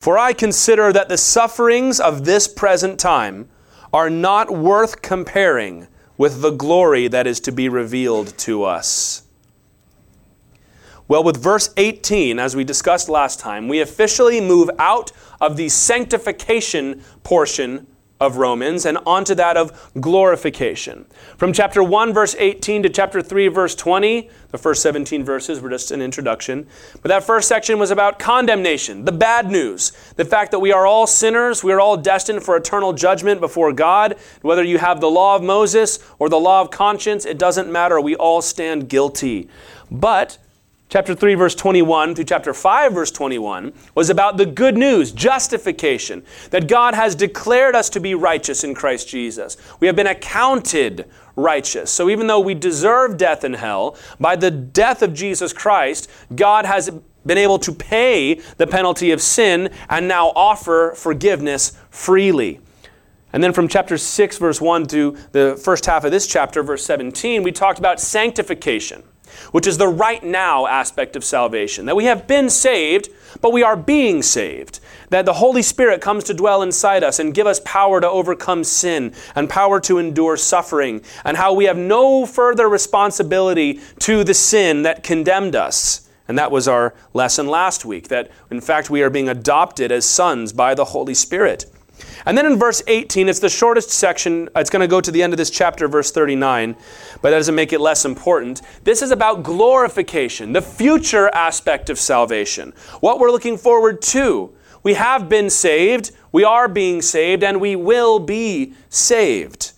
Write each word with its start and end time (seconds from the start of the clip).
For 0.00 0.16
I 0.16 0.32
consider 0.32 0.94
that 0.94 1.10
the 1.10 1.18
sufferings 1.18 2.00
of 2.00 2.24
this 2.24 2.48
present 2.48 2.98
time 2.98 3.50
are 3.92 4.08
not 4.08 4.50
worth 4.50 5.02
comparing 5.02 5.88
with 6.16 6.40
the 6.40 6.52
glory 6.52 7.06
that 7.08 7.26
is 7.26 7.38
to 7.40 7.52
be 7.52 7.68
revealed 7.68 8.38
to 8.38 8.64
us. 8.64 9.24
Well, 11.06 11.22
with 11.22 11.42
verse 11.42 11.68
18, 11.76 12.38
as 12.38 12.56
we 12.56 12.64
discussed 12.64 13.10
last 13.10 13.40
time, 13.40 13.68
we 13.68 13.82
officially 13.82 14.40
move 14.40 14.70
out 14.78 15.12
of 15.38 15.58
the 15.58 15.68
sanctification 15.68 17.02
portion 17.22 17.86
of 18.20 18.36
Romans 18.36 18.84
and 18.84 18.98
onto 19.06 19.34
that 19.34 19.56
of 19.56 19.90
glorification. 19.98 21.06
From 21.38 21.52
chapter 21.52 21.82
1, 21.82 22.12
verse 22.12 22.36
18 22.38 22.82
to 22.82 22.90
chapter 22.90 23.22
3, 23.22 23.48
verse 23.48 23.74
20, 23.74 24.28
the 24.50 24.58
first 24.58 24.82
17 24.82 25.24
verses 25.24 25.60
were 25.60 25.70
just 25.70 25.90
an 25.90 26.02
introduction. 26.02 26.66
But 27.00 27.08
that 27.08 27.24
first 27.24 27.48
section 27.48 27.78
was 27.78 27.90
about 27.90 28.18
condemnation, 28.18 29.06
the 29.06 29.12
bad 29.12 29.50
news, 29.50 29.92
the 30.16 30.24
fact 30.24 30.50
that 30.50 30.58
we 30.58 30.70
are 30.70 30.86
all 30.86 31.06
sinners, 31.06 31.64
we 31.64 31.72
are 31.72 31.80
all 31.80 31.96
destined 31.96 32.42
for 32.42 32.56
eternal 32.56 32.92
judgment 32.92 33.40
before 33.40 33.72
God. 33.72 34.16
Whether 34.42 34.64
you 34.64 34.78
have 34.78 35.00
the 35.00 35.10
law 35.10 35.36
of 35.36 35.42
Moses 35.42 35.98
or 36.18 36.28
the 36.28 36.38
law 36.38 36.60
of 36.60 36.70
conscience, 36.70 37.24
it 37.24 37.38
doesn't 37.38 37.72
matter. 37.72 38.00
We 38.00 38.16
all 38.16 38.42
stand 38.42 38.88
guilty. 38.88 39.48
But 39.90 40.38
chapter 40.90 41.14
3, 41.14 41.34
verse 41.34 41.54
21 41.54 42.16
through 42.16 42.24
chapter 42.24 42.52
5, 42.52 42.92
verse 42.92 43.10
21 43.12 43.72
was 43.94 44.10
about 44.10 44.36
the 44.36 44.44
good 44.44 44.76
news, 44.76 45.12
justification, 45.12 46.22
that 46.50 46.66
God 46.68 46.94
has 46.94 47.14
declared 47.14 47.76
us 47.76 47.88
to 47.90 48.00
be 48.00 48.14
righteous 48.14 48.64
in 48.64 48.74
Christ 48.74 49.08
Jesus. 49.08 49.56
We 49.78 49.86
have 49.86 49.94
been 49.94 50.08
accounted 50.08 51.08
righteous. 51.36 51.90
So 51.92 52.10
even 52.10 52.26
though 52.26 52.40
we 52.40 52.54
deserve 52.54 53.16
death 53.16 53.44
in 53.44 53.54
hell, 53.54 53.96
by 54.18 54.34
the 54.34 54.50
death 54.50 55.00
of 55.00 55.14
Jesus 55.14 55.52
Christ, 55.52 56.10
God 56.34 56.66
has 56.66 56.90
been 57.24 57.38
able 57.38 57.60
to 57.60 57.72
pay 57.72 58.34
the 58.56 58.66
penalty 58.66 59.12
of 59.12 59.22
sin 59.22 59.70
and 59.88 60.08
now 60.08 60.32
offer 60.34 60.94
forgiveness 60.96 61.78
freely. 61.90 62.60
And 63.32 63.44
then 63.44 63.52
from 63.52 63.68
chapter 63.68 63.96
6, 63.96 64.38
verse 64.38 64.60
1 64.60 64.86
to 64.88 65.16
the 65.30 65.60
first 65.62 65.86
half 65.86 66.02
of 66.02 66.10
this 66.10 66.26
chapter, 66.26 66.64
verse 66.64 66.84
17, 66.84 67.44
we 67.44 67.52
talked 67.52 67.78
about 67.78 68.00
sanctification 68.00 69.04
which 69.52 69.66
is 69.66 69.78
the 69.78 69.88
right 69.88 70.22
now 70.22 70.66
aspect 70.66 71.16
of 71.16 71.24
salvation. 71.24 71.86
That 71.86 71.96
we 71.96 72.04
have 72.04 72.26
been 72.26 72.50
saved, 72.50 73.08
but 73.40 73.52
we 73.52 73.62
are 73.62 73.76
being 73.76 74.22
saved. 74.22 74.80
That 75.10 75.24
the 75.24 75.34
Holy 75.34 75.62
Spirit 75.62 76.00
comes 76.00 76.24
to 76.24 76.34
dwell 76.34 76.62
inside 76.62 77.02
us 77.02 77.18
and 77.18 77.34
give 77.34 77.46
us 77.46 77.60
power 77.64 78.00
to 78.00 78.08
overcome 78.08 78.64
sin 78.64 79.14
and 79.34 79.50
power 79.50 79.80
to 79.80 79.98
endure 79.98 80.36
suffering, 80.36 81.02
and 81.24 81.36
how 81.36 81.52
we 81.52 81.64
have 81.64 81.76
no 81.76 82.26
further 82.26 82.68
responsibility 82.68 83.80
to 84.00 84.24
the 84.24 84.34
sin 84.34 84.82
that 84.82 85.02
condemned 85.02 85.56
us. 85.56 86.08
And 86.28 86.38
that 86.38 86.52
was 86.52 86.68
our 86.68 86.94
lesson 87.12 87.48
last 87.48 87.84
week, 87.84 88.06
that 88.06 88.30
in 88.52 88.60
fact 88.60 88.88
we 88.88 89.02
are 89.02 89.10
being 89.10 89.28
adopted 89.28 89.90
as 89.90 90.04
sons 90.04 90.52
by 90.52 90.76
the 90.76 90.84
Holy 90.86 91.14
Spirit. 91.14 91.64
And 92.26 92.36
then 92.36 92.46
in 92.46 92.58
verse 92.58 92.82
18, 92.86 93.28
it's 93.28 93.38
the 93.38 93.48
shortest 93.48 93.90
section. 93.90 94.48
It's 94.56 94.70
going 94.70 94.80
to 94.80 94.88
go 94.88 95.00
to 95.00 95.10
the 95.10 95.22
end 95.22 95.32
of 95.32 95.36
this 95.36 95.50
chapter, 95.50 95.88
verse 95.88 96.10
39, 96.10 96.74
but 97.22 97.30
that 97.30 97.38
doesn't 97.38 97.54
make 97.54 97.72
it 97.72 97.80
less 97.80 98.04
important. 98.04 98.62
This 98.84 99.02
is 99.02 99.10
about 99.10 99.42
glorification, 99.42 100.52
the 100.52 100.62
future 100.62 101.28
aspect 101.34 101.90
of 101.90 101.98
salvation, 101.98 102.72
what 103.00 103.18
we're 103.18 103.30
looking 103.30 103.56
forward 103.56 104.02
to. 104.02 104.54
We 104.82 104.94
have 104.94 105.28
been 105.28 105.50
saved, 105.50 106.12
we 106.32 106.44
are 106.44 106.68
being 106.68 107.02
saved, 107.02 107.44
and 107.44 107.60
we 107.60 107.76
will 107.76 108.18
be 108.18 108.74
saved. 108.88 109.72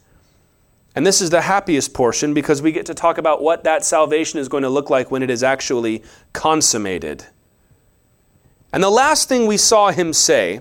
And 0.95 1.07
this 1.07 1.21
is 1.21 1.31
the 1.31 1.41
happiest 1.41 1.95
portion 1.95 2.35
because 2.35 2.61
we 2.61 2.71
get 2.71 2.87
to 2.87 2.95
talk 2.95 3.19
about 3.19 3.43
what 3.43 3.65
that 3.65 3.85
salvation 3.85 4.39
is 4.39 4.49
going 4.49 4.63
to 4.63 4.69
look 4.69 4.91
like 4.91 5.11
when 5.11 5.23
it 5.23 5.31
is 5.31 5.43
actually 5.43 6.03
consummated. 6.33 7.25
And 8.73 8.83
the 8.83 8.91
last 8.91 9.29
thing 9.29 9.47
we 9.47 9.57
saw 9.57 9.91
him 9.91 10.13
say 10.13 10.61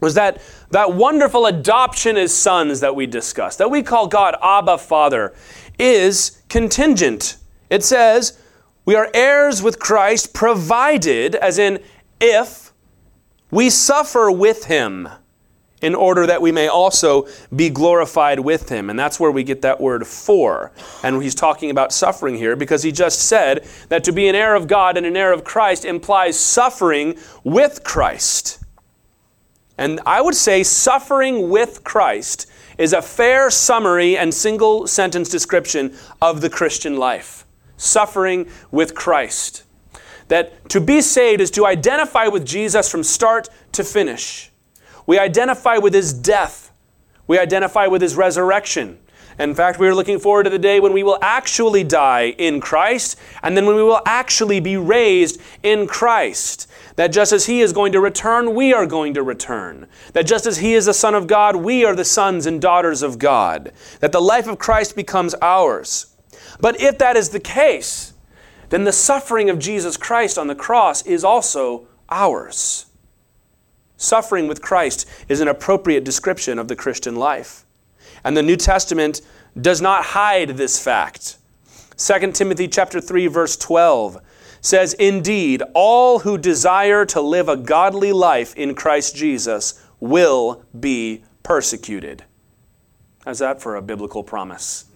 was 0.00 0.14
that 0.14 0.40
that 0.70 0.94
wonderful 0.94 1.46
adoption 1.46 2.16
as 2.16 2.34
sons 2.34 2.80
that 2.80 2.94
we 2.96 3.06
discussed, 3.06 3.58
that 3.58 3.70
we 3.70 3.82
call 3.82 4.06
God 4.06 4.36
Abba 4.42 4.78
Father, 4.78 5.34
is 5.78 6.42
contingent. 6.48 7.36
It 7.68 7.84
says, 7.84 8.38
we 8.84 8.94
are 8.94 9.08
heirs 9.14 9.62
with 9.62 9.78
Christ, 9.78 10.32
provided, 10.32 11.34
as 11.34 11.58
in 11.58 11.82
if, 12.20 12.72
we 13.50 13.70
suffer 13.70 14.30
with 14.30 14.64
him, 14.66 15.08
in 15.82 15.94
order 15.94 16.26
that 16.26 16.42
we 16.42 16.52
may 16.52 16.68
also 16.68 17.26
be 17.54 17.70
glorified 17.70 18.40
with 18.40 18.68
him. 18.68 18.90
And 18.90 18.98
that's 18.98 19.18
where 19.18 19.30
we 19.30 19.42
get 19.42 19.62
that 19.62 19.80
word 19.80 20.06
for. 20.06 20.72
And 21.02 21.22
he's 21.22 21.34
talking 21.34 21.70
about 21.70 21.92
suffering 21.92 22.36
here 22.36 22.54
because 22.54 22.82
he 22.82 22.92
just 22.92 23.20
said 23.20 23.66
that 23.88 24.04
to 24.04 24.12
be 24.12 24.28
an 24.28 24.34
heir 24.34 24.54
of 24.54 24.68
God 24.68 24.96
and 24.96 25.06
an 25.06 25.16
heir 25.16 25.32
of 25.32 25.42
Christ 25.42 25.84
implies 25.84 26.38
suffering 26.38 27.16
with 27.44 27.82
Christ. 27.82 28.59
And 29.80 29.98
I 30.04 30.20
would 30.20 30.34
say 30.34 30.62
suffering 30.62 31.48
with 31.48 31.84
Christ 31.84 32.46
is 32.76 32.92
a 32.92 33.00
fair 33.00 33.48
summary 33.48 34.14
and 34.14 34.32
single 34.32 34.86
sentence 34.86 35.30
description 35.30 35.96
of 36.20 36.42
the 36.42 36.50
Christian 36.50 36.98
life. 36.98 37.46
Suffering 37.78 38.46
with 38.70 38.94
Christ. 38.94 39.64
That 40.28 40.68
to 40.68 40.82
be 40.82 41.00
saved 41.00 41.40
is 41.40 41.50
to 41.52 41.64
identify 41.64 42.28
with 42.28 42.44
Jesus 42.44 42.90
from 42.90 43.02
start 43.02 43.48
to 43.72 43.82
finish. 43.82 44.52
We 45.06 45.18
identify 45.18 45.78
with 45.78 45.94
his 45.94 46.12
death. 46.12 46.72
We 47.26 47.38
identify 47.38 47.86
with 47.86 48.02
his 48.02 48.16
resurrection. 48.16 48.98
In 49.40 49.54
fact, 49.54 49.78
we 49.78 49.88
are 49.88 49.94
looking 49.94 50.18
forward 50.18 50.42
to 50.42 50.50
the 50.50 50.58
day 50.58 50.80
when 50.80 50.92
we 50.92 51.02
will 51.02 51.18
actually 51.22 51.82
die 51.82 52.34
in 52.36 52.60
Christ 52.60 53.18
and 53.42 53.56
then 53.56 53.64
when 53.64 53.74
we 53.74 53.82
will 53.82 54.02
actually 54.04 54.60
be 54.60 54.76
raised 54.76 55.40
in 55.62 55.86
Christ. 55.86 56.66
That 56.96 57.10
just 57.10 57.32
as 57.32 57.46
He 57.46 57.62
is 57.62 57.72
going 57.72 57.92
to 57.92 58.00
return, 58.00 58.54
we 58.54 58.74
are 58.74 58.84
going 58.84 59.14
to 59.14 59.22
return. 59.22 59.86
That 60.12 60.26
just 60.26 60.44
as 60.44 60.58
He 60.58 60.74
is 60.74 60.84
the 60.84 60.92
Son 60.92 61.14
of 61.14 61.26
God, 61.26 61.56
we 61.56 61.86
are 61.86 61.96
the 61.96 62.04
sons 62.04 62.44
and 62.44 62.60
daughters 62.60 63.02
of 63.02 63.18
God. 63.18 63.72
That 64.00 64.12
the 64.12 64.20
life 64.20 64.46
of 64.46 64.58
Christ 64.58 64.94
becomes 64.94 65.34
ours. 65.40 66.14
But 66.60 66.78
if 66.78 66.98
that 66.98 67.16
is 67.16 67.30
the 67.30 67.40
case, 67.40 68.12
then 68.68 68.84
the 68.84 68.92
suffering 68.92 69.48
of 69.48 69.58
Jesus 69.58 69.96
Christ 69.96 70.36
on 70.36 70.48
the 70.48 70.54
cross 70.54 71.00
is 71.06 71.24
also 71.24 71.88
ours. 72.10 72.84
Suffering 73.96 74.48
with 74.48 74.60
Christ 74.60 75.08
is 75.30 75.40
an 75.40 75.48
appropriate 75.48 76.04
description 76.04 76.58
of 76.58 76.68
the 76.68 76.76
Christian 76.76 77.16
life. 77.16 77.64
And 78.24 78.36
the 78.36 78.42
New 78.42 78.56
Testament 78.56 79.20
does 79.60 79.80
not 79.80 80.04
hide 80.04 80.50
this 80.50 80.82
fact. 80.82 81.38
2 81.96 82.32
Timothy 82.32 82.68
chapter 82.68 83.00
3 83.00 83.26
verse 83.26 83.56
12 83.56 84.18
says, 84.60 84.94
Indeed, 84.94 85.62
all 85.74 86.20
who 86.20 86.38
desire 86.38 87.04
to 87.06 87.20
live 87.20 87.48
a 87.48 87.56
godly 87.56 88.12
life 88.12 88.54
in 88.56 88.74
Christ 88.74 89.16
Jesus 89.16 89.82
will 89.98 90.64
be 90.78 91.24
persecuted. 91.42 92.24
How's 93.24 93.38
that 93.38 93.60
for 93.60 93.76
a 93.76 93.82
biblical 93.82 94.22
promise? 94.22 94.86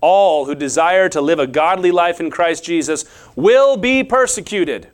All 0.00 0.44
who 0.44 0.54
desire 0.54 1.08
to 1.08 1.20
live 1.20 1.38
a 1.38 1.46
godly 1.46 1.90
life 1.90 2.20
in 2.20 2.30
Christ 2.30 2.64
Jesus 2.64 3.04
will 3.34 3.76
be 3.76 4.04
persecuted. 4.04 4.88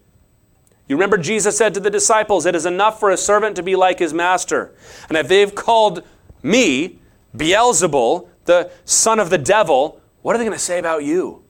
You 0.88 0.96
remember 0.96 1.18
Jesus 1.18 1.56
said 1.56 1.74
to 1.74 1.80
the 1.80 1.90
disciples, 1.90 2.46
It 2.46 2.54
is 2.54 2.66
enough 2.66 2.98
for 2.98 3.10
a 3.10 3.16
servant 3.16 3.56
to 3.56 3.62
be 3.62 3.76
like 3.76 3.98
his 3.98 4.14
master. 4.14 4.74
And 5.08 5.16
if 5.16 5.28
they've 5.28 5.54
called 5.54 6.02
me 6.42 6.99
Beelzebul, 7.36 8.28
the 8.44 8.70
son 8.84 9.20
of 9.20 9.30
the 9.30 9.38
devil, 9.38 10.00
what 10.22 10.34
are 10.34 10.38
they 10.38 10.44
going 10.44 10.56
to 10.56 10.62
say 10.62 10.78
about 10.78 11.04
you? 11.04 11.44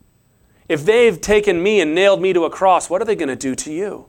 If 0.68 0.84
they've 0.84 1.20
taken 1.20 1.62
me 1.62 1.80
and 1.80 1.94
nailed 1.94 2.22
me 2.22 2.32
to 2.32 2.44
a 2.44 2.50
cross, 2.50 2.88
what 2.88 3.02
are 3.02 3.04
they 3.04 3.16
going 3.16 3.28
to 3.28 3.36
do 3.36 3.54
to 3.56 3.72
you? 3.72 4.08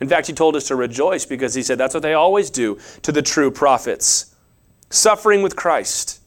In 0.00 0.08
fact, 0.08 0.26
he 0.26 0.32
told 0.32 0.56
us 0.56 0.66
to 0.68 0.76
rejoice 0.76 1.26
because 1.26 1.54
he 1.54 1.62
said 1.62 1.78
that's 1.78 1.94
what 1.94 2.02
they 2.02 2.14
always 2.14 2.50
do 2.50 2.78
to 3.02 3.12
the 3.12 3.22
true 3.22 3.50
prophets 3.50 4.34
suffering 4.90 5.42
with 5.42 5.56
Christ. 5.56 6.20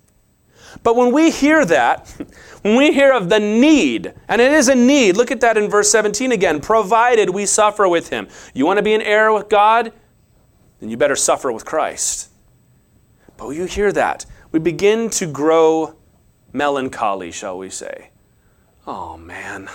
But 0.84 0.96
when 0.96 1.12
we 1.12 1.31
hear 1.31 1.66
that, 1.66 2.07
when 2.62 2.75
we 2.75 2.94
hear 2.94 3.12
of 3.12 3.30
the 3.30 3.40
need, 3.40 4.13
and 4.28 4.42
it 4.42 4.52
is 4.52 4.68
a 4.68 4.75
need, 4.75 5.18
look 5.18 5.31
at 5.31 5.42
that 5.42 5.57
in 5.57 5.69
verse 5.69 5.90
17 5.92 6.31
again 6.31 6.59
provided 6.59 7.30
we 7.30 7.46
suffer 7.46 7.88
with 7.88 8.09
him. 8.09 8.28
You 8.53 8.66
want 8.66 8.78
to 8.78 8.84
be 8.84 8.94
an 8.94 9.02
heir 9.02 9.31
with 9.34 9.50
God? 9.50 9.94
Then 10.80 10.90
you 10.90 10.97
better 10.97 11.16
suffer 11.16 11.52
with 11.52 11.66
Christ. 11.66 12.30
But 13.38 13.48
when 13.48 13.57
you 13.57 13.66
hear 13.66 13.92
that, 13.94 14.25
we 14.56 14.60
begin 14.60 15.10
to 15.10 15.25
grow 15.25 15.98
melancholy, 16.54 17.30
shall 17.30 17.57
we 17.57 17.69
say. 17.69 18.12
Oh 18.88 19.18
man, 19.18 19.68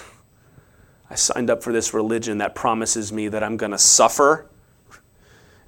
I 1.11 1.17
signed 1.17 1.50
up 1.50 1.62
for 1.62 1.71
this 1.71 1.93
religion 1.93 2.38
that 2.38 2.55
promises 2.55 3.12
me 3.12 3.29
that 3.29 3.43
I'm 3.43 3.59
going 3.59 3.73
to 3.73 3.79
suffer. 3.79 4.49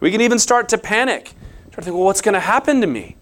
We 0.01 0.11
can 0.11 0.23
even 0.23 0.39
start 0.39 0.71
to 0.71 0.79
panic. 0.79 1.35
Start 1.69 1.75
to 1.75 1.83
think, 1.83 1.95
well, 1.95 2.07
what's 2.07 2.23
going 2.23 2.33
to 2.33 2.41
happen 2.41 2.81
to 2.81 2.87
me? 2.87 3.19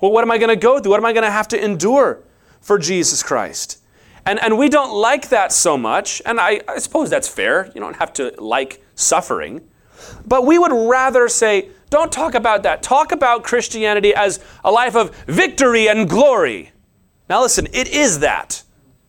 Well, 0.00 0.12
what 0.12 0.24
am 0.24 0.30
I 0.30 0.38
going 0.38 0.48
to 0.48 0.56
go 0.56 0.78
through? 0.78 0.92
What 0.92 0.98
am 0.98 1.04
I 1.04 1.12
going 1.12 1.24
to 1.24 1.30
have 1.30 1.48
to 1.48 1.62
endure 1.62 2.22
for 2.62 2.78
Jesus 2.78 3.22
Christ? 3.22 3.82
And, 4.24 4.42
and 4.42 4.56
we 4.56 4.70
don't 4.70 4.94
like 4.94 5.28
that 5.28 5.52
so 5.52 5.76
much, 5.76 6.22
and 6.24 6.40
I, 6.40 6.62
I 6.66 6.78
suppose 6.78 7.10
that's 7.10 7.28
fair. 7.28 7.70
You 7.74 7.82
don't 7.82 7.96
have 7.96 8.14
to 8.14 8.34
like 8.38 8.82
suffering. 8.94 9.68
But 10.24 10.46
we 10.46 10.58
would 10.58 10.72
rather 10.72 11.28
say, 11.28 11.68
don't 11.94 12.12
talk 12.12 12.34
about 12.34 12.64
that. 12.64 12.82
Talk 12.82 13.12
about 13.12 13.44
Christianity 13.44 14.14
as 14.14 14.40
a 14.64 14.70
life 14.70 14.96
of 14.96 15.14
victory 15.26 15.88
and 15.88 16.08
glory. 16.08 16.72
Now, 17.28 17.42
listen, 17.42 17.68
it 17.72 17.88
is 17.88 18.18
that. 18.20 18.62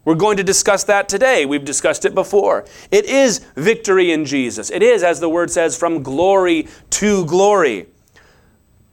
We're 0.05 0.15
going 0.15 0.37
to 0.37 0.43
discuss 0.43 0.83
that 0.83 1.09
today. 1.09 1.47
We've 1.47 1.65
discussed 1.65 2.05
it 2.05 2.13
before. 2.13 2.65
It 2.91 3.05
is 3.05 3.39
victory 3.55 4.11
in 4.11 4.23
Jesus. 4.23 4.69
It 4.69 4.83
is, 4.83 5.01
as 5.03 5.19
the 5.19 5.27
word 5.27 5.49
says, 5.49 5.77
from 5.77 6.03
glory 6.03 6.67
to 6.91 7.25
glory. 7.25 7.87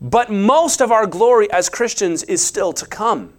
But 0.00 0.31
most 0.31 0.81
of 0.81 0.91
our 0.91 1.06
glory 1.06 1.50
as 1.53 1.69
Christians 1.69 2.23
is 2.23 2.44
still 2.44 2.73
to 2.73 2.87
come. 2.87 3.35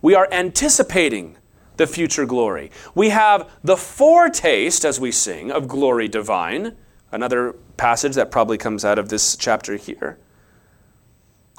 We 0.00 0.14
are 0.14 0.28
anticipating 0.32 1.36
the 1.76 1.86
future 1.86 2.24
glory. 2.24 2.70
We 2.94 3.10
have 3.10 3.50
the 3.62 3.76
foretaste, 3.76 4.84
as 4.84 4.98
we 4.98 5.12
sing, 5.12 5.52
of 5.52 5.68
glory 5.68 6.08
divine, 6.08 6.76
another 7.14 7.54
passage 7.76 8.14
that 8.16 8.30
probably 8.30 8.58
comes 8.58 8.84
out 8.84 8.98
of 8.98 9.08
this 9.08 9.36
chapter 9.36 9.76
here. 9.76 10.18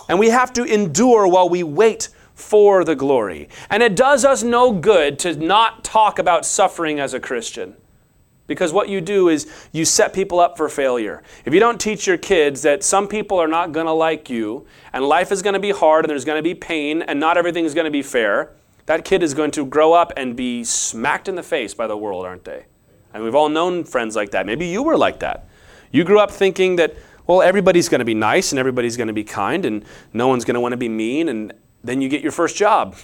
And 0.07 0.19
we 0.19 0.29
have 0.29 0.53
to 0.53 0.63
endure 0.63 1.27
while 1.27 1.49
we 1.49 1.63
wait 1.63 2.09
for 2.35 2.83
the 2.83 2.95
glory. 2.95 3.49
And 3.69 3.81
it 3.81 3.95
does 3.95 4.25
us 4.25 4.43
no 4.43 4.71
good 4.73 5.17
to 5.19 5.35
not 5.35 5.83
talk 5.83 6.19
about 6.19 6.45
suffering 6.45 6.99
as 6.99 7.13
a 7.13 7.19
Christian. 7.19 7.75
Because 8.47 8.71
what 8.71 8.89
you 8.89 9.01
do 9.01 9.29
is 9.29 9.51
you 9.71 9.85
set 9.85 10.13
people 10.13 10.39
up 10.39 10.55
for 10.57 10.69
failure. 10.69 11.23
If 11.45 11.53
you 11.53 11.59
don't 11.59 11.81
teach 11.81 12.05
your 12.05 12.17
kids 12.17 12.61
that 12.61 12.83
some 12.83 13.07
people 13.07 13.39
are 13.39 13.47
not 13.47 13.71
going 13.71 13.87
to 13.87 13.91
like 13.91 14.29
you, 14.29 14.67
and 14.93 15.03
life 15.03 15.31
is 15.31 15.41
going 15.41 15.55
to 15.55 15.59
be 15.59 15.71
hard, 15.71 16.05
and 16.05 16.09
there's 16.11 16.25
going 16.25 16.37
to 16.37 16.43
be 16.43 16.53
pain, 16.53 17.01
and 17.01 17.19
not 17.19 17.37
everything 17.37 17.65
is 17.65 17.73
going 17.73 17.85
to 17.85 17.91
be 17.91 18.03
fair, 18.03 18.51
that 18.85 19.03
kid 19.03 19.23
is 19.23 19.33
going 19.33 19.49
to 19.51 19.65
grow 19.65 19.93
up 19.93 20.13
and 20.15 20.35
be 20.35 20.63
smacked 20.63 21.27
in 21.27 21.33
the 21.33 21.41
face 21.41 21.73
by 21.73 21.87
the 21.87 21.97
world, 21.97 22.23
aren't 22.23 22.43
they? 22.43 22.65
And 23.15 23.23
we've 23.23 23.33
all 23.33 23.47
known 23.47 23.85
friends 23.85 24.13
like 24.13 24.31
that. 24.31 24.45
Maybe 24.45 24.67
you 24.67 24.83
were 24.83 24.97
like 24.97 25.19
that. 25.19 25.47
You 25.89 26.03
grew 26.03 26.19
up 26.19 26.29
thinking 26.29 26.75
that, 26.75 26.95
well, 27.25 27.41
everybody's 27.41 27.87
going 27.87 27.99
to 27.99 28.05
be 28.05 28.13
nice 28.13 28.51
and 28.51 28.59
everybody's 28.59 28.97
going 28.97 29.07
to 29.07 29.13
be 29.13 29.23
kind 29.23 29.65
and 29.65 29.85
no 30.11 30.27
one's 30.27 30.43
going 30.43 30.55
to 30.55 30.59
want 30.59 30.73
to 30.73 30.77
be 30.77 30.89
mean, 30.89 31.29
and 31.29 31.53
then 31.81 32.01
you 32.01 32.09
get 32.09 32.21
your 32.21 32.33
first 32.33 32.57
job. 32.57 32.97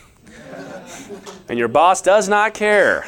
and 1.50 1.58
your 1.58 1.69
boss 1.69 2.02
does 2.02 2.28
not 2.28 2.54
care. 2.54 3.06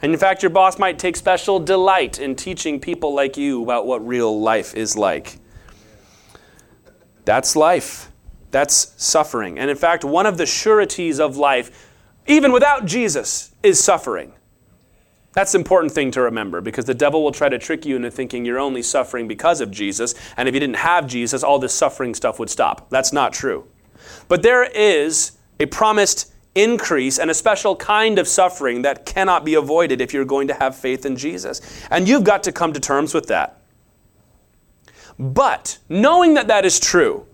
And 0.00 0.12
in 0.12 0.18
fact, 0.18 0.44
your 0.44 0.50
boss 0.50 0.78
might 0.78 0.96
take 0.96 1.16
special 1.16 1.58
delight 1.58 2.20
in 2.20 2.36
teaching 2.36 2.78
people 2.78 3.12
like 3.12 3.36
you 3.36 3.60
about 3.60 3.84
what 3.84 4.06
real 4.06 4.40
life 4.40 4.76
is 4.76 4.96
like. 4.96 5.40
That's 7.24 7.56
life. 7.56 8.12
That's 8.52 8.94
suffering. 8.96 9.58
And 9.58 9.70
in 9.70 9.76
fact, 9.76 10.04
one 10.04 10.24
of 10.24 10.38
the 10.38 10.46
sureties 10.46 11.18
of 11.18 11.36
life, 11.36 11.90
even 12.28 12.52
without 12.52 12.86
Jesus, 12.86 13.50
is 13.64 13.82
suffering. 13.82 14.34
That's 15.34 15.54
an 15.54 15.60
important 15.60 15.92
thing 15.92 16.12
to 16.12 16.22
remember 16.22 16.60
because 16.60 16.84
the 16.84 16.94
devil 16.94 17.22
will 17.22 17.32
try 17.32 17.48
to 17.48 17.58
trick 17.58 17.84
you 17.84 17.96
into 17.96 18.10
thinking 18.10 18.44
you're 18.44 18.58
only 18.58 18.82
suffering 18.82 19.26
because 19.28 19.60
of 19.60 19.70
Jesus. 19.70 20.14
And 20.36 20.48
if 20.48 20.54
you 20.54 20.60
didn't 20.60 20.76
have 20.76 21.06
Jesus, 21.06 21.42
all 21.42 21.58
this 21.58 21.74
suffering 21.74 22.14
stuff 22.14 22.38
would 22.38 22.50
stop. 22.50 22.88
That's 22.88 23.12
not 23.12 23.32
true. 23.32 23.66
But 24.28 24.42
there 24.42 24.64
is 24.64 25.32
a 25.58 25.66
promised 25.66 26.32
increase 26.54 27.18
and 27.18 27.30
a 27.30 27.34
special 27.34 27.74
kind 27.74 28.18
of 28.18 28.28
suffering 28.28 28.82
that 28.82 29.04
cannot 29.04 29.44
be 29.44 29.54
avoided 29.54 30.00
if 30.00 30.14
you're 30.14 30.24
going 30.24 30.48
to 30.48 30.54
have 30.54 30.76
faith 30.76 31.04
in 31.04 31.16
Jesus. 31.16 31.60
And 31.90 32.08
you've 32.08 32.24
got 32.24 32.44
to 32.44 32.52
come 32.52 32.72
to 32.72 32.80
terms 32.80 33.12
with 33.12 33.26
that. 33.26 33.60
But 35.18 35.78
knowing 35.88 36.34
that 36.34 36.46
that 36.46 36.64
is 36.64 36.78
true, 36.78 37.26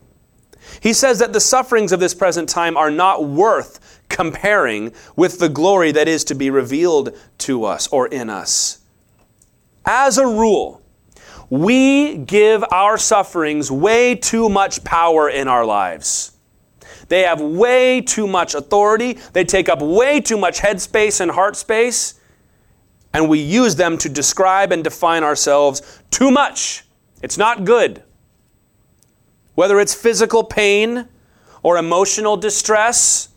he 0.80 0.92
says 0.92 1.18
that 1.18 1.32
the 1.32 1.40
sufferings 1.40 1.92
of 1.92 2.00
this 2.00 2.14
present 2.14 2.48
time 2.48 2.76
are 2.76 2.90
not 2.90 3.24
worth 3.24 3.89
comparing 4.10 4.92
with 5.16 5.38
the 5.38 5.48
glory 5.48 5.92
that 5.92 6.06
is 6.06 6.24
to 6.24 6.34
be 6.34 6.50
revealed 6.50 7.16
to 7.38 7.64
us 7.64 7.88
or 7.88 8.06
in 8.08 8.28
us. 8.28 8.80
As 9.86 10.18
a 10.18 10.26
rule, 10.26 10.82
we 11.48 12.18
give 12.18 12.62
our 12.70 12.98
sufferings 12.98 13.70
way 13.70 14.14
too 14.14 14.50
much 14.50 14.84
power 14.84 15.30
in 15.30 15.48
our 15.48 15.64
lives. 15.64 16.32
They 17.08 17.22
have 17.22 17.40
way 17.40 18.02
too 18.02 18.28
much 18.28 18.54
authority. 18.54 19.14
They 19.32 19.44
take 19.44 19.68
up 19.68 19.80
way 19.80 20.20
too 20.20 20.36
much 20.38 20.60
headspace 20.60 21.20
and 21.20 21.30
heart 21.30 21.56
space. 21.56 22.14
And 23.12 23.28
we 23.28 23.40
use 23.40 23.74
them 23.74 23.98
to 23.98 24.08
describe 24.08 24.70
and 24.70 24.84
define 24.84 25.24
ourselves 25.24 26.02
too 26.10 26.30
much. 26.30 26.84
It's 27.20 27.36
not 27.36 27.64
good. 27.64 28.04
Whether 29.56 29.80
it's 29.80 29.92
physical 29.92 30.44
pain 30.44 31.08
or 31.64 31.78
emotional 31.78 32.36
distress, 32.36 33.29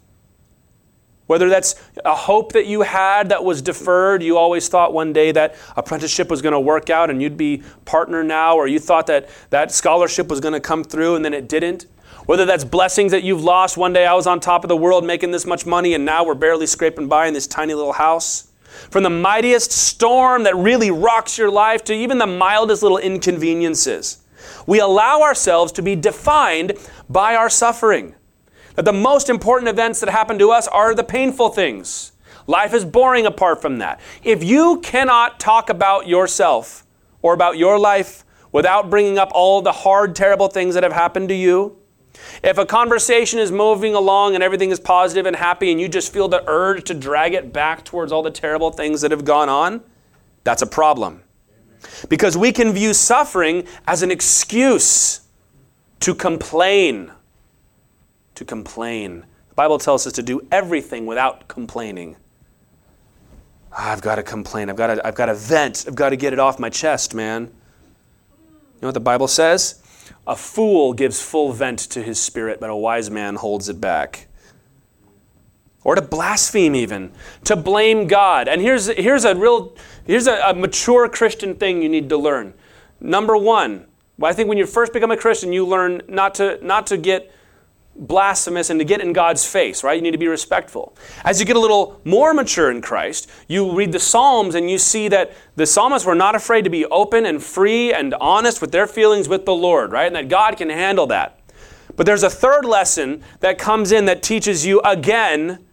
whether 1.27 1.49
that's 1.49 1.75
a 2.03 2.13
hope 2.13 2.51
that 2.51 2.65
you 2.65 2.81
had 2.81 3.29
that 3.29 3.43
was 3.43 3.61
deferred, 3.61 4.21
you 4.21 4.37
always 4.37 4.67
thought 4.67 4.93
one 4.93 5.13
day 5.13 5.31
that 5.31 5.55
apprenticeship 5.77 6.29
was 6.29 6.41
going 6.41 6.53
to 6.53 6.59
work 6.59 6.89
out 6.89 7.09
and 7.09 7.21
you'd 7.21 7.37
be 7.37 7.63
partner 7.85 8.23
now, 8.23 8.55
or 8.55 8.67
you 8.67 8.79
thought 8.79 9.07
that 9.07 9.29
that 9.49 9.71
scholarship 9.71 10.27
was 10.27 10.39
going 10.39 10.53
to 10.53 10.59
come 10.59 10.83
through 10.83 11.15
and 11.15 11.23
then 11.23 11.33
it 11.33 11.47
didn't. 11.47 11.85
Whether 12.25 12.45
that's 12.45 12.63
blessings 12.63 13.11
that 13.11 13.23
you've 13.23 13.43
lost. 13.43 13.77
One 13.77 13.91
day 13.91 14.05
I 14.05 14.13
was 14.13 14.27
on 14.27 14.39
top 14.39 14.63
of 14.63 14.69
the 14.69 14.77
world 14.77 15.05
making 15.05 15.31
this 15.31 15.45
much 15.45 15.65
money, 15.65 15.93
and 15.93 16.05
now 16.05 16.23
we're 16.23 16.35
barely 16.35 16.67
scraping 16.67 17.09
by 17.09 17.27
in 17.27 17.33
this 17.33 17.47
tiny 17.47 17.73
little 17.73 17.93
house. 17.93 18.49
From 18.89 19.03
the 19.03 19.09
mightiest 19.09 19.71
storm 19.71 20.43
that 20.43 20.55
really 20.55 20.89
rocks 20.89 21.37
your 21.37 21.51
life 21.51 21.83
to 21.85 21.93
even 21.93 22.17
the 22.17 22.27
mildest 22.27 22.81
little 22.81 22.97
inconveniences. 22.97 24.19
We 24.65 24.79
allow 24.79 25.21
ourselves 25.21 25.71
to 25.73 25.81
be 25.81 25.95
defined 25.95 26.73
by 27.09 27.35
our 27.35 27.49
suffering. 27.49 28.15
That 28.75 28.85
the 28.85 28.93
most 28.93 29.29
important 29.29 29.69
events 29.69 29.99
that 29.99 30.09
happen 30.09 30.39
to 30.39 30.51
us 30.51 30.67
are 30.67 30.95
the 30.95 31.03
painful 31.03 31.49
things. 31.49 32.11
Life 32.47 32.73
is 32.73 32.83
boring 32.83 33.25
apart 33.25 33.61
from 33.61 33.77
that. 33.77 33.99
If 34.23 34.43
you 34.43 34.79
cannot 34.81 35.39
talk 35.39 35.69
about 35.69 36.07
yourself 36.07 36.85
or 37.21 37.33
about 37.33 37.57
your 37.57 37.79
life 37.79 38.25
without 38.51 38.89
bringing 38.89 39.17
up 39.17 39.31
all 39.33 39.61
the 39.61 39.71
hard, 39.71 40.15
terrible 40.15 40.47
things 40.47 40.73
that 40.73 40.83
have 40.83 40.93
happened 40.93 41.29
to 41.29 41.35
you, 41.35 41.77
if 42.43 42.57
a 42.57 42.65
conversation 42.65 43.39
is 43.39 43.51
moving 43.51 43.95
along 43.95 44.35
and 44.35 44.43
everything 44.43 44.71
is 44.71 44.79
positive 44.79 45.25
and 45.25 45.35
happy, 45.35 45.71
and 45.71 45.79
you 45.79 45.87
just 45.87 46.13
feel 46.13 46.27
the 46.27 46.43
urge 46.47 46.83
to 46.85 46.93
drag 46.93 47.33
it 47.33 47.53
back 47.53 47.83
towards 47.83 48.11
all 48.11 48.21
the 48.21 48.31
terrible 48.31 48.71
things 48.71 49.01
that 49.01 49.11
have 49.11 49.25
gone 49.25 49.49
on, 49.49 49.81
that's 50.43 50.61
a 50.61 50.67
problem. 50.67 51.23
Because 52.09 52.37
we 52.37 52.51
can 52.51 52.71
view 52.71 52.93
suffering 52.93 53.65
as 53.87 54.03
an 54.03 54.11
excuse 54.11 55.21
to 56.01 56.13
complain. 56.13 57.11
To 58.35 58.45
complain. 58.45 59.25
The 59.49 59.55
Bible 59.55 59.77
tells 59.77 60.07
us 60.07 60.13
to 60.13 60.23
do 60.23 60.47
everything 60.51 61.05
without 61.05 61.47
complaining. 61.47 62.15
Ah, 63.71 63.91
I've 63.91 64.01
got 64.01 64.15
to 64.15 64.23
complain. 64.23 64.69
I've 64.69 64.75
got 64.75 64.87
to, 64.87 65.07
I've 65.07 65.15
got 65.15 65.27
to 65.27 65.35
vent. 65.35 65.85
I've 65.87 65.95
got 65.95 66.09
to 66.09 66.15
get 66.15 66.33
it 66.33 66.39
off 66.39 66.59
my 66.59 66.69
chest, 66.69 67.13
man. 67.13 67.43
You 67.43 68.81
know 68.81 68.87
what 68.87 68.93
the 68.93 68.99
Bible 68.99 69.27
says? 69.27 69.81
A 70.27 70.35
fool 70.35 70.93
gives 70.93 71.21
full 71.21 71.51
vent 71.51 71.79
to 71.79 72.01
his 72.01 72.19
spirit, 72.19 72.59
but 72.59 72.69
a 72.69 72.75
wise 72.75 73.09
man 73.09 73.35
holds 73.35 73.69
it 73.69 73.79
back. 73.79 74.27
Or 75.83 75.95
to 75.95 76.01
blaspheme, 76.01 76.75
even, 76.75 77.11
to 77.43 77.55
blame 77.55 78.07
God. 78.07 78.47
And 78.47 78.61
here's, 78.61 78.87
here's 78.87 79.25
a 79.25 79.35
real, 79.35 79.75
here's 80.05 80.27
a, 80.27 80.41
a 80.45 80.53
mature 80.53 81.09
Christian 81.09 81.55
thing 81.55 81.81
you 81.81 81.89
need 81.89 82.09
to 82.09 82.17
learn. 82.17 82.53
Number 83.01 83.35
one, 83.35 83.85
well, 84.17 84.31
I 84.31 84.33
think 84.33 84.47
when 84.47 84.57
you 84.57 84.65
first 84.65 84.93
become 84.93 85.11
a 85.11 85.17
Christian, 85.17 85.51
you 85.51 85.65
learn 85.65 86.01
not 86.07 86.35
to, 86.35 86.57
not 86.65 86.87
to 86.87 86.97
get 86.97 87.33
blasphemous 87.95 88.69
and 88.69 88.79
to 88.79 88.83
get 88.83 89.01
in 89.01 89.13
God's 89.13 89.45
face, 89.45 89.83
right? 89.83 89.95
You 89.95 90.01
need 90.01 90.11
to 90.11 90.17
be 90.17 90.27
respectful. 90.27 90.95
As 91.23 91.39
you 91.39 91.45
get 91.45 91.55
a 91.55 91.59
little 91.59 92.01
more 92.03 92.33
mature 92.33 92.71
in 92.71 92.81
Christ, 92.81 93.29
you 93.47 93.75
read 93.75 93.91
the 93.91 93.99
Psalms 93.99 94.55
and 94.55 94.69
you 94.69 94.77
see 94.77 95.07
that 95.09 95.33
the 95.55 95.65
psalmists 95.65 96.05
were 96.05 96.15
not 96.15 96.35
afraid 96.35 96.63
to 96.63 96.69
be 96.69 96.85
open 96.85 97.25
and 97.25 97.41
free 97.41 97.93
and 97.93 98.13
honest 98.15 98.61
with 98.61 98.71
their 98.71 98.87
feelings 98.87 99.29
with 99.29 99.45
the 99.45 99.53
Lord, 99.53 99.91
right? 99.91 100.07
And 100.07 100.15
that 100.15 100.29
God 100.29 100.57
can 100.57 100.69
handle 100.69 101.07
that. 101.07 101.39
But 101.95 102.05
there's 102.05 102.23
a 102.23 102.29
third 102.29 102.65
lesson 102.65 103.23
that 103.41 103.57
comes 103.59 103.91
in 103.91 104.05
that 104.05 104.23
teaches 104.23 104.65
you 104.65 104.81
again, 104.81 105.63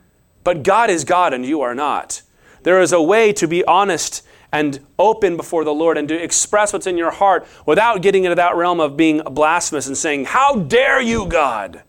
but 0.44 0.62
God 0.62 0.90
is 0.90 1.04
God 1.04 1.32
and 1.32 1.46
you 1.46 1.62
are 1.62 1.74
not. 1.74 2.22
There 2.62 2.80
is 2.82 2.92
a 2.92 3.00
way 3.00 3.32
to 3.34 3.48
be 3.48 3.64
honest 3.64 4.22
and 4.52 4.80
open 4.98 5.36
before 5.36 5.64
the 5.64 5.72
Lord 5.72 5.96
and 5.96 6.08
to 6.08 6.22
express 6.22 6.72
what's 6.72 6.86
in 6.86 6.98
your 6.98 7.12
heart 7.12 7.46
without 7.64 8.02
getting 8.02 8.24
into 8.24 8.34
that 8.34 8.56
realm 8.56 8.80
of 8.80 8.96
being 8.96 9.22
blasphemous 9.30 9.86
and 9.86 9.96
saying, 9.96 10.26
How 10.26 10.56
dare 10.56 11.00
you, 11.00 11.26
God? 11.26 11.82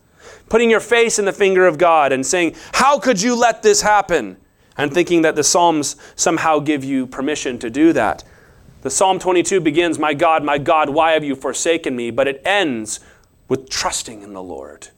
Putting 0.52 0.70
your 0.70 0.82
face 0.82 1.18
in 1.18 1.24
the 1.24 1.32
finger 1.32 1.66
of 1.66 1.78
God 1.78 2.12
and 2.12 2.26
saying, 2.26 2.54
How 2.74 3.00
could 3.00 3.22
you 3.22 3.36
let 3.36 3.64
this 3.64 3.84
happen? 3.84 4.36
And 4.76 4.94
thinking 4.94 5.22
that 5.22 5.38
the 5.38 5.46
Psalms 5.46 5.96
somehow 6.18 6.60
give 6.60 6.84
you 6.84 7.08
permission 7.08 7.58
to 7.60 7.70
do 7.70 7.94
that. 7.94 8.26
The 8.82 8.90
Psalm 8.90 9.18
22 9.18 9.62
begins, 9.62 9.98
My 9.98 10.14
God, 10.14 10.44
my 10.44 10.58
God, 10.58 10.90
why 10.90 11.14
have 11.14 11.24
you 11.24 11.36
forsaken 11.36 11.96
me? 11.96 12.12
But 12.12 12.28
it 12.28 12.42
ends 12.44 13.00
with 13.48 13.70
trusting 13.70 14.24
in 14.24 14.34
the 14.34 14.44
Lord. 14.44 14.90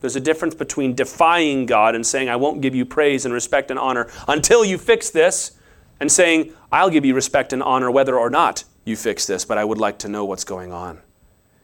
There's 0.00 0.16
a 0.16 0.20
difference 0.20 0.56
between 0.56 0.96
defying 0.96 1.66
God 1.66 1.94
and 1.94 2.04
saying, 2.04 2.28
I 2.28 2.34
won't 2.34 2.60
give 2.60 2.74
you 2.74 2.84
praise 2.84 3.24
and 3.24 3.32
respect 3.32 3.70
and 3.70 3.78
honor 3.78 4.10
until 4.26 4.64
you 4.64 4.76
fix 4.76 5.10
this, 5.10 5.52
and 6.00 6.10
saying, 6.10 6.52
I'll 6.72 6.90
give 6.90 7.04
you 7.04 7.14
respect 7.14 7.52
and 7.52 7.62
honor 7.62 7.92
whether 7.92 8.18
or 8.18 8.28
not 8.28 8.64
you 8.84 8.96
fix 8.96 9.24
this, 9.24 9.44
but 9.44 9.56
I 9.56 9.64
would 9.64 9.78
like 9.78 10.00
to 10.00 10.08
know 10.08 10.24
what's 10.24 10.44
going 10.44 10.72
on. 10.72 11.00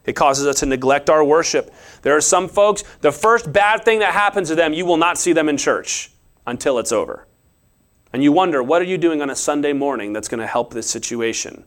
It 0.05 0.15
causes 0.15 0.47
us 0.47 0.61
to 0.61 0.67
neglect 0.67 1.09
our 1.09 1.25
worship. 1.25 1.73
There 2.03 2.17
are 2.17 2.21
some 2.21 2.49
folks, 2.49 2.83
the 3.01 3.13
first 3.13 3.53
bad 3.53 3.85
thing 3.85 4.01
that 4.01 4.13
happens 4.13 4.49
to 4.49 4.55
them, 4.55 4.73
you 4.73 4.85
will 4.85 4.97
not 4.97 5.19
see 5.19 5.33
them 5.33 5.49
in 5.49 5.57
church 5.57 6.11
until 6.47 6.79
it's 6.79 6.93
over. 6.93 7.27
And 8.13 8.23
you 8.23 8.33
wonder, 8.33 8.63
what 8.63 8.83
are 8.83 8.87
you 8.87 8.99
doing 8.99 9.23
on 9.23 9.31
a 9.31 9.37
Sunday 9.37 9.73
morning 9.73 10.13
that's 10.13 10.29
going 10.29 10.41
to 10.41 10.47
help 10.47 10.75
this 10.75 10.91
situation? 10.91 11.65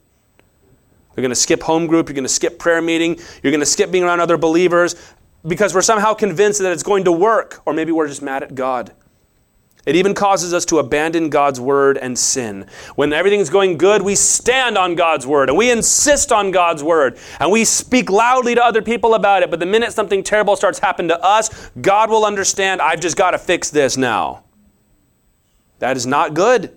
You're 1.15 1.21
going 1.21 1.29
to 1.29 1.35
skip 1.35 1.63
home 1.63 1.87
group, 1.87 2.09
you're 2.09 2.13
going 2.15 2.25
to 2.25 2.29
skip 2.29 2.59
prayer 2.59 2.81
meeting, 2.81 3.17
you're 3.41 3.51
going 3.51 3.61
to 3.61 3.65
skip 3.65 3.89
being 3.89 4.03
around 4.03 4.19
other 4.19 4.37
believers 4.37 4.95
because 5.47 5.73
we're 5.73 5.81
somehow 5.81 6.13
convinced 6.13 6.61
that 6.61 6.73
it's 6.73 6.83
going 6.83 7.05
to 7.05 7.11
work, 7.11 7.61
or 7.65 7.73
maybe 7.73 7.91
we're 7.91 8.07
just 8.07 8.21
mad 8.21 8.43
at 8.43 8.53
God. 8.53 8.91
It 9.85 9.95
even 9.95 10.15
causes 10.15 10.53
us 10.53 10.65
to 10.65 10.79
abandon 10.79 11.29
God's 11.29 11.59
word 11.59 11.97
and 11.97 12.17
sin. 12.17 12.65
When 12.95 13.13
everything's 13.13 13.51
going 13.51 13.77
good, 13.77 14.01
we 14.01 14.15
stand 14.15 14.77
on 14.77 14.95
God's 14.95 15.27
word 15.27 15.49
and 15.49 15.57
we 15.57 15.69
insist 15.69 16.31
on 16.31 16.49
God's 16.49 16.83
word 16.83 17.19
and 17.39 17.51
we 17.51 17.65
speak 17.65 18.09
loudly 18.09 18.55
to 18.55 18.65
other 18.65 18.81
people 18.81 19.13
about 19.13 19.43
it. 19.43 19.51
But 19.51 19.59
the 19.59 19.67
minute 19.67 19.93
something 19.93 20.23
terrible 20.23 20.55
starts 20.55 20.79
happening 20.79 21.09
to 21.09 21.23
us, 21.23 21.69
God 21.79 22.09
will 22.09 22.25
understand, 22.25 22.81
I've 22.81 22.99
just 22.99 23.15
got 23.15 23.31
to 23.31 23.37
fix 23.37 23.69
this 23.69 23.95
now. 23.95 24.43
That 25.79 25.97
is 25.97 26.07
not 26.07 26.33
good. 26.33 26.75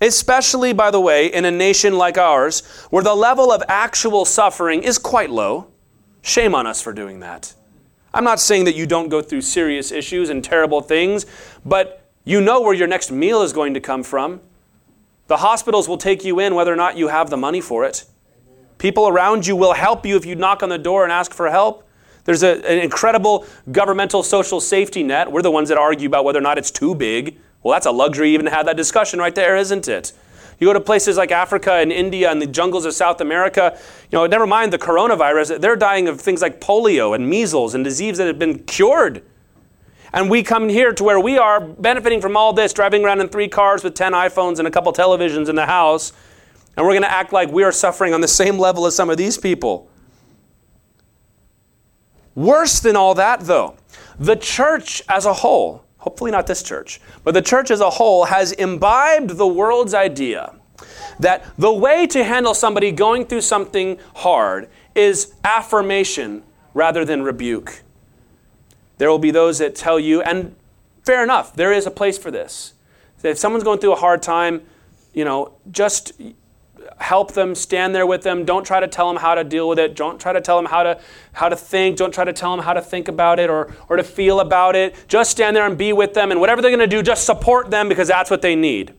Especially, 0.00 0.72
by 0.72 0.90
the 0.90 1.00
way, 1.00 1.26
in 1.26 1.44
a 1.44 1.50
nation 1.50 1.98
like 1.98 2.16
ours, 2.16 2.62
where 2.88 3.02
the 3.02 3.14
level 3.14 3.52
of 3.52 3.62
actual 3.68 4.24
suffering 4.24 4.82
is 4.82 4.96
quite 4.96 5.28
low. 5.28 5.66
Shame 6.22 6.54
on 6.54 6.66
us 6.66 6.80
for 6.80 6.94
doing 6.94 7.20
that. 7.20 7.54
I'm 8.14 8.24
not 8.24 8.40
saying 8.40 8.64
that 8.64 8.74
you 8.74 8.86
don't 8.86 9.10
go 9.10 9.20
through 9.20 9.42
serious 9.42 9.92
issues 9.92 10.30
and 10.30 10.42
terrible 10.42 10.80
things, 10.80 11.26
but 11.66 11.99
you 12.30 12.40
know 12.40 12.60
where 12.60 12.74
your 12.74 12.86
next 12.86 13.10
meal 13.10 13.42
is 13.42 13.52
going 13.52 13.74
to 13.74 13.80
come 13.80 14.02
from. 14.02 14.40
The 15.26 15.38
hospitals 15.38 15.88
will 15.88 15.98
take 15.98 16.24
you 16.24 16.38
in 16.38 16.54
whether 16.54 16.72
or 16.72 16.76
not 16.76 16.96
you 16.96 17.08
have 17.08 17.30
the 17.30 17.36
money 17.36 17.60
for 17.60 17.84
it. 17.84 18.04
People 18.78 19.08
around 19.08 19.46
you 19.46 19.56
will 19.56 19.74
help 19.74 20.06
you 20.06 20.16
if 20.16 20.24
you 20.24 20.34
knock 20.34 20.62
on 20.62 20.68
the 20.68 20.78
door 20.78 21.02
and 21.02 21.12
ask 21.12 21.34
for 21.34 21.50
help. 21.50 21.88
There's 22.24 22.42
a, 22.42 22.64
an 22.66 22.78
incredible 22.78 23.46
governmental 23.72 24.22
social 24.22 24.60
safety 24.60 25.02
net. 25.02 25.30
We're 25.30 25.42
the 25.42 25.50
ones 25.50 25.68
that 25.70 25.78
argue 25.78 26.06
about 26.08 26.24
whether 26.24 26.38
or 26.38 26.42
not 26.42 26.58
it's 26.58 26.70
too 26.70 26.94
big. 26.94 27.38
Well, 27.62 27.72
that's 27.72 27.86
a 27.86 27.90
luxury 27.90 28.32
even 28.32 28.46
to 28.46 28.52
have 28.52 28.66
that 28.66 28.76
discussion 28.76 29.18
right 29.18 29.34
there, 29.34 29.56
isn't 29.56 29.88
it? 29.88 30.12
You 30.58 30.66
go 30.66 30.72
to 30.72 30.80
places 30.80 31.16
like 31.16 31.32
Africa 31.32 31.74
and 31.74 31.90
India 31.90 32.30
and 32.30 32.40
the 32.40 32.46
jungles 32.46 32.84
of 32.84 32.92
South 32.92 33.20
America, 33.20 33.78
you 34.10 34.18
know, 34.18 34.26
never 34.26 34.46
mind 34.46 34.72
the 34.72 34.78
coronavirus, 34.78 35.60
they're 35.60 35.76
dying 35.76 36.06
of 36.06 36.20
things 36.20 36.42
like 36.42 36.60
polio 36.60 37.14
and 37.14 37.28
measles 37.28 37.74
and 37.74 37.82
diseases 37.82 38.18
that 38.18 38.26
have 38.26 38.38
been 38.38 38.60
cured. 38.60 39.22
And 40.12 40.28
we 40.28 40.42
come 40.42 40.68
here 40.68 40.92
to 40.92 41.04
where 41.04 41.20
we 41.20 41.38
are 41.38 41.60
benefiting 41.60 42.20
from 42.20 42.36
all 42.36 42.52
this, 42.52 42.72
driving 42.72 43.04
around 43.04 43.20
in 43.20 43.28
three 43.28 43.48
cars 43.48 43.84
with 43.84 43.94
10 43.94 44.12
iPhones 44.12 44.58
and 44.58 44.66
a 44.66 44.70
couple 44.70 44.92
televisions 44.92 45.48
in 45.48 45.54
the 45.54 45.66
house, 45.66 46.12
and 46.76 46.86
we're 46.86 46.92
going 46.92 47.02
to 47.02 47.12
act 47.12 47.32
like 47.32 47.50
we 47.50 47.62
are 47.62 47.72
suffering 47.72 48.14
on 48.14 48.20
the 48.20 48.28
same 48.28 48.58
level 48.58 48.86
as 48.86 48.94
some 48.96 49.10
of 49.10 49.16
these 49.16 49.38
people. 49.38 49.88
Worse 52.34 52.80
than 52.80 52.96
all 52.96 53.14
that, 53.14 53.40
though, 53.40 53.76
the 54.18 54.36
church 54.36 55.02
as 55.08 55.26
a 55.26 55.32
whole, 55.32 55.84
hopefully 55.98 56.30
not 56.30 56.46
this 56.46 56.62
church, 56.62 57.00
but 57.22 57.34
the 57.34 57.42
church 57.42 57.70
as 57.70 57.80
a 57.80 57.90
whole 57.90 58.24
has 58.24 58.52
imbibed 58.52 59.30
the 59.30 59.46
world's 59.46 59.94
idea 59.94 60.54
that 61.18 61.44
the 61.58 61.72
way 61.72 62.06
to 62.06 62.24
handle 62.24 62.54
somebody 62.54 62.92
going 62.92 63.26
through 63.26 63.42
something 63.42 63.98
hard 64.16 64.68
is 64.94 65.34
affirmation 65.44 66.42
rather 66.72 67.04
than 67.04 67.22
rebuke. 67.22 67.82
There 69.00 69.08
will 69.08 69.18
be 69.18 69.30
those 69.30 69.60
that 69.60 69.74
tell 69.74 69.98
you, 69.98 70.20
and 70.20 70.54
fair 71.06 71.22
enough, 71.22 71.54
there 71.54 71.72
is 71.72 71.86
a 71.86 71.90
place 71.90 72.18
for 72.18 72.30
this. 72.30 72.74
If 73.22 73.38
someone's 73.38 73.64
going 73.64 73.78
through 73.78 73.94
a 73.94 73.96
hard 73.96 74.22
time, 74.22 74.60
you 75.14 75.24
know, 75.24 75.54
just 75.70 76.20
help 76.98 77.32
them, 77.32 77.54
stand 77.54 77.94
there 77.94 78.06
with 78.06 78.24
them. 78.24 78.44
Don't 78.44 78.62
try 78.62 78.78
to 78.78 78.86
tell 78.86 79.08
them 79.08 79.16
how 79.16 79.34
to 79.34 79.42
deal 79.42 79.70
with 79.70 79.78
it. 79.78 79.96
Don't 79.96 80.20
try 80.20 80.34
to 80.34 80.40
tell 80.42 80.58
them 80.58 80.66
how 80.66 80.82
to 80.82 81.00
how 81.32 81.48
to 81.48 81.56
think. 81.56 81.96
Don't 81.96 82.12
try 82.12 82.24
to 82.24 82.32
tell 82.34 82.54
them 82.54 82.62
how 82.62 82.74
to 82.74 82.82
think 82.82 83.08
about 83.08 83.38
it 83.38 83.48
or 83.48 83.74
or 83.88 83.96
to 83.96 84.04
feel 84.04 84.38
about 84.38 84.76
it. 84.76 84.94
Just 85.08 85.30
stand 85.30 85.56
there 85.56 85.64
and 85.64 85.78
be 85.78 85.94
with 85.94 86.12
them 86.12 86.30
and 86.30 86.38
whatever 86.38 86.60
they're 86.60 86.70
going 86.70 86.86
to 86.90 86.96
do, 86.96 87.02
just 87.02 87.24
support 87.24 87.70
them 87.70 87.88
because 87.88 88.08
that's 88.08 88.30
what 88.30 88.42
they 88.42 88.54
need. 88.54 88.92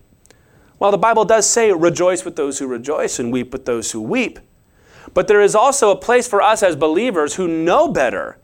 Well, 0.79 0.89
the 0.89 0.98
Bible 0.98 1.25
does 1.25 1.48
say 1.48 1.72
rejoice 1.72 2.25
with 2.25 2.38
those 2.38 2.58
who 2.58 2.65
rejoice 2.65 3.20
and 3.20 3.31
weep 3.31 3.53
with 3.53 3.65
those 3.65 3.91
who 3.91 4.01
weep. 4.01 4.39
But 5.13 5.27
there 5.27 5.41
is 5.41 5.53
also 5.53 5.91
a 5.91 5.96
place 5.96 6.27
for 6.27 6.41
us 6.41 6.63
as 6.63 6.75
believers 6.75 7.36
who 7.36 7.48
know 7.48 7.88
better 7.88 8.39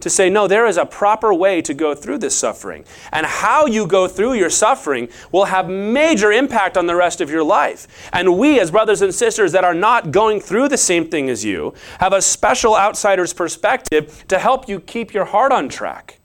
to 0.00 0.10
say, 0.10 0.30
no, 0.30 0.46
there 0.46 0.66
is 0.66 0.76
a 0.76 0.86
proper 0.86 1.32
way 1.32 1.62
to 1.62 1.74
go 1.74 1.94
through 1.94 2.18
this 2.18 2.36
suffering. 2.36 2.84
And 3.12 3.26
how 3.26 3.66
you 3.66 3.86
go 3.86 4.08
through 4.08 4.34
your 4.34 4.50
suffering 4.50 5.08
will 5.32 5.46
have 5.46 5.68
major 5.68 6.32
impact 6.32 6.76
on 6.76 6.86
the 6.86 6.96
rest 6.96 7.20
of 7.20 7.30
your 7.30 7.42
life. 7.42 7.86
And 8.12 8.38
we, 8.38 8.60
as 8.60 8.70
brothers 8.70 9.02
and 9.02 9.14
sisters 9.14 9.52
that 9.52 9.64
are 9.64 9.74
not 9.74 10.10
going 10.10 10.40
through 10.40 10.68
the 10.68 10.78
same 10.78 11.08
thing 11.08 11.28
as 11.28 11.44
you, 11.44 11.74
have 11.98 12.12
a 12.12 12.22
special 12.22 12.76
outsider's 12.76 13.32
perspective 13.32 14.24
to 14.28 14.38
help 14.38 14.68
you 14.68 14.80
keep 14.80 15.12
your 15.12 15.24
heart 15.24 15.52
on 15.52 15.68
track. 15.68 16.20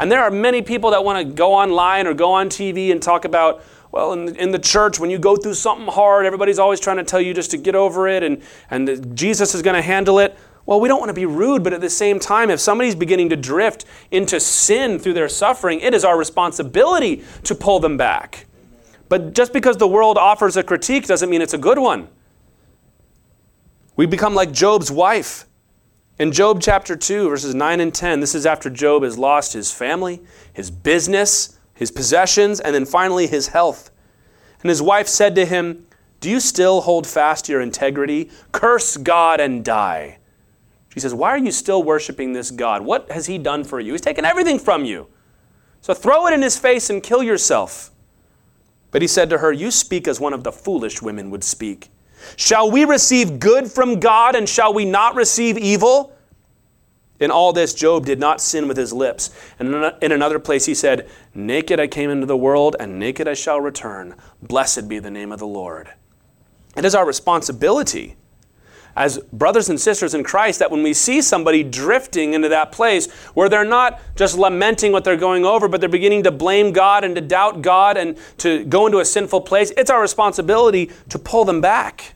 And 0.00 0.10
there 0.10 0.22
are 0.22 0.30
many 0.30 0.62
people 0.62 0.92
that 0.92 1.04
want 1.04 1.18
to 1.18 1.34
go 1.34 1.52
online 1.52 2.06
or 2.06 2.14
go 2.14 2.32
on 2.32 2.48
TV 2.48 2.90
and 2.90 3.02
talk 3.02 3.26
about, 3.26 3.62
well, 3.92 4.14
in 4.14 4.24
the, 4.24 4.42
in 4.42 4.50
the, 4.50 4.58
church, 4.58 4.98
when 4.98 5.10
you 5.10 5.18
go 5.18 5.36
through 5.36 5.52
something 5.54 5.88
hard, 5.88 6.24
everybody's 6.24 6.58
always 6.58 6.80
trying 6.80 6.96
to 6.96 7.04
tell 7.04 7.20
you 7.20 7.34
just 7.34 7.50
to 7.50 7.58
get 7.58 7.74
over 7.74 8.08
it 8.08 8.22
and, 8.22 8.40
and 8.70 9.14
Jesus 9.14 9.54
is 9.54 9.60
going 9.60 9.76
to 9.76 9.82
handle 9.82 10.18
it. 10.18 10.38
Well, 10.66 10.80
we 10.80 10.88
don't 10.88 11.00
want 11.00 11.08
to 11.08 11.14
be 11.14 11.26
rude, 11.26 11.62
but 11.64 11.72
at 11.72 11.80
the 11.80 11.90
same 11.90 12.20
time, 12.20 12.50
if 12.50 12.60
somebody's 12.60 12.94
beginning 12.94 13.30
to 13.30 13.36
drift 13.36 13.84
into 14.10 14.38
sin 14.38 14.98
through 14.98 15.14
their 15.14 15.28
suffering, 15.28 15.80
it 15.80 15.94
is 15.94 16.04
our 16.04 16.18
responsibility 16.18 17.24
to 17.44 17.54
pull 17.54 17.80
them 17.80 17.96
back. 17.96 18.46
But 19.08 19.34
just 19.34 19.52
because 19.52 19.76
the 19.76 19.88
world 19.88 20.16
offers 20.16 20.56
a 20.56 20.62
critique 20.62 21.06
doesn't 21.06 21.28
mean 21.28 21.42
it's 21.42 21.54
a 21.54 21.58
good 21.58 21.78
one. 21.78 22.08
We 23.96 24.06
become 24.06 24.34
like 24.34 24.52
Job's 24.52 24.90
wife. 24.90 25.46
In 26.18 26.32
Job 26.32 26.60
chapter 26.60 26.94
2, 26.94 27.28
verses 27.28 27.54
9 27.54 27.80
and 27.80 27.92
10, 27.92 28.20
this 28.20 28.34
is 28.34 28.46
after 28.46 28.70
Job 28.70 29.02
has 29.02 29.18
lost 29.18 29.52
his 29.52 29.72
family, 29.72 30.20
his 30.52 30.70
business, 30.70 31.58
his 31.74 31.90
possessions, 31.90 32.60
and 32.60 32.74
then 32.74 32.84
finally 32.84 33.26
his 33.26 33.48
health. 33.48 33.90
And 34.62 34.68
his 34.68 34.82
wife 34.82 35.08
said 35.08 35.34
to 35.34 35.46
him, 35.46 35.86
Do 36.20 36.30
you 36.30 36.38
still 36.38 36.82
hold 36.82 37.06
fast 37.06 37.48
your 37.48 37.60
integrity? 37.60 38.30
Curse 38.52 38.98
God 38.98 39.40
and 39.40 39.64
die. 39.64 40.18
She 40.90 41.00
says, 41.00 41.14
Why 41.14 41.30
are 41.30 41.38
you 41.38 41.52
still 41.52 41.82
worshiping 41.82 42.32
this 42.32 42.50
God? 42.50 42.82
What 42.82 43.10
has 43.10 43.26
he 43.26 43.38
done 43.38 43.64
for 43.64 43.80
you? 43.80 43.92
He's 43.92 44.00
taken 44.00 44.24
everything 44.24 44.58
from 44.58 44.84
you. 44.84 45.06
So 45.80 45.94
throw 45.94 46.26
it 46.26 46.34
in 46.34 46.42
his 46.42 46.58
face 46.58 46.90
and 46.90 47.02
kill 47.02 47.22
yourself. 47.22 47.90
But 48.90 49.02
he 49.02 49.08
said 49.08 49.30
to 49.30 49.38
her, 49.38 49.52
You 49.52 49.70
speak 49.70 50.08
as 50.08 50.20
one 50.20 50.32
of 50.32 50.44
the 50.44 50.52
foolish 50.52 51.00
women 51.00 51.30
would 51.30 51.44
speak. 51.44 51.90
Shall 52.36 52.70
we 52.70 52.84
receive 52.84 53.38
good 53.38 53.70
from 53.70 53.98
God 53.98 54.34
and 54.34 54.48
shall 54.48 54.74
we 54.74 54.84
not 54.84 55.14
receive 55.14 55.56
evil? 55.56 56.14
In 57.18 57.30
all 57.30 57.52
this, 57.52 57.74
Job 57.74 58.06
did 58.06 58.18
not 58.18 58.40
sin 58.40 58.66
with 58.66 58.78
his 58.78 58.92
lips. 58.92 59.30
And 59.58 59.92
in 60.02 60.10
another 60.10 60.38
place, 60.38 60.64
he 60.64 60.74
said, 60.74 61.08
Naked 61.34 61.78
I 61.78 61.86
came 61.86 62.10
into 62.10 62.26
the 62.26 62.36
world, 62.36 62.76
and 62.80 62.98
naked 62.98 63.28
I 63.28 63.34
shall 63.34 63.60
return. 63.60 64.16
Blessed 64.42 64.88
be 64.88 64.98
the 64.98 65.10
name 65.10 65.30
of 65.30 65.38
the 65.38 65.46
Lord. 65.46 65.92
It 66.76 66.84
is 66.84 66.94
our 66.94 67.06
responsibility 67.06 68.16
as 68.96 69.18
brothers 69.32 69.68
and 69.68 69.80
sisters 69.80 70.14
in 70.14 70.24
Christ 70.24 70.58
that 70.58 70.70
when 70.70 70.82
we 70.82 70.92
see 70.92 71.22
somebody 71.22 71.62
drifting 71.62 72.34
into 72.34 72.48
that 72.48 72.72
place 72.72 73.10
where 73.34 73.48
they're 73.48 73.64
not 73.64 74.00
just 74.16 74.36
lamenting 74.36 74.92
what 74.92 75.04
they're 75.04 75.16
going 75.16 75.44
over, 75.44 75.68
but 75.68 75.80
they're 75.80 75.88
beginning 75.88 76.22
to 76.24 76.30
blame 76.30 76.72
God 76.72 77.04
and 77.04 77.14
to 77.14 77.20
doubt 77.20 77.62
God 77.62 77.96
and 77.96 78.18
to 78.38 78.64
go 78.64 78.86
into 78.86 78.98
a 78.98 79.04
sinful 79.04 79.42
place, 79.42 79.72
it's 79.76 79.90
our 79.90 80.00
responsibility 80.00 80.90
to 81.08 81.18
pull 81.18 81.44
them 81.44 81.60
back. 81.60 82.14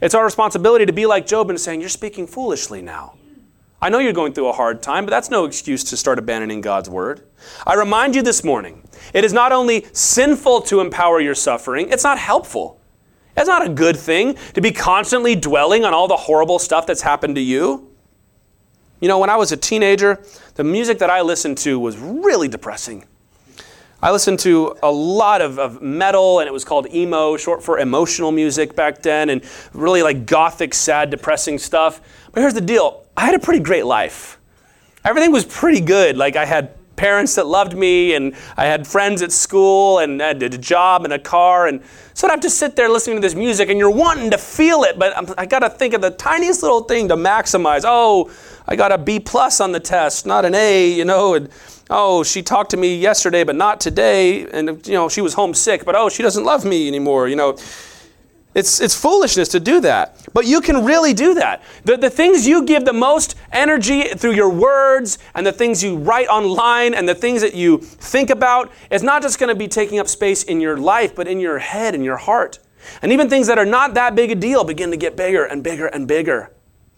It's 0.00 0.14
our 0.14 0.24
responsibility 0.24 0.86
to 0.86 0.92
be 0.92 1.06
like 1.06 1.26
Job 1.26 1.50
and 1.50 1.60
saying, 1.60 1.80
You're 1.80 1.90
speaking 1.90 2.26
foolishly 2.26 2.80
now. 2.80 3.14
I 3.82 3.88
know 3.88 3.98
you're 3.98 4.12
going 4.12 4.34
through 4.34 4.48
a 4.48 4.52
hard 4.52 4.82
time, 4.82 5.06
but 5.06 5.10
that's 5.10 5.30
no 5.30 5.46
excuse 5.46 5.84
to 5.84 5.96
start 5.96 6.18
abandoning 6.18 6.60
God's 6.60 6.90
word. 6.90 7.22
I 7.66 7.74
remind 7.74 8.14
you 8.14 8.22
this 8.22 8.44
morning 8.44 8.86
it 9.14 9.24
is 9.24 9.32
not 9.32 9.52
only 9.52 9.86
sinful 9.92 10.62
to 10.62 10.80
empower 10.80 11.20
your 11.20 11.34
suffering, 11.34 11.88
it's 11.90 12.04
not 12.04 12.18
helpful. 12.18 12.79
That's 13.34 13.48
not 13.48 13.66
a 13.66 13.70
good 13.70 13.96
thing 13.96 14.36
to 14.54 14.60
be 14.60 14.72
constantly 14.72 15.34
dwelling 15.34 15.84
on 15.84 15.94
all 15.94 16.08
the 16.08 16.16
horrible 16.16 16.58
stuff 16.58 16.86
that's 16.86 17.02
happened 17.02 17.36
to 17.36 17.40
you. 17.40 17.90
You 19.00 19.08
know, 19.08 19.18
when 19.18 19.30
I 19.30 19.36
was 19.36 19.50
a 19.52 19.56
teenager, 19.56 20.22
the 20.56 20.64
music 20.64 20.98
that 20.98 21.08
I 21.08 21.22
listened 21.22 21.58
to 21.58 21.78
was 21.78 21.96
really 21.96 22.48
depressing. 22.48 23.04
I 24.02 24.12
listened 24.12 24.38
to 24.40 24.76
a 24.82 24.90
lot 24.90 25.42
of, 25.42 25.58
of 25.58 25.82
metal, 25.82 26.40
and 26.40 26.48
it 26.48 26.52
was 26.52 26.64
called 26.64 26.92
emo, 26.92 27.36
short 27.36 27.62
for 27.62 27.78
emotional 27.78 28.32
music 28.32 28.74
back 28.74 29.02
then, 29.02 29.28
and 29.28 29.42
really 29.74 30.02
like 30.02 30.26
gothic, 30.26 30.72
sad, 30.72 31.10
depressing 31.10 31.58
stuff. 31.58 32.00
But 32.32 32.40
here's 32.40 32.54
the 32.54 32.62
deal 32.62 33.06
I 33.16 33.26
had 33.26 33.34
a 33.34 33.38
pretty 33.38 33.60
great 33.60 33.84
life. 33.84 34.38
Everything 35.04 35.32
was 35.32 35.44
pretty 35.44 35.80
good. 35.80 36.16
Like, 36.16 36.36
I 36.36 36.44
had 36.46 36.74
parents 37.00 37.34
that 37.36 37.46
loved 37.46 37.74
me, 37.74 38.12
and 38.12 38.36
I 38.58 38.66
had 38.66 38.86
friends 38.86 39.22
at 39.22 39.32
school, 39.32 40.00
and 40.00 40.22
I 40.22 40.34
did 40.34 40.52
a 40.52 40.58
job 40.58 41.04
and 41.04 41.14
a 41.14 41.18
car. 41.18 41.66
And 41.66 41.80
so 42.12 42.26
I'd 42.26 42.32
have 42.32 42.40
to 42.40 42.50
sit 42.50 42.76
there 42.76 42.90
listening 42.90 43.16
to 43.16 43.22
this 43.22 43.34
music, 43.34 43.70
and 43.70 43.78
you're 43.78 43.88
wanting 43.88 44.30
to 44.32 44.36
feel 44.36 44.82
it, 44.82 44.98
but 44.98 45.16
I'm, 45.16 45.26
I 45.38 45.46
got 45.46 45.60
to 45.60 45.70
think 45.70 45.94
of 45.94 46.02
the 46.02 46.10
tiniest 46.10 46.62
little 46.62 46.82
thing 46.82 47.08
to 47.08 47.16
maximize. 47.16 47.84
Oh, 47.86 48.30
I 48.68 48.76
got 48.76 48.92
a 48.92 48.98
B 48.98 49.18
plus 49.18 49.62
on 49.62 49.72
the 49.72 49.80
test, 49.80 50.26
not 50.26 50.44
an 50.44 50.54
A, 50.54 50.90
you 50.90 51.06
know. 51.06 51.32
And, 51.32 51.48
oh, 51.88 52.22
she 52.22 52.42
talked 52.42 52.70
to 52.72 52.76
me 52.76 52.98
yesterday, 52.98 53.44
but 53.44 53.56
not 53.56 53.80
today. 53.80 54.46
And, 54.50 54.86
you 54.86 54.92
know, 54.92 55.08
she 55.08 55.22
was 55.22 55.32
homesick, 55.32 55.86
but 55.86 55.96
oh, 55.96 56.10
she 56.10 56.22
doesn't 56.22 56.44
love 56.44 56.66
me 56.66 56.86
anymore, 56.86 57.28
you 57.28 57.36
know. 57.36 57.56
It's, 58.52 58.80
it's 58.80 59.00
foolishness 59.00 59.48
to 59.50 59.60
do 59.60 59.80
that. 59.82 60.26
But 60.32 60.44
you 60.44 60.60
can 60.60 60.84
really 60.84 61.14
do 61.14 61.34
that. 61.34 61.62
The, 61.84 61.96
the 61.96 62.10
things 62.10 62.48
you 62.48 62.64
give 62.64 62.84
the 62.84 62.92
most 62.92 63.36
energy 63.52 64.02
through 64.08 64.32
your 64.32 64.50
words 64.50 65.18
and 65.34 65.46
the 65.46 65.52
things 65.52 65.84
you 65.84 65.96
write 65.96 66.26
online 66.26 66.94
and 66.94 67.08
the 67.08 67.14
things 67.14 67.42
that 67.42 67.54
you 67.54 67.78
think 67.78 68.28
about 68.28 68.72
is 68.90 69.02
not 69.02 69.22
just 69.22 69.38
going 69.38 69.48
to 69.48 69.54
be 69.54 69.68
taking 69.68 70.00
up 70.00 70.08
space 70.08 70.42
in 70.42 70.60
your 70.60 70.76
life, 70.76 71.14
but 71.14 71.28
in 71.28 71.38
your 71.38 71.58
head 71.58 71.94
and 71.94 72.04
your 72.04 72.16
heart. 72.16 72.58
And 73.02 73.12
even 73.12 73.28
things 73.28 73.46
that 73.46 73.58
are 73.58 73.66
not 73.66 73.94
that 73.94 74.16
big 74.16 74.32
a 74.32 74.34
deal 74.34 74.64
begin 74.64 74.90
to 74.90 74.96
get 74.96 75.16
bigger 75.16 75.44
and 75.44 75.62
bigger 75.62 75.86
and 75.86 76.08
bigger. 76.08 76.50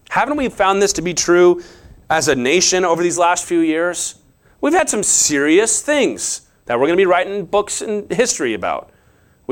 Haven't 0.09 0.37
we 0.37 0.49
found 0.49 0.81
this 0.81 0.93
to 0.95 1.03
be 1.03 1.13
true 1.13 1.63
as 2.09 2.29
a 2.29 2.35
nation 2.35 2.85
over 2.85 3.03
these 3.03 3.19
last 3.19 3.45
few 3.45 3.61
years? 3.61 4.17
We've 4.61 4.73
had 4.73 4.89
some 4.89 5.03
serious 5.03 5.83
things 5.83 6.43
that 6.67 6.79
we're 6.79 6.87
going 6.87 6.97
to 6.97 7.01
be 7.01 7.07
writing 7.07 7.45
books 7.45 7.83
in 7.83 8.07
history 8.09 8.55
about. 8.55 8.92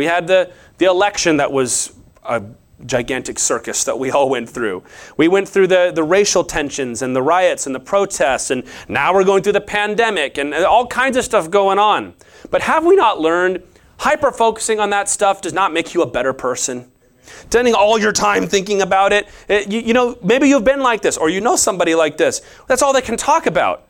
We 0.00 0.06
had 0.06 0.26
the, 0.26 0.50
the 0.78 0.86
election 0.86 1.36
that 1.36 1.52
was 1.52 1.92
a 2.24 2.42
gigantic 2.86 3.38
circus 3.38 3.84
that 3.84 3.98
we 3.98 4.10
all 4.10 4.30
went 4.30 4.48
through. 4.48 4.82
We 5.18 5.28
went 5.28 5.46
through 5.46 5.66
the, 5.66 5.92
the 5.94 6.02
racial 6.02 6.42
tensions 6.42 7.02
and 7.02 7.14
the 7.14 7.20
riots 7.20 7.66
and 7.66 7.74
the 7.74 7.80
protests, 7.80 8.50
and 8.50 8.64
now 8.88 9.12
we're 9.12 9.24
going 9.24 9.42
through 9.42 9.52
the 9.52 9.60
pandemic 9.60 10.38
and 10.38 10.54
all 10.54 10.86
kinds 10.86 11.18
of 11.18 11.24
stuff 11.26 11.50
going 11.50 11.78
on. 11.78 12.14
But 12.50 12.62
have 12.62 12.86
we 12.86 12.96
not 12.96 13.20
learned 13.20 13.62
hyper 13.98 14.32
focusing 14.32 14.80
on 14.80 14.88
that 14.88 15.10
stuff 15.10 15.42
does 15.42 15.52
not 15.52 15.70
make 15.70 15.92
you 15.92 16.00
a 16.00 16.10
better 16.10 16.32
person? 16.32 16.90
Spending 17.22 17.74
all 17.74 17.98
your 17.98 18.12
time 18.12 18.46
thinking 18.46 18.80
about 18.80 19.12
it, 19.12 19.28
it 19.50 19.70
you, 19.70 19.80
you 19.80 19.92
know, 19.92 20.16
maybe 20.22 20.48
you've 20.48 20.64
been 20.64 20.80
like 20.80 21.02
this, 21.02 21.18
or 21.18 21.28
you 21.28 21.42
know 21.42 21.56
somebody 21.56 21.94
like 21.94 22.16
this. 22.16 22.40
That's 22.68 22.80
all 22.80 22.94
they 22.94 23.02
can 23.02 23.18
talk 23.18 23.44
about. 23.44 23.86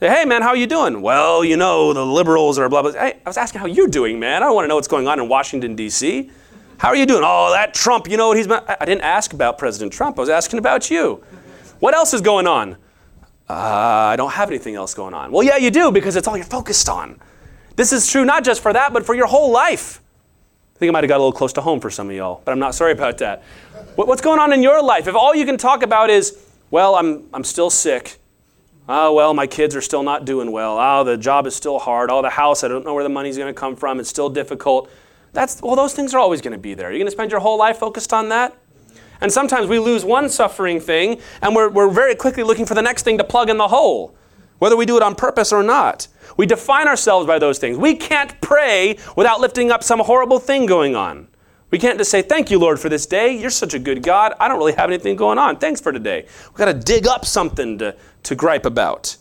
Say, 0.00 0.08
hey 0.08 0.24
man, 0.24 0.42
how 0.42 0.48
are 0.48 0.56
you 0.56 0.66
doing? 0.66 1.02
Well, 1.02 1.44
you 1.44 1.56
know, 1.56 1.92
the 1.92 2.04
liberals 2.04 2.58
are 2.58 2.68
blah 2.68 2.82
blah. 2.82 2.92
Hey, 2.92 3.20
I 3.24 3.28
was 3.28 3.36
asking 3.36 3.60
how 3.60 3.66
you're 3.66 3.86
doing, 3.86 4.18
man. 4.18 4.42
I 4.42 4.50
want 4.50 4.64
to 4.64 4.68
know 4.68 4.74
what's 4.74 4.88
going 4.88 5.06
on 5.06 5.20
in 5.20 5.28
Washington 5.28 5.76
D.C. 5.76 6.30
How 6.78 6.88
are 6.88 6.96
you 6.96 7.06
doing? 7.06 7.22
Oh, 7.24 7.52
that 7.52 7.74
Trump, 7.74 8.10
you 8.10 8.16
know 8.16 8.28
what 8.28 8.36
he's 8.36 8.48
been. 8.48 8.60
I 8.68 8.84
didn't 8.84 9.02
ask 9.02 9.32
about 9.32 9.56
President 9.56 9.92
Trump. 9.92 10.18
I 10.18 10.20
was 10.20 10.28
asking 10.28 10.58
about 10.58 10.90
you. 10.90 11.22
What 11.78 11.94
else 11.94 12.12
is 12.12 12.20
going 12.20 12.48
on? 12.48 12.72
Uh, 13.48 13.52
I 13.54 14.16
don't 14.16 14.32
have 14.32 14.48
anything 14.48 14.74
else 14.74 14.94
going 14.94 15.14
on. 15.14 15.30
Well, 15.30 15.44
yeah, 15.44 15.58
you 15.58 15.70
do 15.70 15.92
because 15.92 16.16
it's 16.16 16.26
all 16.26 16.36
you're 16.36 16.44
focused 16.44 16.88
on. 16.88 17.20
This 17.76 17.92
is 17.92 18.10
true 18.10 18.24
not 18.24 18.42
just 18.42 18.62
for 18.62 18.72
that, 18.72 18.92
but 18.92 19.06
for 19.06 19.14
your 19.14 19.26
whole 19.26 19.52
life. 19.52 20.00
I 20.74 20.78
think 20.80 20.90
I 20.90 20.92
might 20.92 21.04
have 21.04 21.08
got 21.08 21.16
a 21.16 21.22
little 21.24 21.32
close 21.32 21.52
to 21.52 21.60
home 21.60 21.78
for 21.78 21.90
some 21.90 22.10
of 22.10 22.16
y'all, 22.16 22.42
but 22.44 22.50
I'm 22.50 22.58
not 22.58 22.74
sorry 22.74 22.92
about 22.92 23.18
that. 23.18 23.44
What's 23.94 24.22
going 24.22 24.40
on 24.40 24.52
in 24.52 24.60
your 24.60 24.82
life? 24.82 25.06
If 25.06 25.14
all 25.14 25.36
you 25.36 25.46
can 25.46 25.56
talk 25.56 25.84
about 25.84 26.10
is, 26.10 26.36
well, 26.72 26.96
I'm, 26.96 27.28
I'm 27.32 27.44
still 27.44 27.70
sick. 27.70 28.18
Oh, 28.86 29.14
well, 29.14 29.32
my 29.32 29.46
kids 29.46 29.74
are 29.74 29.80
still 29.80 30.02
not 30.02 30.26
doing 30.26 30.52
well. 30.52 30.78
Oh, 30.78 31.04
the 31.04 31.16
job 31.16 31.46
is 31.46 31.54
still 31.54 31.78
hard. 31.78 32.10
Oh, 32.10 32.20
the 32.20 32.30
house, 32.30 32.62
I 32.62 32.68
don't 32.68 32.84
know 32.84 32.92
where 32.92 33.02
the 33.02 33.08
money's 33.08 33.38
going 33.38 33.52
to 33.52 33.58
come 33.58 33.76
from. 33.76 33.98
It's 33.98 34.10
still 34.10 34.28
difficult. 34.28 34.90
That's, 35.32 35.62
well, 35.62 35.74
those 35.74 35.94
things 35.94 36.12
are 36.14 36.18
always 36.18 36.42
going 36.42 36.52
to 36.52 36.58
be 36.58 36.74
there. 36.74 36.90
You're 36.90 36.98
going 36.98 37.06
to 37.06 37.12
spend 37.12 37.30
your 37.30 37.40
whole 37.40 37.58
life 37.58 37.78
focused 37.78 38.12
on 38.12 38.28
that? 38.28 38.56
And 39.20 39.32
sometimes 39.32 39.68
we 39.68 39.78
lose 39.78 40.04
one 40.04 40.28
suffering 40.28 40.80
thing 40.80 41.20
and 41.40 41.56
we're, 41.56 41.70
we're 41.70 41.88
very 41.88 42.14
quickly 42.14 42.42
looking 42.42 42.66
for 42.66 42.74
the 42.74 42.82
next 42.82 43.04
thing 43.04 43.16
to 43.18 43.24
plug 43.24 43.48
in 43.48 43.56
the 43.56 43.68
hole, 43.68 44.14
whether 44.58 44.76
we 44.76 44.84
do 44.84 44.96
it 44.98 45.02
on 45.02 45.14
purpose 45.14 45.50
or 45.50 45.62
not. 45.62 46.08
We 46.36 46.44
define 46.44 46.86
ourselves 46.86 47.26
by 47.26 47.38
those 47.38 47.58
things. 47.58 47.78
We 47.78 47.96
can't 47.96 48.38
pray 48.42 48.98
without 49.16 49.40
lifting 49.40 49.70
up 49.70 49.82
some 49.82 50.00
horrible 50.00 50.38
thing 50.38 50.66
going 50.66 50.94
on. 50.94 51.28
We 51.74 51.80
can't 51.80 51.98
just 51.98 52.12
say, 52.12 52.22
Thank 52.22 52.52
you, 52.52 52.60
Lord, 52.60 52.78
for 52.78 52.88
this 52.88 53.04
day. 53.04 53.36
You're 53.36 53.50
such 53.50 53.74
a 53.74 53.80
good 53.80 54.00
God. 54.00 54.32
I 54.38 54.46
don't 54.46 54.58
really 54.58 54.74
have 54.74 54.90
anything 54.90 55.16
going 55.16 55.38
on. 55.38 55.56
Thanks 55.56 55.80
for 55.80 55.90
today. 55.90 56.24
We've 56.44 56.54
got 56.54 56.66
to 56.66 56.72
dig 56.72 57.08
up 57.08 57.26
something 57.26 57.78
to, 57.78 57.96
to 58.22 58.34
gripe 58.36 58.64
about. 58.64 59.16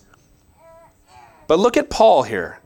But 1.48 1.58
look 1.58 1.78
at 1.78 1.90
Paul 1.90 2.22
here. 2.22 2.60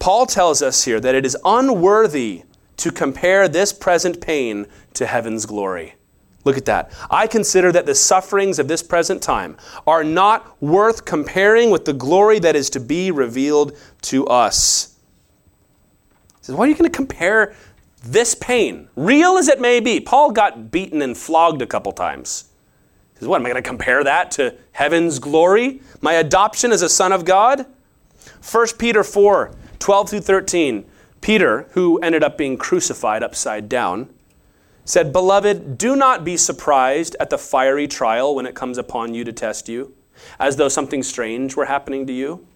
Paul 0.00 0.26
tells 0.26 0.62
us 0.62 0.84
here 0.84 0.98
that 0.98 1.14
it 1.14 1.24
is 1.24 1.36
unworthy 1.44 2.42
to 2.78 2.90
compare 2.90 3.46
this 3.46 3.72
present 3.72 4.20
pain 4.20 4.66
to 4.94 5.06
heaven's 5.06 5.46
glory. 5.46 5.94
Look 6.42 6.56
at 6.56 6.64
that. 6.64 6.90
I 7.08 7.28
consider 7.28 7.70
that 7.70 7.86
the 7.86 7.94
sufferings 7.94 8.58
of 8.58 8.66
this 8.66 8.82
present 8.82 9.22
time 9.22 9.58
are 9.86 10.02
not 10.02 10.60
worth 10.60 11.04
comparing 11.04 11.70
with 11.70 11.84
the 11.84 11.92
glory 11.92 12.40
that 12.40 12.56
is 12.56 12.68
to 12.70 12.80
be 12.80 13.12
revealed 13.12 13.78
to 14.02 14.26
us. 14.26 14.96
He 16.40 16.46
says, 16.46 16.56
Why 16.56 16.64
are 16.64 16.68
you 16.68 16.74
going 16.74 16.90
to 16.90 16.96
compare 16.96 17.54
this 18.02 18.34
pain, 18.34 18.88
real 18.96 19.36
as 19.36 19.48
it 19.48 19.60
may 19.60 19.80
be? 19.80 20.00
Paul 20.00 20.30
got 20.30 20.70
beaten 20.70 21.02
and 21.02 21.16
flogged 21.16 21.62
a 21.62 21.66
couple 21.66 21.92
times. 21.92 22.44
He 23.14 23.20
says, 23.20 23.28
What, 23.28 23.40
am 23.40 23.46
I 23.46 23.50
going 23.50 23.62
to 23.62 23.68
compare 23.68 24.04
that 24.04 24.30
to 24.32 24.54
heaven's 24.72 25.18
glory? 25.18 25.82
My 26.00 26.14
adoption 26.14 26.72
as 26.72 26.82
a 26.82 26.88
son 26.88 27.12
of 27.12 27.24
God? 27.24 27.66
1 28.50 28.66
Peter 28.78 29.02
4 29.02 29.52
12 29.78 30.10
through 30.10 30.20
13. 30.20 30.84
Peter, 31.20 31.66
who 31.72 31.98
ended 31.98 32.22
up 32.22 32.38
being 32.38 32.56
crucified 32.56 33.22
upside 33.22 33.68
down, 33.68 34.08
said, 34.84 35.12
Beloved, 35.12 35.76
do 35.76 35.96
not 35.96 36.24
be 36.24 36.36
surprised 36.36 37.16
at 37.20 37.30
the 37.30 37.38
fiery 37.38 37.86
trial 37.86 38.34
when 38.34 38.46
it 38.46 38.54
comes 38.54 38.78
upon 38.78 39.14
you 39.14 39.24
to 39.24 39.32
test 39.32 39.68
you, 39.68 39.94
as 40.38 40.56
though 40.56 40.68
something 40.68 41.02
strange 41.02 41.56
were 41.56 41.66
happening 41.66 42.06
to 42.06 42.12
you. 42.12 42.46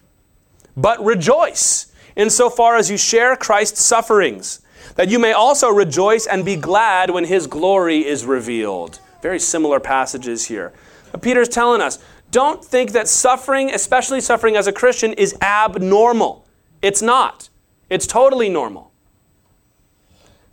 But 0.75 1.03
rejoice 1.03 1.91
insofar 2.15 2.75
as 2.75 2.89
you 2.89 2.97
share 2.97 3.35
Christ's 3.35 3.83
sufferings, 3.83 4.61
that 4.95 5.09
you 5.09 5.19
may 5.19 5.31
also 5.33 5.69
rejoice 5.69 6.25
and 6.25 6.45
be 6.45 6.55
glad 6.55 7.09
when 7.09 7.25
his 7.25 7.47
glory 7.47 8.05
is 8.05 8.25
revealed. 8.25 8.99
Very 9.21 9.39
similar 9.39 9.79
passages 9.79 10.47
here. 10.47 10.73
But 11.11 11.21
Peter's 11.21 11.49
telling 11.49 11.81
us 11.81 11.99
don't 12.31 12.65
think 12.65 12.91
that 12.93 13.07
suffering, 13.07 13.69
especially 13.71 14.19
suffering 14.19 14.55
as 14.55 14.65
a 14.65 14.71
Christian, 14.71 15.13
is 15.13 15.35
abnormal. 15.41 16.47
It's 16.81 17.01
not. 17.01 17.49
It's 17.89 18.07
totally 18.07 18.49
normal. 18.49 18.91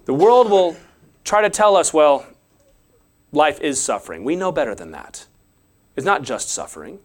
The 0.04 0.14
world 0.14 0.50
will 0.50 0.76
try 1.24 1.40
to 1.40 1.50
tell 1.50 1.76
us, 1.76 1.94
well, 1.94 2.26
life 3.32 3.60
is 3.60 3.80
suffering. 3.80 4.24
We 4.24 4.36
know 4.36 4.52
better 4.52 4.74
than 4.74 4.90
that. 4.90 5.26
It's 5.96 6.04
not 6.04 6.22
just 6.22 6.50
suffering. 6.50 6.98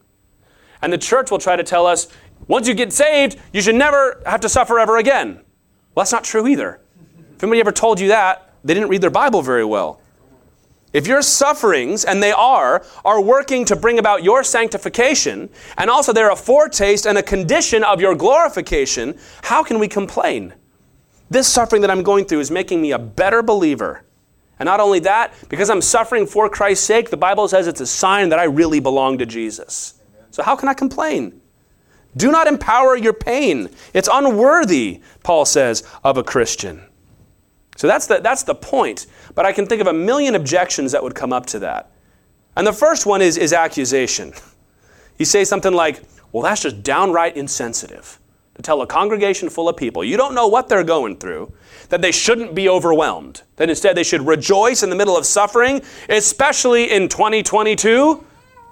And 0.81 0.91
the 0.91 0.97
church 0.97 1.31
will 1.31 1.39
try 1.39 1.55
to 1.55 1.63
tell 1.63 1.85
us, 1.85 2.07
once 2.47 2.67
you 2.67 2.73
get 2.73 2.91
saved, 2.91 3.37
you 3.53 3.61
should 3.61 3.75
never 3.75 4.21
have 4.25 4.41
to 4.41 4.49
suffer 4.49 4.77
ever 4.77 4.97
again. 4.97 5.41
Well, 5.95 6.03
that's 6.03 6.11
not 6.11 6.23
true 6.25 6.47
either. 6.47 6.81
If 7.35 7.43
anybody 7.43 7.59
ever 7.59 7.71
told 7.71 7.99
you 7.99 8.07
that, 8.09 8.53
they 8.63 8.73
didn't 8.73 8.89
read 8.89 9.01
their 9.01 9.09
Bible 9.09 9.41
very 9.41 9.65
well. 9.65 10.01
If 10.93 11.07
your 11.07 11.21
sufferings, 11.21 12.05
and 12.05 12.23
they 12.23 12.31
are, 12.31 12.85
are 13.03 13.21
working 13.21 13.65
to 13.65 13.75
bring 13.75 13.99
about 13.99 14.23
your 14.23 14.45
sanctification, 14.45 15.49
and 15.77 15.89
also 15.89 16.13
they're 16.13 16.31
a 16.31 16.37
foretaste 16.37 17.05
and 17.05 17.17
a 17.17 17.23
condition 17.23 17.83
of 17.83 17.99
your 17.99 18.15
glorification, 18.15 19.17
how 19.43 19.61
can 19.61 19.77
we 19.77 19.89
complain? 19.89 20.53
This 21.29 21.49
suffering 21.49 21.81
that 21.81 21.91
I'm 21.91 22.01
going 22.01 22.23
through 22.23 22.39
is 22.39 22.49
making 22.49 22.81
me 22.81 22.93
a 22.93 22.99
better 22.99 23.43
believer. 23.43 24.05
And 24.57 24.67
not 24.67 24.79
only 24.79 24.99
that, 24.99 25.33
because 25.49 25.69
I'm 25.69 25.81
suffering 25.81 26.25
for 26.25 26.47
Christ's 26.47 26.85
sake, 26.85 27.09
the 27.09 27.17
Bible 27.17 27.49
says 27.49 27.67
it's 27.67 27.81
a 27.81 27.85
sign 27.85 28.29
that 28.29 28.39
I 28.39 28.45
really 28.45 28.79
belong 28.79 29.17
to 29.17 29.25
Jesus. 29.25 29.95
So 30.31 30.43
how 30.43 30.55
can 30.55 30.69
I 30.69 30.73
complain? 30.73 31.41
Do 32.15 32.31
not 32.31 32.47
empower 32.47 32.95
your 32.95 33.11
pain. 33.11 33.69
It's 33.93 34.07
unworthy, 34.09 35.01
Paul 35.23 35.43
says, 35.43 35.83
of 36.05 36.17
a 36.17 36.23
Christian. 36.23 36.85
So 37.75 37.87
that's 37.87 38.07
the, 38.07 38.19
that's 38.19 38.43
the 38.43 38.55
point. 38.55 39.07
But 39.35 39.45
I 39.45 39.51
can 39.51 39.65
think 39.65 39.81
of 39.81 39.87
a 39.87 39.93
million 39.93 40.35
objections 40.35 40.91
that 40.93 41.03
would 41.03 41.15
come 41.15 41.33
up 41.33 41.45
to 41.47 41.59
that. 41.59 41.91
And 42.55 42.65
the 42.65 42.73
first 42.73 43.05
one 43.05 43.21
is, 43.21 43.37
is 43.37 43.53
accusation. 43.53 44.33
You 45.17 45.23
say 45.23 45.45
something 45.45 45.71
like, 45.73 46.03
well, 46.33 46.43
that's 46.43 46.63
just 46.63 46.83
downright 46.83 47.37
insensitive 47.37 48.19
to 48.55 48.61
tell 48.61 48.81
a 48.81 48.87
congregation 48.87 49.49
full 49.49 49.69
of 49.69 49.77
people 49.77 50.03
you 50.03 50.17
don't 50.17 50.35
know 50.35 50.47
what 50.47 50.67
they're 50.67 50.83
going 50.83 51.15
through, 51.17 51.53
that 51.87 52.01
they 52.01 52.11
shouldn't 52.11 52.55
be 52.55 52.67
overwhelmed, 52.67 53.43
that 53.57 53.69
instead 53.69 53.95
they 53.95 54.03
should 54.03 54.27
rejoice 54.27 54.83
in 54.83 54.89
the 54.89 54.95
middle 54.95 55.15
of 55.15 55.25
suffering, 55.25 55.81
especially 56.09 56.91
in 56.91 57.07
2022 57.07 58.25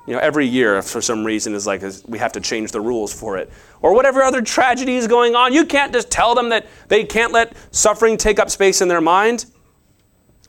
you 0.05 0.13
know, 0.13 0.19
every 0.19 0.45
year 0.45 0.81
for 0.81 1.01
some 1.01 1.23
reason 1.23 1.53
is 1.53 1.65
like 1.65 1.81
we 2.07 2.19
have 2.19 2.33
to 2.33 2.41
change 2.41 2.71
the 2.71 2.81
rules 2.81 3.13
for 3.13 3.37
it. 3.37 3.49
Or 3.81 3.93
whatever 3.93 4.21
other 4.21 4.41
tragedy 4.41 4.95
is 4.95 5.07
going 5.07 5.35
on. 5.35 5.53
You 5.53 5.65
can't 5.65 5.93
just 5.93 6.11
tell 6.11 6.35
them 6.35 6.49
that 6.49 6.67
they 6.89 7.03
can't 7.05 7.31
let 7.31 7.53
suffering 7.71 8.17
take 8.17 8.39
up 8.39 8.49
space 8.49 8.81
in 8.81 8.87
their 8.87 9.01
mind. 9.01 9.45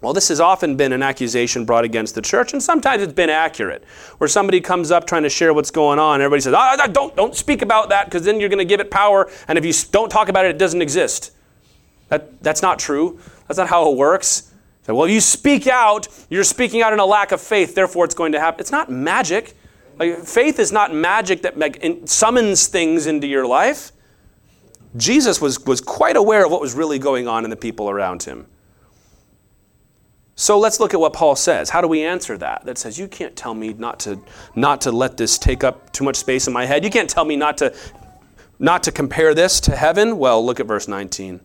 Well, 0.01 0.13
this 0.13 0.29
has 0.29 0.39
often 0.39 0.77
been 0.77 0.93
an 0.93 1.03
accusation 1.03 1.65
brought 1.65 1.85
against 1.85 2.15
the 2.15 2.21
church, 2.21 2.53
and 2.53 2.63
sometimes 2.63 3.03
it's 3.03 3.15
been 3.15 3.31
accurate, 3.31 3.85
where 4.19 4.29
somebody 4.29 4.61
comes 4.61 4.91
up 4.91 5.07
trying 5.07 5.23
to 5.23 5.31
share 5.31 5.55
what's 5.55 5.71
going 5.71 5.99
on. 5.99 6.21
Everybody 6.21 6.43
says, 6.43 6.53
oh, 6.55 6.87
don't, 6.93 7.17
don't 7.17 7.35
speak 7.35 7.63
about 7.63 7.89
that 7.89 8.05
because 8.05 8.23
then 8.23 8.39
you're 8.39 8.51
going 8.51 8.59
to 8.59 8.67
give 8.67 8.81
it 8.81 8.91
power, 8.91 9.31
and 9.49 9.57
if 9.57 9.65
you 9.65 9.73
don't 9.93 10.11
talk 10.11 10.29
about 10.29 10.45
it, 10.45 10.51
it 10.51 10.59
doesn't 10.59 10.83
exist. 10.83 11.33
That, 12.11 12.43
that's 12.43 12.61
not 12.61 12.79
true. 12.79 13.19
That's 13.49 13.57
not 13.57 13.69
how 13.69 13.91
it 13.91 13.97
works. 13.97 14.53
So, 14.85 14.95
well, 14.95 15.09
you 15.09 15.21
speak 15.21 15.67
out, 15.67 16.09
you're 16.29 16.45
speaking 16.45 16.83
out 16.83 16.93
in 16.93 16.99
a 16.99 17.07
lack 17.07 17.33
of 17.33 17.41
faith, 17.41 17.75
therefore 17.75 18.05
it's 18.05 18.15
going 18.15 18.33
to 18.33 18.41
happen. 18.41 18.61
It's 18.61 18.71
not 18.71 18.91
magic. 18.91 19.55
Like, 19.99 20.25
faith 20.25 20.59
is 20.59 20.73
not 20.73 20.95
magic 20.95 21.43
that 21.43 22.09
summons 22.09 22.67
things 22.67 23.07
into 23.07 23.27
your 23.27 23.47
life. 23.47 23.93
Jesus 24.97 25.41
was, 25.41 25.65
was 25.65 25.81
quite 25.81 26.17
aware 26.17 26.45
of 26.45 26.53
what 26.53 26.61
was 26.61 26.75
really 26.75 26.99
going 26.99 27.27
on 27.27 27.45
in 27.45 27.51
the 27.51 27.57
people 27.57 27.89
around 27.89 28.25
him. 28.25 28.47
So 30.37 30.59
let's 30.59 30.81
look 30.81 30.93
at 30.93 31.01
what 31.01 31.13
Paul 31.13 31.37
says. 31.37 31.71
How 31.71 31.81
do 31.81 31.89
we 31.89 32.03
answer 32.03 32.37
that? 32.39 32.65
That 32.65 32.77
says, 32.77 32.99
You 32.99 33.09
can't 33.09 33.35
tell 33.37 33.55
me 33.55 33.73
not 33.73 34.01
to, 34.01 34.19
not 34.55 34.81
to 34.83 34.93
let 34.93 35.17
this 35.17 35.39
take 35.39 35.65
up 35.65 35.93
too 35.93 36.05
much 36.05 36.17
space 36.17 36.47
in 36.47 36.53
my 36.53 36.67
head. 36.67 36.85
You 36.85 36.91
can't 36.91 37.09
tell 37.09 37.25
me 37.25 37.37
not 37.37 37.57
to, 37.59 37.75
not 38.59 38.83
to 38.83 38.93
compare 38.93 39.33
this 39.35 39.61
to 39.61 39.77
heaven. 39.77 40.19
Well, 40.19 40.45
look 40.45 40.59
at 40.61 40.67
verse 40.67 40.89
19. 40.89 41.41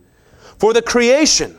For 0.58 0.72
the 0.72 0.82
creation 0.82 1.58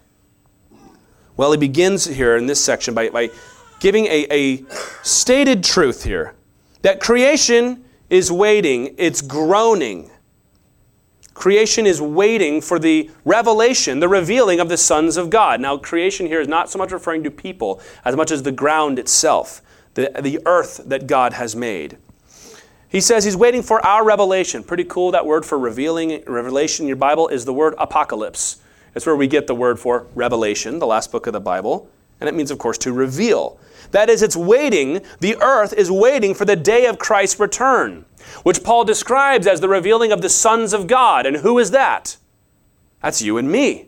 Well, 1.37 1.51
he 1.51 1.57
begins 1.57 2.05
here 2.05 2.35
in 2.35 2.45
this 2.45 2.63
section 2.63 2.93
by, 2.93 3.09
by 3.09 3.29
giving 3.79 4.05
a, 4.05 4.27
a 4.31 4.65
stated 5.01 5.63
truth 5.63 6.03
here 6.03 6.35
that 6.81 6.99
creation 6.99 7.83
is 8.09 8.31
waiting, 8.31 8.95
it's 8.97 9.21
groaning. 9.21 10.11
Creation 11.33 11.87
is 11.87 12.01
waiting 12.01 12.61
for 12.61 12.77
the 12.77 13.09
revelation, 13.23 13.99
the 13.99 14.09
revealing 14.09 14.59
of 14.59 14.69
the 14.69 14.77
sons 14.77 15.17
of 15.17 15.29
God. 15.29 15.61
Now, 15.61 15.77
creation 15.77 16.27
here 16.27 16.41
is 16.41 16.47
not 16.47 16.69
so 16.69 16.77
much 16.77 16.91
referring 16.91 17.23
to 17.23 17.31
people 17.31 17.81
as 18.03 18.15
much 18.15 18.31
as 18.31 18.43
the 18.43 18.51
ground 18.51 18.99
itself, 18.99 19.61
the, 19.93 20.11
the 20.21 20.39
earth 20.45 20.81
that 20.85 21.07
God 21.07 21.33
has 21.33 21.55
made. 21.55 21.97
He 22.89 22.99
says 22.99 23.23
he's 23.23 23.37
waiting 23.37 23.63
for 23.63 23.83
our 23.85 24.03
revelation. 24.03 24.63
Pretty 24.63 24.83
cool, 24.83 25.11
that 25.11 25.25
word 25.25 25.45
for 25.45 25.57
revealing, 25.57 26.21
revelation 26.27 26.83
in 26.83 26.87
your 26.87 26.97
Bible 26.97 27.29
is 27.29 27.45
the 27.45 27.53
word 27.53 27.73
apocalypse. 27.77 28.61
It's 28.93 29.05
where 29.05 29.15
we 29.15 29.27
get 29.27 29.47
the 29.47 29.55
word 29.55 29.79
for 29.79 30.07
revelation, 30.15 30.79
the 30.79 30.87
last 30.87 31.11
book 31.11 31.27
of 31.27 31.33
the 31.33 31.39
Bible. 31.39 31.89
And 32.19 32.27
it 32.27 32.35
means, 32.35 32.51
of 32.51 32.59
course, 32.59 32.77
to 32.79 32.93
reveal. 32.93 33.59
That 33.91 34.09
is, 34.09 34.21
it's 34.21 34.35
waiting, 34.35 35.01
the 35.19 35.35
earth 35.41 35.73
is 35.73 35.89
waiting 35.89 36.33
for 36.33 36.45
the 36.45 36.55
day 36.55 36.85
of 36.85 36.99
Christ's 36.99 37.39
return, 37.39 38.05
which 38.43 38.63
Paul 38.63 38.85
describes 38.85 39.47
as 39.47 39.59
the 39.59 39.69
revealing 39.69 40.11
of 40.11 40.21
the 40.21 40.29
sons 40.29 40.73
of 40.73 40.87
God. 40.87 41.25
And 41.25 41.37
who 41.37 41.57
is 41.57 41.71
that? 41.71 42.17
That's 43.01 43.21
you 43.21 43.37
and 43.37 43.51
me. 43.51 43.87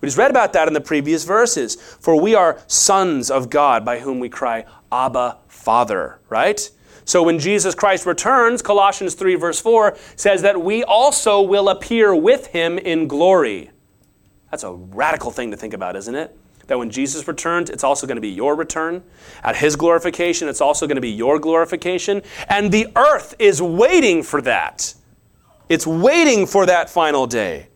We 0.00 0.06
just 0.06 0.18
read 0.18 0.30
about 0.30 0.52
that 0.52 0.68
in 0.68 0.74
the 0.74 0.80
previous 0.80 1.24
verses. 1.24 1.76
For 1.76 2.20
we 2.20 2.34
are 2.34 2.60
sons 2.66 3.30
of 3.30 3.50
God 3.50 3.84
by 3.84 4.00
whom 4.00 4.20
we 4.20 4.28
cry, 4.28 4.64
Abba, 4.92 5.38
Father, 5.48 6.20
right? 6.28 6.70
So 7.04 7.22
when 7.22 7.38
Jesus 7.38 7.74
Christ 7.74 8.06
returns, 8.06 8.62
Colossians 8.62 9.14
3, 9.14 9.34
verse 9.34 9.60
4 9.60 9.96
says 10.16 10.42
that 10.42 10.62
we 10.62 10.84
also 10.84 11.40
will 11.40 11.68
appear 11.68 12.14
with 12.14 12.48
him 12.48 12.78
in 12.78 13.08
glory. 13.08 13.70
That's 14.50 14.64
a 14.64 14.72
radical 14.72 15.30
thing 15.30 15.50
to 15.50 15.56
think 15.56 15.74
about, 15.74 15.96
isn't 15.96 16.14
it? 16.14 16.36
That 16.66 16.78
when 16.78 16.90
Jesus 16.90 17.26
returns, 17.26 17.70
it's 17.70 17.82
also 17.82 18.06
going 18.06 18.16
to 18.16 18.20
be 18.20 18.28
your 18.28 18.54
return. 18.54 19.02
At 19.42 19.56
his 19.56 19.76
glorification, 19.76 20.48
it's 20.48 20.60
also 20.60 20.86
going 20.86 20.96
to 20.96 21.00
be 21.00 21.10
your 21.10 21.38
glorification. 21.38 22.22
And 22.48 22.70
the 22.70 22.88
earth 22.96 23.34
is 23.38 23.60
waiting 23.60 24.22
for 24.22 24.40
that. 24.42 24.94
It's 25.68 25.86
waiting 25.86 26.46
for 26.46 26.66
that 26.66 26.90
final 26.90 27.26
day. 27.26 27.68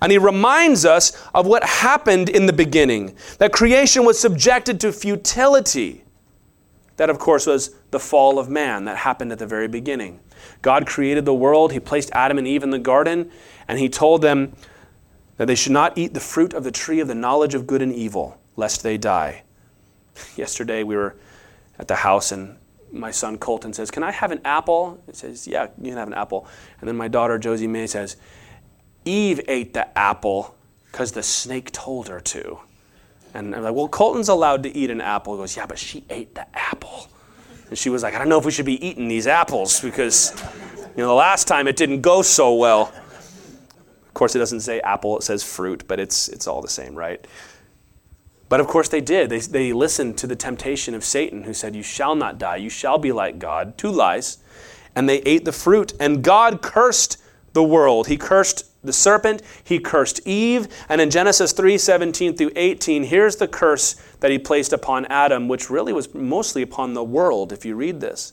And 0.00 0.12
he 0.12 0.18
reminds 0.18 0.84
us 0.84 1.20
of 1.34 1.46
what 1.46 1.64
happened 1.64 2.28
in 2.28 2.46
the 2.46 2.52
beginning 2.52 3.16
that 3.38 3.52
creation 3.52 4.04
was 4.04 4.18
subjected 4.18 4.80
to 4.80 4.92
futility. 4.92 6.04
That, 6.96 7.10
of 7.10 7.18
course, 7.18 7.46
was 7.46 7.74
the 7.90 8.00
fall 8.00 8.38
of 8.38 8.48
man 8.48 8.84
that 8.84 8.98
happened 8.98 9.32
at 9.32 9.38
the 9.38 9.46
very 9.46 9.68
beginning. 9.68 10.20
God 10.62 10.86
created 10.86 11.24
the 11.24 11.34
world, 11.34 11.72
He 11.72 11.80
placed 11.80 12.10
Adam 12.12 12.38
and 12.38 12.46
Eve 12.46 12.62
in 12.62 12.70
the 12.70 12.78
garden, 12.78 13.30
and 13.66 13.78
He 13.78 13.88
told 13.88 14.22
them 14.22 14.54
that 15.38 15.46
they 15.46 15.54
should 15.54 15.72
not 15.72 15.96
eat 15.96 16.14
the 16.14 16.20
fruit 16.20 16.52
of 16.52 16.64
the 16.64 16.70
tree 16.70 17.00
of 17.00 17.08
the 17.08 17.14
knowledge 17.14 17.54
of 17.54 17.66
good 17.66 17.80
and 17.80 17.92
evil, 17.92 18.38
lest 18.56 18.82
they 18.82 18.98
die. 18.98 19.42
Yesterday, 20.36 20.82
we 20.82 20.96
were 20.96 21.16
at 21.78 21.88
the 21.88 21.96
house, 21.96 22.32
and 22.32 22.56
my 22.92 23.10
son 23.10 23.38
Colton 23.38 23.72
says, 23.72 23.90
Can 23.90 24.02
I 24.02 24.10
have 24.10 24.30
an 24.32 24.40
apple? 24.44 25.02
He 25.06 25.12
says, 25.14 25.46
Yeah, 25.46 25.68
you 25.80 25.90
can 25.90 25.98
have 25.98 26.08
an 26.08 26.14
apple. 26.14 26.46
And 26.80 26.88
then 26.88 26.96
my 26.96 27.08
daughter 27.08 27.38
Josie 27.38 27.66
May 27.66 27.86
says, 27.86 28.16
Eve 29.04 29.40
ate 29.48 29.74
the 29.74 29.96
apple 29.96 30.54
because 30.90 31.12
the 31.12 31.22
snake 31.22 31.70
told 31.72 32.08
her 32.08 32.20
to. 32.20 32.58
And 33.34 33.54
I'm 33.54 33.62
like, 33.62 33.74
well, 33.74 33.88
Colton's 33.88 34.28
allowed 34.28 34.62
to 34.64 34.76
eat 34.76 34.90
an 34.90 35.00
apple. 35.00 35.34
He 35.34 35.38
goes, 35.38 35.56
yeah, 35.56 35.66
but 35.66 35.78
she 35.78 36.04
ate 36.10 36.34
the 36.34 36.46
apple. 36.58 37.08
And 37.68 37.78
she 37.78 37.90
was 37.90 38.02
like, 38.02 38.14
I 38.14 38.18
don't 38.18 38.28
know 38.28 38.38
if 38.38 38.44
we 38.44 38.50
should 38.50 38.66
be 38.66 38.84
eating 38.84 39.08
these 39.08 39.26
apples 39.26 39.80
because, 39.80 40.32
you 40.96 41.02
know, 41.02 41.08
the 41.08 41.14
last 41.14 41.46
time 41.46 41.68
it 41.68 41.76
didn't 41.76 42.00
go 42.00 42.22
so 42.22 42.54
well. 42.54 42.92
Of 44.18 44.20
course, 44.20 44.34
it 44.34 44.40
doesn't 44.40 44.62
say 44.62 44.80
apple, 44.80 45.18
it 45.18 45.22
says 45.22 45.44
fruit, 45.44 45.84
but 45.86 46.00
it's, 46.00 46.26
it's 46.26 46.48
all 46.48 46.60
the 46.60 46.66
same, 46.66 46.96
right? 46.96 47.24
But 48.48 48.58
of 48.58 48.66
course, 48.66 48.88
they 48.88 49.00
did. 49.00 49.30
They, 49.30 49.38
they 49.38 49.72
listened 49.72 50.18
to 50.18 50.26
the 50.26 50.34
temptation 50.34 50.92
of 50.94 51.04
Satan, 51.04 51.44
who 51.44 51.54
said, 51.54 51.76
You 51.76 51.84
shall 51.84 52.16
not 52.16 52.36
die, 52.36 52.56
you 52.56 52.68
shall 52.68 52.98
be 52.98 53.12
like 53.12 53.38
God. 53.38 53.78
Two 53.78 53.92
lies. 53.92 54.38
And 54.96 55.08
they 55.08 55.18
ate 55.18 55.44
the 55.44 55.52
fruit, 55.52 55.92
and 56.00 56.24
God 56.24 56.62
cursed 56.62 57.18
the 57.52 57.62
world. 57.62 58.08
He 58.08 58.16
cursed 58.16 58.64
the 58.82 58.92
serpent, 58.92 59.40
he 59.62 59.78
cursed 59.78 60.26
Eve, 60.26 60.66
and 60.88 61.00
in 61.00 61.10
Genesis 61.10 61.52
3 61.52 61.78
17 61.78 62.36
through 62.36 62.50
18, 62.56 63.04
here's 63.04 63.36
the 63.36 63.46
curse 63.46 63.94
that 64.18 64.32
he 64.32 64.38
placed 64.40 64.72
upon 64.72 65.06
Adam, 65.06 65.46
which 65.46 65.70
really 65.70 65.92
was 65.92 66.12
mostly 66.12 66.62
upon 66.62 66.94
the 66.94 67.04
world, 67.04 67.52
if 67.52 67.64
you 67.64 67.76
read 67.76 68.00
this. 68.00 68.32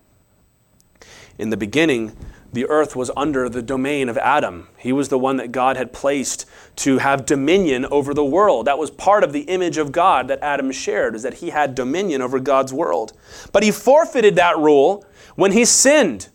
In 1.41 1.49
the 1.49 1.57
beginning, 1.57 2.15
the 2.53 2.67
earth 2.67 2.95
was 2.95 3.09
under 3.17 3.49
the 3.49 3.63
domain 3.63 4.09
of 4.09 4.17
Adam. 4.19 4.67
He 4.77 4.93
was 4.93 5.09
the 5.09 5.17
one 5.17 5.37
that 5.37 5.51
God 5.51 5.75
had 5.75 5.91
placed 5.91 6.47
to 6.75 6.99
have 6.99 7.25
dominion 7.25 7.83
over 7.85 8.13
the 8.13 8.23
world. 8.23 8.67
That 8.67 8.77
was 8.77 8.91
part 8.91 9.23
of 9.23 9.33
the 9.33 9.41
image 9.41 9.79
of 9.79 9.91
God 9.91 10.27
that 10.27 10.37
Adam 10.43 10.71
shared, 10.71 11.15
is 11.15 11.23
that 11.23 11.33
he 11.35 11.49
had 11.49 11.73
dominion 11.73 12.21
over 12.21 12.39
God's 12.39 12.71
world. 12.71 13.13
But 13.51 13.63
he 13.63 13.71
forfeited 13.71 14.35
that 14.35 14.59
rule 14.59 15.03
when 15.33 15.51
he 15.51 15.65
sinned. 15.65 16.29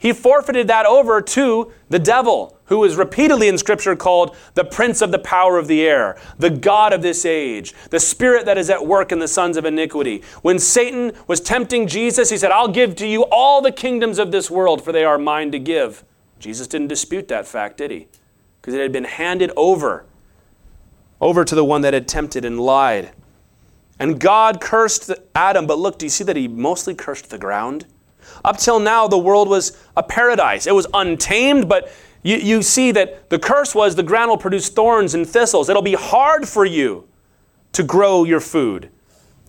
He 0.00 0.14
forfeited 0.14 0.66
that 0.68 0.86
over 0.86 1.20
to 1.20 1.72
the 1.90 1.98
devil, 1.98 2.58
who 2.64 2.82
is 2.84 2.96
repeatedly 2.96 3.48
in 3.48 3.58
Scripture 3.58 3.94
called 3.94 4.34
the 4.54 4.64
prince 4.64 5.02
of 5.02 5.12
the 5.12 5.18
power 5.18 5.58
of 5.58 5.68
the 5.68 5.82
air, 5.82 6.18
the 6.38 6.48
God 6.48 6.94
of 6.94 7.02
this 7.02 7.26
age, 7.26 7.74
the 7.90 8.00
spirit 8.00 8.46
that 8.46 8.56
is 8.56 8.70
at 8.70 8.86
work 8.86 9.12
in 9.12 9.18
the 9.18 9.28
sons 9.28 9.58
of 9.58 9.66
iniquity. 9.66 10.22
When 10.40 10.58
Satan 10.58 11.12
was 11.26 11.38
tempting 11.38 11.86
Jesus, 11.86 12.30
he 12.30 12.38
said, 12.38 12.50
I'll 12.50 12.72
give 12.72 12.96
to 12.96 13.06
you 13.06 13.24
all 13.30 13.60
the 13.60 13.70
kingdoms 13.70 14.18
of 14.18 14.32
this 14.32 14.50
world, 14.50 14.82
for 14.82 14.90
they 14.90 15.04
are 15.04 15.18
mine 15.18 15.52
to 15.52 15.58
give. 15.58 16.02
Jesus 16.38 16.66
didn't 16.66 16.88
dispute 16.88 17.28
that 17.28 17.46
fact, 17.46 17.76
did 17.76 17.90
he? 17.90 18.08
Because 18.58 18.72
it 18.72 18.80
had 18.80 18.92
been 18.92 19.04
handed 19.04 19.52
over, 19.54 20.06
over 21.20 21.44
to 21.44 21.54
the 21.54 21.64
one 21.64 21.82
that 21.82 21.92
had 21.92 22.08
tempted 22.08 22.46
and 22.46 22.58
lied. 22.58 23.10
And 23.98 24.18
God 24.18 24.62
cursed 24.62 25.10
Adam, 25.34 25.66
but 25.66 25.78
look, 25.78 25.98
do 25.98 26.06
you 26.06 26.10
see 26.10 26.24
that 26.24 26.36
he 26.36 26.48
mostly 26.48 26.94
cursed 26.94 27.28
the 27.28 27.36
ground? 27.36 27.84
Up 28.44 28.56
till 28.58 28.80
now, 28.80 29.06
the 29.06 29.18
world 29.18 29.48
was 29.48 29.76
a 29.96 30.02
paradise. 30.02 30.66
It 30.66 30.74
was 30.74 30.86
untamed, 30.94 31.68
but 31.68 31.92
you, 32.22 32.36
you 32.36 32.62
see 32.62 32.92
that 32.92 33.30
the 33.30 33.38
curse 33.38 33.74
was 33.74 33.96
the 33.96 34.02
ground 34.02 34.30
will 34.30 34.38
produce 34.38 34.68
thorns 34.68 35.14
and 35.14 35.28
thistles. 35.28 35.68
It'll 35.68 35.82
be 35.82 35.94
hard 35.94 36.48
for 36.48 36.64
you 36.64 37.08
to 37.72 37.82
grow 37.82 38.24
your 38.24 38.40
food. 38.40 38.90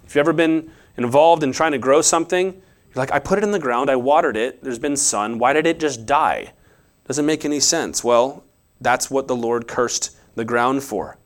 If 0.06 0.16
you've 0.16 0.22
ever 0.22 0.34
been 0.34 0.72
involved 0.98 1.44
in 1.44 1.52
trying 1.52 1.72
to 1.72 1.78
grow 1.78 2.02
something, 2.02 2.54
you're 2.54 2.96
like, 2.96 3.12
I 3.12 3.20
put 3.20 3.38
it 3.38 3.44
in 3.44 3.52
the 3.52 3.60
ground, 3.60 3.90
I 3.90 3.96
watered 3.96 4.36
it, 4.36 4.64
there's 4.64 4.80
been 4.80 4.98
sun, 4.98 5.40
why 5.40 5.54
did 5.54 5.66
it 5.66 5.80
just 5.80 6.06
die? 6.06 6.54
Doesn't 7.08 7.26
make 7.26 7.46
any 7.46 7.60
sense. 7.60 8.04
Well, 8.04 8.44
that's 8.82 9.10
what 9.10 9.28
the 9.28 9.36
Lord 9.36 9.68
cursed 9.68 10.18
the 10.36 10.46
ground 10.46 10.84
for. 10.84 11.18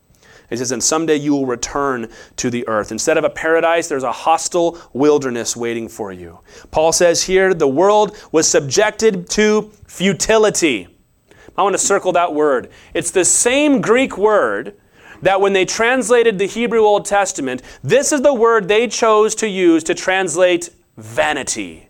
He 0.50 0.58
says, 0.58 0.72
and 0.72 0.84
someday 0.84 1.16
you 1.16 1.34
will 1.34 1.46
return 1.46 2.10
to 2.38 2.50
the 2.50 2.68
earth. 2.68 2.92
Instead 2.92 3.18
of 3.18 3.24
a 3.24 3.30
paradise, 3.30 3.88
there's 3.88 4.04
a 4.04 4.12
hostile 4.12 4.80
wilderness 4.94 5.56
waiting 5.56 5.88
for 5.88 6.12
you. 6.12 6.40
Paul 6.72 6.92
says 6.92 7.24
here, 7.24 7.54
the 7.54 7.68
world 7.68 8.18
was 8.32 8.48
subjected 8.48 9.30
to 9.32 9.72
futility. 9.88 10.88
I 11.58 11.64
want 11.64 11.74
to 11.74 11.80
circle 11.80 12.12
that 12.14 12.34
word. 12.34 12.70
It's 12.94 13.12
the 13.12 13.26
same 13.26 13.82
Greek 13.82 14.18
word 14.18 14.76
that 15.22 15.40
when 15.42 15.54
they 15.54 15.66
translated 15.66 16.38
the 16.38 16.46
Hebrew 16.46 16.82
Old 16.82 17.06
Testament, 17.06 17.62
this 17.84 18.12
is 18.12 18.22
the 18.22 18.34
word 18.34 18.68
they 18.68 18.88
chose 18.88 19.34
to 19.36 19.48
use 19.48 19.84
to 19.86 19.96
translate 19.96 20.70
vanity 20.98 21.90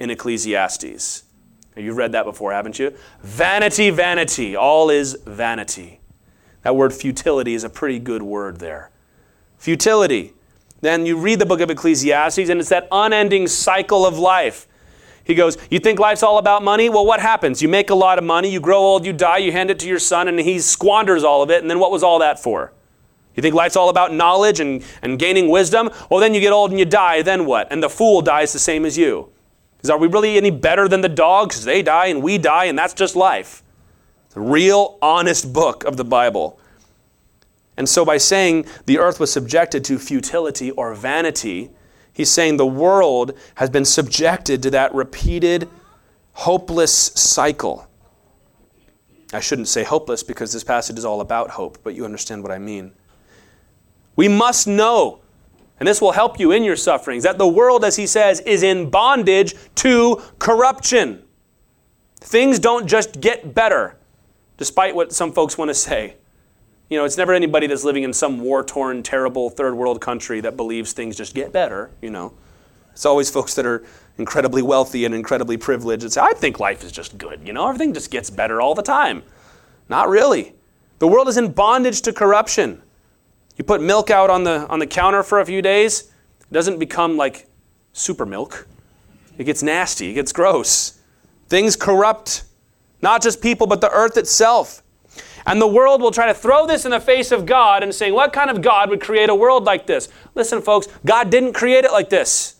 in 0.00 0.10
Ecclesiastes. 0.10 1.22
You've 1.76 1.96
read 1.96 2.12
that 2.12 2.24
before, 2.24 2.52
haven't 2.52 2.78
you? 2.78 2.94
Vanity, 3.22 3.90
vanity. 3.90 4.54
All 4.56 4.90
is 4.90 5.16
vanity. 5.26 6.00
That 6.64 6.74
word 6.74 6.92
futility 6.92 7.54
is 7.54 7.62
a 7.62 7.68
pretty 7.68 7.98
good 7.98 8.22
word 8.22 8.58
there. 8.58 8.90
Futility. 9.58 10.32
Then 10.80 11.06
you 11.06 11.16
read 11.16 11.38
the 11.38 11.46
book 11.46 11.60
of 11.60 11.70
Ecclesiastes, 11.70 12.48
and 12.48 12.58
it's 12.58 12.70
that 12.70 12.88
unending 12.90 13.46
cycle 13.46 14.04
of 14.04 14.18
life. 14.18 14.66
He 15.24 15.34
goes, 15.34 15.56
You 15.70 15.78
think 15.78 15.98
life's 15.98 16.22
all 16.22 16.38
about 16.38 16.62
money? 16.62 16.88
Well, 16.88 17.06
what 17.06 17.20
happens? 17.20 17.62
You 17.62 17.68
make 17.68 17.90
a 17.90 17.94
lot 17.94 18.18
of 18.18 18.24
money, 18.24 18.50
you 18.50 18.60
grow 18.60 18.78
old, 18.78 19.06
you 19.06 19.12
die, 19.12 19.38
you 19.38 19.52
hand 19.52 19.70
it 19.70 19.78
to 19.80 19.88
your 19.88 19.98
son, 19.98 20.26
and 20.26 20.38
he 20.40 20.58
squanders 20.58 21.22
all 21.22 21.42
of 21.42 21.50
it, 21.50 21.62
and 21.62 21.70
then 21.70 21.78
what 21.78 21.90
was 21.90 22.02
all 22.02 22.18
that 22.18 22.42
for? 22.42 22.72
You 23.34 23.42
think 23.42 23.54
life's 23.54 23.76
all 23.76 23.88
about 23.88 24.12
knowledge 24.12 24.60
and, 24.60 24.82
and 25.02 25.18
gaining 25.18 25.48
wisdom? 25.48 25.90
Well, 26.10 26.20
then 26.20 26.34
you 26.34 26.40
get 26.40 26.52
old 26.52 26.70
and 26.70 26.78
you 26.78 26.84
die, 26.84 27.22
then 27.22 27.46
what? 27.46 27.70
And 27.70 27.82
the 27.82 27.90
fool 27.90 28.22
dies 28.22 28.52
the 28.52 28.58
same 28.58 28.84
as 28.84 28.96
you. 28.96 29.30
Because 29.76 29.90
are 29.90 29.98
we 29.98 30.06
really 30.06 30.36
any 30.36 30.50
better 30.50 30.88
than 30.88 31.00
the 31.00 31.08
dogs? 31.08 31.64
They 31.64 31.82
die 31.82 32.06
and 32.06 32.22
we 32.22 32.38
die, 32.38 32.66
and 32.66 32.78
that's 32.78 32.94
just 32.94 33.16
life. 33.16 33.62
The 34.34 34.40
real, 34.40 34.98
honest 35.00 35.52
book 35.52 35.84
of 35.84 35.96
the 35.96 36.04
Bible. 36.04 36.58
And 37.76 37.88
so, 37.88 38.04
by 38.04 38.18
saying 38.18 38.66
the 38.86 38.98
earth 38.98 39.18
was 39.18 39.32
subjected 39.32 39.84
to 39.86 39.98
futility 39.98 40.70
or 40.72 40.94
vanity, 40.94 41.70
he's 42.12 42.30
saying 42.30 42.56
the 42.56 42.66
world 42.66 43.32
has 43.56 43.70
been 43.70 43.84
subjected 43.84 44.62
to 44.64 44.70
that 44.70 44.94
repeated, 44.94 45.68
hopeless 46.32 46.92
cycle. 46.92 47.88
I 49.32 49.40
shouldn't 49.40 49.68
say 49.68 49.82
hopeless 49.82 50.22
because 50.22 50.52
this 50.52 50.62
passage 50.62 50.98
is 50.98 51.04
all 51.04 51.20
about 51.20 51.50
hope, 51.50 51.78
but 51.82 51.94
you 51.94 52.04
understand 52.04 52.42
what 52.42 52.52
I 52.52 52.58
mean. 52.58 52.92
We 54.14 54.28
must 54.28 54.68
know, 54.68 55.20
and 55.80 55.88
this 55.88 56.00
will 56.00 56.12
help 56.12 56.38
you 56.38 56.52
in 56.52 56.62
your 56.62 56.76
sufferings, 56.76 57.24
that 57.24 57.38
the 57.38 57.48
world, 57.48 57.84
as 57.84 57.96
he 57.96 58.06
says, 58.06 58.40
is 58.40 58.62
in 58.62 58.90
bondage 58.90 59.54
to 59.76 60.22
corruption. 60.38 61.24
Things 62.20 62.60
don't 62.60 62.86
just 62.86 63.20
get 63.20 63.54
better, 63.54 63.96
despite 64.56 64.94
what 64.94 65.12
some 65.12 65.32
folks 65.32 65.58
want 65.58 65.68
to 65.68 65.74
say. 65.74 66.16
You 66.88 66.98
know, 66.98 67.04
it's 67.04 67.16
never 67.16 67.32
anybody 67.32 67.66
that's 67.66 67.84
living 67.84 68.02
in 68.02 68.12
some 68.12 68.40
war 68.40 68.62
torn, 68.62 69.02
terrible 69.02 69.50
third 69.50 69.74
world 69.74 70.00
country 70.00 70.40
that 70.40 70.56
believes 70.56 70.92
things 70.92 71.16
just 71.16 71.34
get 71.34 71.52
better, 71.52 71.90
you 72.02 72.10
know. 72.10 72.34
It's 72.92 73.06
always 73.06 73.30
folks 73.30 73.54
that 73.54 73.66
are 73.66 73.84
incredibly 74.18 74.62
wealthy 74.62 75.04
and 75.04 75.14
incredibly 75.14 75.56
privileged 75.56 76.04
that 76.04 76.12
say, 76.12 76.20
I 76.20 76.32
think 76.34 76.60
life 76.60 76.84
is 76.84 76.92
just 76.92 77.18
good, 77.18 77.40
you 77.44 77.52
know, 77.52 77.66
everything 77.66 77.92
just 77.92 78.10
gets 78.10 78.30
better 78.30 78.60
all 78.60 78.74
the 78.74 78.82
time. 78.82 79.22
Not 79.88 80.08
really. 80.08 80.54
The 81.00 81.08
world 81.08 81.28
is 81.28 81.36
in 81.36 81.52
bondage 81.52 82.02
to 82.02 82.12
corruption. 82.12 82.80
You 83.56 83.64
put 83.64 83.80
milk 83.82 84.10
out 84.10 84.30
on 84.30 84.44
the, 84.44 84.66
on 84.68 84.78
the 84.78 84.86
counter 84.86 85.22
for 85.22 85.40
a 85.40 85.46
few 85.46 85.62
days, 85.62 86.12
it 86.40 86.52
doesn't 86.52 86.78
become 86.78 87.16
like 87.16 87.46
super 87.92 88.26
milk. 88.26 88.68
It 89.38 89.44
gets 89.44 89.62
nasty, 89.62 90.10
it 90.10 90.14
gets 90.14 90.32
gross. 90.32 91.00
Things 91.48 91.76
corrupt, 91.76 92.44
not 93.02 93.22
just 93.22 93.42
people, 93.42 93.66
but 93.66 93.80
the 93.80 93.90
earth 93.90 94.16
itself. 94.16 94.82
And 95.46 95.60
the 95.60 95.66
world 95.66 96.00
will 96.00 96.10
try 96.10 96.26
to 96.26 96.34
throw 96.34 96.66
this 96.66 96.84
in 96.84 96.90
the 96.90 97.00
face 97.00 97.30
of 97.30 97.44
God 97.44 97.82
and 97.82 97.94
saying, 97.94 98.14
What 98.14 98.32
kind 98.32 98.50
of 98.50 98.62
God 98.62 98.88
would 98.88 99.00
create 99.00 99.28
a 99.28 99.34
world 99.34 99.64
like 99.64 99.86
this? 99.86 100.08
Listen, 100.34 100.62
folks, 100.62 100.88
God 101.04 101.30
didn't 101.30 101.52
create 101.52 101.84
it 101.84 101.92
like 101.92 102.08
this. 102.08 102.56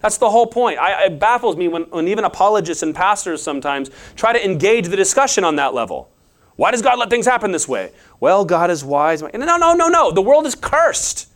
That's 0.00 0.18
the 0.18 0.30
whole 0.30 0.46
point. 0.46 0.78
I, 0.78 1.06
it 1.06 1.18
baffles 1.18 1.56
me 1.56 1.68
when, 1.68 1.82
when 1.84 2.08
even 2.08 2.24
apologists 2.24 2.82
and 2.82 2.94
pastors 2.94 3.42
sometimes 3.42 3.90
try 4.16 4.32
to 4.32 4.44
engage 4.44 4.88
the 4.88 4.96
discussion 4.96 5.44
on 5.44 5.56
that 5.56 5.74
level. 5.74 6.10
Why 6.56 6.70
does 6.72 6.82
God 6.82 6.98
let 6.98 7.10
things 7.10 7.26
happen 7.26 7.52
this 7.52 7.68
way? 7.68 7.92
Well, 8.18 8.44
God 8.44 8.70
is 8.70 8.84
wise. 8.84 9.22
No, 9.22 9.28
no, 9.56 9.74
no, 9.74 9.88
no. 9.88 10.10
The 10.10 10.22
world 10.22 10.46
is 10.46 10.54
cursed. 10.54 11.28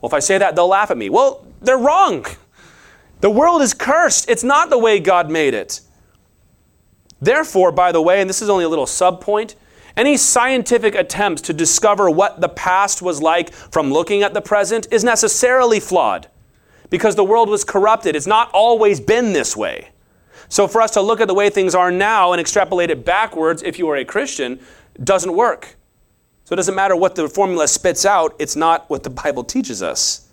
Well, 0.00 0.08
if 0.08 0.14
I 0.14 0.20
say 0.20 0.38
that, 0.38 0.56
they'll 0.56 0.68
laugh 0.68 0.90
at 0.90 0.96
me. 0.96 1.10
Well, 1.10 1.46
they're 1.60 1.78
wrong. 1.78 2.26
The 3.20 3.30
world 3.30 3.62
is 3.62 3.74
cursed. 3.74 4.28
It's 4.28 4.42
not 4.42 4.70
the 4.70 4.78
way 4.78 4.98
God 5.00 5.30
made 5.30 5.54
it. 5.54 5.80
Therefore, 7.22 7.70
by 7.70 7.92
the 7.92 8.02
way, 8.02 8.20
and 8.20 8.28
this 8.28 8.42
is 8.42 8.50
only 8.50 8.64
a 8.64 8.68
little 8.68 8.84
sub 8.84 9.20
point, 9.20 9.54
any 9.96 10.16
scientific 10.16 10.96
attempts 10.96 11.40
to 11.42 11.52
discover 11.52 12.10
what 12.10 12.40
the 12.40 12.48
past 12.48 13.00
was 13.00 13.22
like 13.22 13.52
from 13.52 13.92
looking 13.92 14.24
at 14.24 14.34
the 14.34 14.40
present 14.40 14.88
is 14.90 15.04
necessarily 15.04 15.78
flawed 15.78 16.26
because 16.90 17.14
the 17.14 17.22
world 17.22 17.48
was 17.48 17.62
corrupted. 17.62 18.16
It's 18.16 18.26
not 18.26 18.50
always 18.52 18.98
been 18.98 19.32
this 19.32 19.56
way. 19.56 19.90
So 20.48 20.66
for 20.66 20.82
us 20.82 20.90
to 20.92 21.00
look 21.00 21.20
at 21.20 21.28
the 21.28 21.34
way 21.34 21.48
things 21.48 21.76
are 21.76 21.92
now 21.92 22.32
and 22.32 22.40
extrapolate 22.40 22.90
it 22.90 23.04
backwards, 23.04 23.62
if 23.62 23.78
you 23.78 23.88
are 23.88 23.96
a 23.96 24.04
Christian, 24.04 24.58
doesn't 25.04 25.32
work. 25.32 25.76
So 26.42 26.54
it 26.54 26.56
doesn't 26.56 26.74
matter 26.74 26.96
what 26.96 27.14
the 27.14 27.28
formula 27.28 27.68
spits 27.68 28.04
out, 28.04 28.34
it's 28.40 28.56
not 28.56 28.90
what 28.90 29.04
the 29.04 29.10
Bible 29.10 29.44
teaches 29.44 29.80
us. 29.80 30.28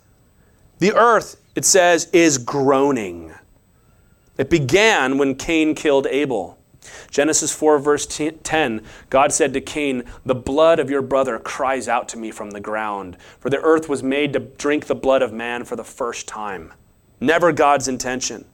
The 0.80 0.92
earth, 0.92 1.40
it 1.54 1.64
says, 1.64 2.10
is 2.12 2.36
groaning. 2.36 3.32
It 4.38 4.50
began 4.50 5.18
when 5.18 5.36
Cain 5.36 5.76
killed 5.76 6.08
Abel. 6.08 6.58
Genesis 7.10 7.52
4, 7.52 7.78
verse 7.78 8.06
10, 8.06 8.82
God 9.10 9.32
said 9.32 9.52
to 9.52 9.60
Cain, 9.60 10.04
The 10.24 10.34
blood 10.34 10.78
of 10.78 10.90
your 10.90 11.02
brother 11.02 11.38
cries 11.38 11.88
out 11.88 12.08
to 12.10 12.18
me 12.18 12.30
from 12.30 12.52
the 12.52 12.60
ground, 12.60 13.16
for 13.38 13.50
the 13.50 13.60
earth 13.60 13.88
was 13.88 14.02
made 14.02 14.32
to 14.32 14.40
drink 14.40 14.86
the 14.86 14.94
blood 14.94 15.22
of 15.22 15.32
man 15.32 15.64
for 15.64 15.76
the 15.76 15.84
first 15.84 16.26
time. 16.26 16.72
Never 17.20 17.52
God's 17.52 17.88
intention. 17.88 18.44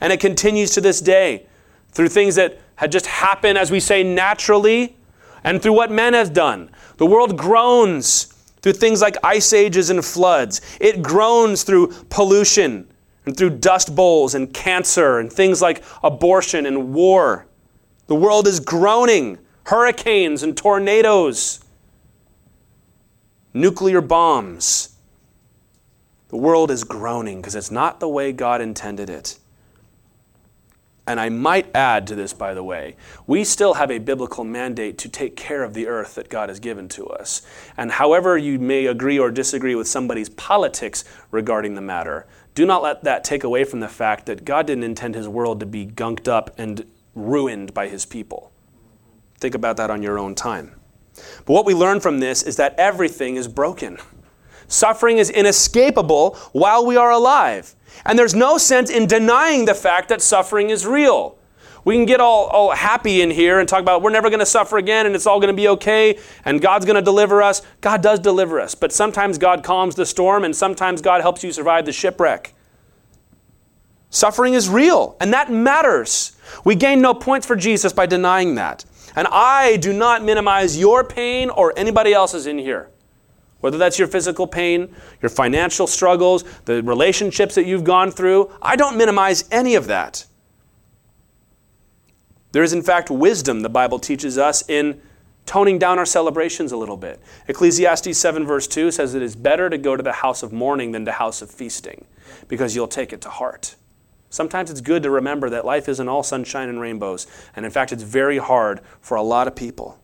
And 0.00 0.12
it 0.12 0.20
continues 0.20 0.72
to 0.72 0.80
this 0.80 1.00
day 1.00 1.46
through 1.92 2.08
things 2.08 2.34
that 2.34 2.60
had 2.76 2.92
just 2.92 3.06
happened, 3.06 3.56
as 3.56 3.70
we 3.70 3.80
say, 3.80 4.02
naturally, 4.02 4.96
and 5.44 5.62
through 5.62 5.74
what 5.74 5.90
men 5.90 6.14
have 6.14 6.32
done. 6.32 6.70
The 6.96 7.06
world 7.06 7.38
groans 7.38 8.32
through 8.60 8.74
things 8.74 9.00
like 9.00 9.16
ice 9.24 9.52
ages 9.52 9.90
and 9.90 10.04
floods, 10.04 10.60
it 10.80 11.02
groans 11.02 11.64
through 11.64 11.88
pollution 12.10 12.88
and 13.26 13.36
through 13.36 13.50
dust 13.50 13.94
bowls 13.94 14.34
and 14.34 14.52
cancer 14.52 15.18
and 15.18 15.32
things 15.32 15.60
like 15.60 15.82
abortion 16.02 16.66
and 16.66 16.92
war. 16.92 17.46
The 18.06 18.14
world 18.14 18.46
is 18.46 18.60
groaning. 18.60 19.38
Hurricanes 19.64 20.42
and 20.42 20.56
tornadoes, 20.56 21.64
nuclear 23.54 24.00
bombs. 24.00 24.96
The 26.30 26.36
world 26.36 26.70
is 26.70 26.82
groaning 26.82 27.40
because 27.40 27.54
it's 27.54 27.70
not 27.70 28.00
the 28.00 28.08
way 28.08 28.32
God 28.32 28.60
intended 28.60 29.08
it. 29.08 29.38
And 31.06 31.20
I 31.20 31.28
might 31.28 31.74
add 31.76 32.06
to 32.08 32.14
this, 32.14 32.32
by 32.32 32.54
the 32.54 32.62
way, 32.62 32.96
we 33.26 33.44
still 33.44 33.74
have 33.74 33.90
a 33.90 33.98
biblical 33.98 34.44
mandate 34.44 34.98
to 34.98 35.08
take 35.08 35.36
care 35.36 35.62
of 35.62 35.74
the 35.74 35.86
earth 35.86 36.14
that 36.14 36.28
God 36.28 36.48
has 36.48 36.58
given 36.58 36.88
to 36.90 37.06
us. 37.06 37.42
And 37.76 37.92
however 37.92 38.38
you 38.38 38.58
may 38.58 38.86
agree 38.86 39.18
or 39.18 39.30
disagree 39.30 39.74
with 39.74 39.88
somebody's 39.88 40.28
politics 40.28 41.04
regarding 41.30 41.74
the 41.74 41.80
matter, 41.80 42.26
do 42.54 42.66
not 42.66 42.82
let 42.82 43.04
that 43.04 43.24
take 43.24 43.44
away 43.44 43.64
from 43.64 43.80
the 43.80 43.88
fact 43.88 44.26
that 44.26 44.44
God 44.44 44.66
didn't 44.66 44.84
intend 44.84 45.14
his 45.14 45.28
world 45.28 45.60
to 45.60 45.66
be 45.66 45.86
gunked 45.86 46.28
up 46.28 46.52
and 46.58 46.84
ruined 47.14 47.74
by 47.74 47.88
his 47.88 48.06
people. 48.06 48.52
Think 49.38 49.54
about 49.54 49.76
that 49.76 49.90
on 49.90 50.02
your 50.02 50.18
own 50.18 50.34
time. 50.34 50.74
But 51.44 51.52
what 51.52 51.66
we 51.66 51.74
learn 51.74 52.00
from 52.00 52.20
this 52.20 52.42
is 52.42 52.56
that 52.56 52.74
everything 52.78 53.36
is 53.36 53.48
broken. 53.48 53.98
Suffering 54.68 55.18
is 55.18 55.28
inescapable 55.28 56.36
while 56.52 56.86
we 56.86 56.96
are 56.96 57.10
alive. 57.10 57.74
And 58.06 58.18
there's 58.18 58.34
no 58.34 58.56
sense 58.56 58.88
in 58.88 59.06
denying 59.06 59.66
the 59.66 59.74
fact 59.74 60.08
that 60.08 60.22
suffering 60.22 60.70
is 60.70 60.86
real. 60.86 61.36
We 61.84 61.96
can 61.96 62.06
get 62.06 62.20
all, 62.20 62.46
all 62.46 62.70
happy 62.70 63.22
in 63.22 63.30
here 63.30 63.58
and 63.58 63.68
talk 63.68 63.80
about 63.80 64.02
we're 64.02 64.10
never 64.10 64.30
going 64.30 64.40
to 64.40 64.46
suffer 64.46 64.78
again 64.78 65.04
and 65.04 65.14
it's 65.14 65.26
all 65.26 65.40
going 65.40 65.52
to 65.52 65.56
be 65.56 65.68
okay 65.68 66.18
and 66.44 66.60
God's 66.60 66.86
going 66.86 66.96
to 66.96 67.02
deliver 67.02 67.42
us. 67.42 67.60
God 67.80 68.02
does 68.02 68.20
deliver 68.20 68.60
us, 68.60 68.74
but 68.74 68.92
sometimes 68.92 69.36
God 69.36 69.64
calms 69.64 69.96
the 69.96 70.06
storm 70.06 70.44
and 70.44 70.54
sometimes 70.54 71.02
God 71.02 71.20
helps 71.20 71.42
you 71.42 71.52
survive 71.52 71.84
the 71.84 71.92
shipwreck. 71.92 72.54
Suffering 74.12 74.52
is 74.52 74.68
real, 74.68 75.16
and 75.20 75.32
that 75.32 75.50
matters. 75.50 76.36
We 76.64 76.74
gain 76.74 77.00
no 77.00 77.14
points 77.14 77.46
for 77.46 77.56
Jesus 77.56 77.94
by 77.94 78.04
denying 78.04 78.56
that. 78.56 78.84
And 79.16 79.26
I 79.30 79.78
do 79.78 79.94
not 79.94 80.22
minimize 80.22 80.78
your 80.78 81.02
pain 81.02 81.48
or 81.48 81.72
anybody 81.78 82.12
else's 82.12 82.46
in 82.46 82.58
here. 82.58 82.90
Whether 83.60 83.78
that's 83.78 83.98
your 83.98 84.08
physical 84.08 84.46
pain, 84.46 84.94
your 85.22 85.30
financial 85.30 85.86
struggles, 85.86 86.44
the 86.66 86.82
relationships 86.82 87.54
that 87.54 87.64
you've 87.64 87.84
gone 87.84 88.10
through, 88.10 88.50
I 88.60 88.76
don't 88.76 88.98
minimize 88.98 89.48
any 89.50 89.76
of 89.76 89.86
that. 89.86 90.26
There 92.52 92.62
is, 92.62 92.74
in 92.74 92.82
fact, 92.82 93.10
wisdom, 93.10 93.60
the 93.60 93.70
Bible 93.70 93.98
teaches 93.98 94.36
us, 94.36 94.68
in 94.68 95.00
toning 95.46 95.78
down 95.78 95.98
our 95.98 96.04
celebrations 96.04 96.70
a 96.70 96.76
little 96.76 96.98
bit. 96.98 97.18
Ecclesiastes 97.48 98.18
7, 98.18 98.44
verse 98.44 98.66
2 98.68 98.90
says 98.90 99.14
it 99.14 99.22
is 99.22 99.34
better 99.34 99.70
to 99.70 99.78
go 99.78 99.96
to 99.96 100.02
the 100.02 100.12
house 100.12 100.42
of 100.42 100.52
mourning 100.52 100.92
than 100.92 101.06
to 101.06 101.12
house 101.12 101.40
of 101.40 101.50
feasting, 101.50 102.04
because 102.46 102.76
you'll 102.76 102.86
take 102.86 103.14
it 103.14 103.22
to 103.22 103.30
heart. 103.30 103.76
Sometimes 104.32 104.70
it's 104.70 104.80
good 104.80 105.02
to 105.02 105.10
remember 105.10 105.50
that 105.50 105.66
life 105.66 105.90
isn't 105.90 106.08
all 106.08 106.22
sunshine 106.22 106.70
and 106.70 106.80
rainbows, 106.80 107.26
and 107.54 107.66
in 107.66 107.70
fact, 107.70 107.92
it's 107.92 108.02
very 108.02 108.38
hard 108.38 108.80
for 108.98 109.14
a 109.14 109.22
lot 109.22 109.46
of 109.46 109.54
people. 109.54 109.98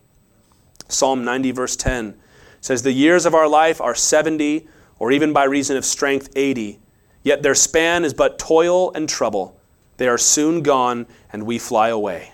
Psalm 0.87 1.25
90, 1.25 1.49
verse 1.49 1.75
10 1.75 2.15
says, 2.61 2.83
The 2.83 2.91
years 2.91 3.25
of 3.25 3.33
our 3.33 3.47
life 3.47 3.81
are 3.81 3.95
70, 3.95 4.67
or 4.99 5.11
even 5.11 5.33
by 5.33 5.45
reason 5.45 5.77
of 5.77 5.83
strength, 5.83 6.29
80. 6.35 6.77
Yet 7.23 7.41
their 7.41 7.55
span 7.55 8.05
is 8.05 8.13
but 8.13 8.37
toil 8.37 8.93
and 8.93 9.09
trouble. 9.09 9.59
They 9.97 10.07
are 10.07 10.19
soon 10.19 10.61
gone, 10.61 11.07
and 11.33 11.47
we 11.47 11.57
fly 11.57 11.89
away. 11.89 12.33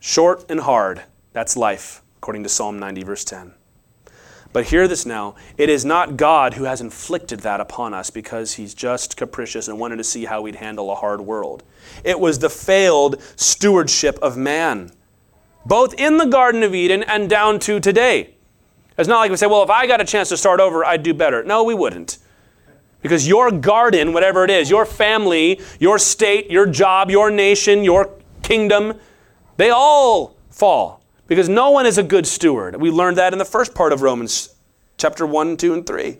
Short 0.00 0.50
and 0.50 0.60
hard, 0.60 1.02
that's 1.34 1.54
life, 1.54 2.00
according 2.16 2.44
to 2.44 2.48
Psalm 2.48 2.78
90, 2.78 3.02
verse 3.02 3.24
10. 3.24 3.52
But 4.56 4.68
hear 4.68 4.88
this 4.88 5.04
now 5.04 5.34
it 5.58 5.68
is 5.68 5.84
not 5.84 6.16
God 6.16 6.54
who 6.54 6.64
has 6.64 6.80
inflicted 6.80 7.40
that 7.40 7.60
upon 7.60 7.92
us 7.92 8.08
because 8.08 8.54
he's 8.54 8.72
just 8.72 9.14
capricious 9.14 9.68
and 9.68 9.78
wanted 9.78 9.96
to 9.96 10.04
see 10.04 10.24
how 10.24 10.40
we'd 10.40 10.54
handle 10.54 10.90
a 10.90 10.94
hard 10.94 11.20
world. 11.20 11.62
It 12.04 12.18
was 12.18 12.38
the 12.38 12.48
failed 12.48 13.20
stewardship 13.36 14.18
of 14.22 14.38
man, 14.38 14.92
both 15.66 15.92
in 16.00 16.16
the 16.16 16.24
Garden 16.24 16.62
of 16.62 16.74
Eden 16.74 17.02
and 17.02 17.28
down 17.28 17.58
to 17.58 17.80
today. 17.80 18.34
It's 18.96 19.06
not 19.06 19.18
like 19.18 19.30
we 19.30 19.36
say, 19.36 19.46
well, 19.46 19.62
if 19.62 19.68
I 19.68 19.86
got 19.86 20.00
a 20.00 20.06
chance 20.06 20.30
to 20.30 20.38
start 20.38 20.58
over, 20.58 20.86
I'd 20.86 21.02
do 21.02 21.12
better. 21.12 21.44
No, 21.44 21.62
we 21.62 21.74
wouldn't. 21.74 22.16
Because 23.02 23.28
your 23.28 23.50
garden, 23.50 24.14
whatever 24.14 24.42
it 24.42 24.50
is, 24.50 24.70
your 24.70 24.86
family, 24.86 25.60
your 25.78 25.98
state, 25.98 26.50
your 26.50 26.64
job, 26.64 27.10
your 27.10 27.30
nation, 27.30 27.84
your 27.84 28.08
kingdom, 28.42 28.94
they 29.58 29.68
all 29.68 30.34
fall. 30.48 31.02
Because 31.26 31.48
no 31.48 31.70
one 31.70 31.86
is 31.86 31.98
a 31.98 32.02
good 32.02 32.26
steward. 32.26 32.76
We 32.76 32.90
learned 32.90 33.16
that 33.18 33.32
in 33.32 33.38
the 33.38 33.44
first 33.44 33.74
part 33.74 33.92
of 33.92 34.02
Romans 34.02 34.54
chapter 34.96 35.26
1, 35.26 35.56
2, 35.56 35.74
and 35.74 35.86
3. 35.86 36.18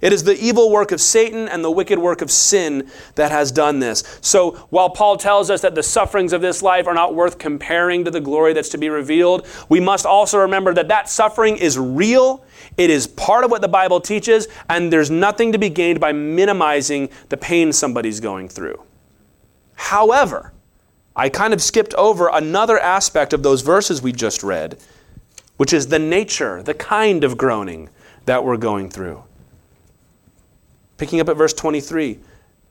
It 0.00 0.12
is 0.12 0.24
the 0.24 0.36
evil 0.42 0.70
work 0.70 0.90
of 0.90 1.00
Satan 1.00 1.48
and 1.48 1.62
the 1.62 1.70
wicked 1.70 1.98
work 1.98 2.22
of 2.22 2.30
sin 2.30 2.90
that 3.14 3.30
has 3.30 3.52
done 3.52 3.78
this. 3.78 4.02
So, 4.20 4.52
while 4.70 4.90
Paul 4.90 5.16
tells 5.16 5.50
us 5.50 5.60
that 5.60 5.74
the 5.74 5.82
sufferings 5.82 6.32
of 6.32 6.40
this 6.40 6.62
life 6.62 6.86
are 6.86 6.94
not 6.94 7.14
worth 7.14 7.38
comparing 7.38 8.04
to 8.04 8.10
the 8.10 8.20
glory 8.20 8.52
that's 8.52 8.70
to 8.70 8.78
be 8.78 8.88
revealed, 8.88 9.46
we 9.68 9.80
must 9.80 10.04
also 10.04 10.38
remember 10.38 10.74
that 10.74 10.88
that 10.88 11.08
suffering 11.08 11.56
is 11.56 11.78
real. 11.78 12.44
It 12.76 12.90
is 12.90 13.06
part 13.06 13.44
of 13.44 13.50
what 13.50 13.60
the 13.60 13.68
Bible 13.68 14.00
teaches, 14.00 14.48
and 14.68 14.92
there's 14.92 15.10
nothing 15.10 15.52
to 15.52 15.58
be 15.58 15.68
gained 15.68 16.00
by 16.00 16.12
minimizing 16.12 17.10
the 17.28 17.36
pain 17.36 17.72
somebody's 17.72 18.18
going 18.18 18.48
through. 18.48 18.82
However, 19.74 20.52
I 21.14 21.28
kind 21.28 21.52
of 21.52 21.60
skipped 21.60 21.94
over 21.94 22.28
another 22.28 22.78
aspect 22.78 23.32
of 23.32 23.42
those 23.42 23.62
verses 23.62 24.00
we 24.00 24.12
just 24.12 24.42
read, 24.42 24.78
which 25.56 25.72
is 25.72 25.88
the 25.88 25.98
nature, 25.98 26.62
the 26.62 26.74
kind 26.74 27.24
of 27.24 27.36
groaning 27.36 27.90
that 28.24 28.44
we're 28.44 28.56
going 28.56 28.88
through. 28.88 29.22
Picking 30.96 31.20
up 31.20 31.28
at 31.28 31.36
verse 31.36 31.52
23 31.52 32.18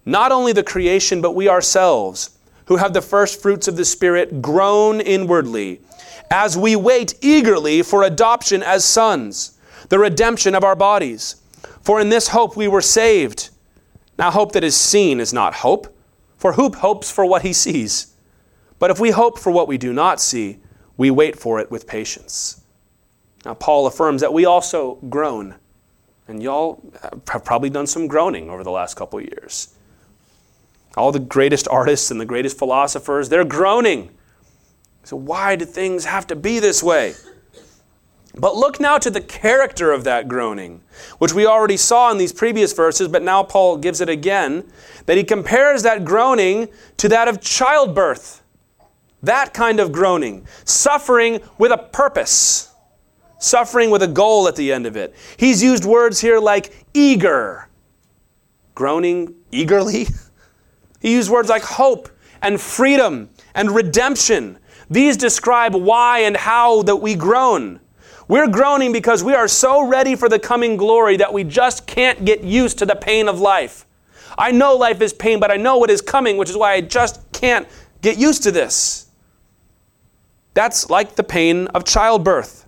Not 0.05 0.31
only 0.31 0.53
the 0.53 0.63
creation, 0.63 1.21
but 1.21 1.35
we 1.35 1.47
ourselves, 1.47 2.37
who 2.65 2.77
have 2.77 2.93
the 2.93 3.01
first 3.01 3.41
fruits 3.41 3.67
of 3.67 3.75
the 3.75 3.85
Spirit, 3.85 4.41
groan 4.41 5.01
inwardly 5.01 5.81
as 6.31 6.57
we 6.57 6.75
wait 6.75 7.13
eagerly 7.21 7.83
for 7.83 8.03
adoption 8.03 8.63
as 8.63 8.85
sons, 8.85 9.57
the 9.89 9.99
redemption 9.99 10.55
of 10.55 10.63
our 10.63 10.75
bodies. 10.75 11.35
For 11.81 11.99
in 11.99 12.09
this 12.09 12.29
hope 12.29 12.55
we 12.55 12.67
were 12.67 12.81
saved. 12.81 13.49
Now, 14.17 14.31
hope 14.31 14.53
that 14.53 14.63
is 14.63 14.77
seen 14.77 15.19
is 15.19 15.33
not 15.33 15.55
hope, 15.55 15.93
for 16.37 16.53
who 16.53 16.71
hopes 16.71 17.11
for 17.11 17.25
what 17.25 17.41
he 17.41 17.53
sees? 17.53 18.10
But 18.81 18.89
if 18.89 18.99
we 18.99 19.11
hope 19.11 19.37
for 19.37 19.51
what 19.51 19.67
we 19.67 19.77
do 19.77 19.93
not 19.93 20.19
see, 20.19 20.57
we 20.97 21.11
wait 21.11 21.37
for 21.37 21.59
it 21.59 21.69
with 21.69 21.85
patience. 21.85 22.63
Now, 23.45 23.53
Paul 23.53 23.85
affirms 23.85 24.21
that 24.21 24.33
we 24.33 24.45
also 24.45 24.95
groan 25.07 25.53
and 26.27 26.41
y'all 26.41 26.81
have 27.29 27.45
probably 27.45 27.69
done 27.69 27.85
some 27.85 28.07
groaning 28.07 28.49
over 28.49 28.63
the 28.63 28.71
last 28.71 28.95
couple 28.95 29.21
years. 29.21 29.75
All 30.97 31.11
the 31.11 31.19
greatest 31.19 31.67
artists 31.67 32.09
and 32.09 32.19
the 32.19 32.25
greatest 32.25 32.57
philosophers, 32.57 33.29
they're 33.29 33.45
groaning. 33.45 34.09
So, 35.03 35.15
why 35.15 35.55
do 35.55 35.65
things 35.65 36.05
have 36.05 36.25
to 36.27 36.35
be 36.35 36.57
this 36.57 36.81
way? 36.81 37.13
But 38.33 38.55
look 38.55 38.79
now 38.79 38.97
to 38.97 39.11
the 39.11 39.21
character 39.21 39.91
of 39.91 40.05
that 40.05 40.27
groaning, 40.27 40.81
which 41.19 41.33
we 41.33 41.45
already 41.45 41.77
saw 41.77 42.09
in 42.11 42.17
these 42.17 42.31
previous 42.31 42.71
verses, 42.71 43.09
but 43.09 43.21
now 43.21 43.43
Paul 43.43 43.77
gives 43.77 43.99
it 43.99 44.07
again, 44.09 44.63
that 45.05 45.17
he 45.17 45.23
compares 45.23 45.83
that 45.83 46.05
groaning 46.05 46.69
to 46.97 47.09
that 47.09 47.27
of 47.27 47.41
childbirth. 47.41 48.40
That 49.23 49.53
kind 49.53 49.79
of 49.79 49.91
groaning, 49.91 50.47
suffering 50.65 51.41
with 51.57 51.71
a 51.71 51.77
purpose 51.77 52.71
suffering 53.41 53.89
with 53.89 54.03
a 54.03 54.07
goal 54.07 54.47
at 54.47 54.55
the 54.55 54.71
end 54.71 54.85
of 54.85 54.95
it. 54.95 55.15
He's 55.35 55.61
used 55.61 55.83
words 55.83 56.21
here 56.21 56.39
like 56.39 56.85
eager, 56.93 57.67
groaning 58.75 59.35
eagerly. 59.51 60.07
he 61.01 61.13
used 61.13 61.29
words 61.29 61.49
like 61.49 61.63
hope 61.63 62.09
and 62.41 62.61
freedom 62.61 63.29
and 63.53 63.71
redemption. 63.71 64.57
These 64.89 65.17
describe 65.17 65.75
why 65.75 66.19
and 66.19 66.37
how 66.37 66.83
that 66.83 66.97
we 66.97 67.15
groan. 67.15 67.79
We're 68.27 68.47
groaning 68.47 68.93
because 68.93 69.23
we 69.23 69.33
are 69.33 69.47
so 69.47 69.85
ready 69.85 70.15
for 70.15 70.29
the 70.29 70.39
coming 70.39 70.77
glory 70.77 71.17
that 71.17 71.33
we 71.33 71.43
just 71.43 71.85
can't 71.87 72.23
get 72.23 72.43
used 72.43 72.77
to 72.79 72.85
the 72.85 72.95
pain 72.95 73.27
of 73.27 73.39
life. 73.41 73.85
I 74.37 74.51
know 74.51 74.77
life 74.77 75.01
is 75.01 75.11
pain, 75.11 75.39
but 75.39 75.51
I 75.51 75.57
know 75.57 75.77
what 75.77 75.89
is 75.89 76.01
coming, 76.01 76.37
which 76.37 76.49
is 76.49 76.55
why 76.55 76.73
I 76.73 76.81
just 76.81 77.29
can't 77.33 77.67
get 78.01 78.17
used 78.17 78.43
to 78.43 78.51
this. 78.51 79.10
That's 80.53 80.89
like 80.89 81.15
the 81.15 81.23
pain 81.23 81.67
of 81.67 81.85
childbirth. 81.85 82.67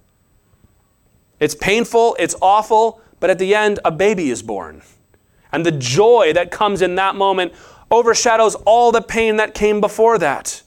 It's 1.40 1.56
painful, 1.56 2.16
it's 2.20 2.36
awful, 2.42 3.02
but 3.20 3.30
at 3.30 3.40
the 3.40 3.54
end, 3.54 3.80
a 3.84 3.92
baby 3.92 4.30
is 4.30 4.42
born. 4.42 4.82
And 5.52 5.66
the 5.66 5.72
joy 5.72 6.32
that 6.34 6.52
comes 6.52 6.82
in 6.82 6.96
that 6.96 7.16
moment 7.16 7.54
overshadows 7.92 8.56
all 8.66 8.92
the 8.92 9.02
pain 9.02 9.36
that 9.38 9.54
came 9.54 9.82
before 9.82 10.18
that. 10.18 10.64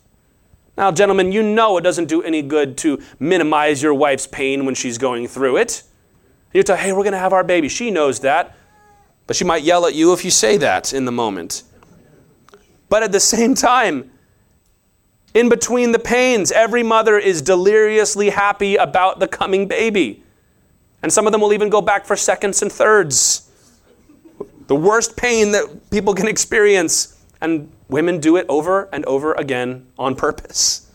Now, 0.76 0.92
gentlemen, 0.92 1.32
you 1.32 1.42
know 1.42 1.78
it 1.78 1.82
doesn't 1.82 2.06
do 2.06 2.22
any 2.22 2.42
good 2.42 2.76
to 2.78 3.02
minimize 3.18 3.82
your 3.82 3.94
wife's 3.94 4.26
pain 4.26 4.66
when 4.66 4.74
she's 4.74 4.98
going 4.98 5.26
through 5.26 5.56
it. 5.56 5.82
You 6.52 6.62
tell, 6.62 6.76
hey, 6.76 6.92
we're 6.92 7.02
going 7.02 7.12
to 7.12 7.18
have 7.18 7.32
our 7.32 7.44
baby. 7.44 7.68
She 7.68 7.90
knows 7.90 8.20
that. 8.20 8.54
But 9.26 9.36
she 9.36 9.44
might 9.44 9.62
yell 9.62 9.86
at 9.86 9.94
you 9.94 10.12
if 10.12 10.24
you 10.24 10.30
say 10.30 10.56
that 10.58 10.92
in 10.92 11.04
the 11.04 11.12
moment. 11.12 11.62
But 12.88 13.02
at 13.02 13.12
the 13.12 13.20
same 13.20 13.54
time, 13.54 14.10
in 15.36 15.50
between 15.50 15.92
the 15.92 15.98
pains, 15.98 16.50
every 16.50 16.82
mother 16.82 17.18
is 17.18 17.42
deliriously 17.42 18.30
happy 18.30 18.76
about 18.76 19.20
the 19.20 19.28
coming 19.28 19.68
baby. 19.68 20.24
And 21.02 21.12
some 21.12 21.26
of 21.26 21.32
them 21.32 21.42
will 21.42 21.52
even 21.52 21.68
go 21.68 21.82
back 21.82 22.06
for 22.06 22.16
seconds 22.16 22.62
and 22.62 22.72
thirds. 22.72 23.46
The 24.66 24.74
worst 24.74 25.14
pain 25.14 25.52
that 25.52 25.90
people 25.90 26.14
can 26.14 26.26
experience. 26.26 27.22
And 27.42 27.70
women 27.88 28.18
do 28.18 28.36
it 28.36 28.46
over 28.48 28.88
and 28.94 29.04
over 29.04 29.34
again 29.34 29.86
on 29.98 30.14
purpose. 30.16 30.90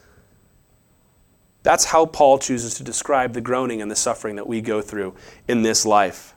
That's 1.61 1.85
how 1.85 2.07
Paul 2.07 2.39
chooses 2.39 2.73
to 2.75 2.83
describe 2.83 3.33
the 3.33 3.41
groaning 3.41 3.79
and 3.79 3.91
the 3.91 3.95
suffering 3.95 4.37
that 4.37 4.47
we 4.47 4.59
go 4.59 4.81
through 4.81 5.13
in 5.47 5.61
this 5.61 5.85
life. 5.85 6.33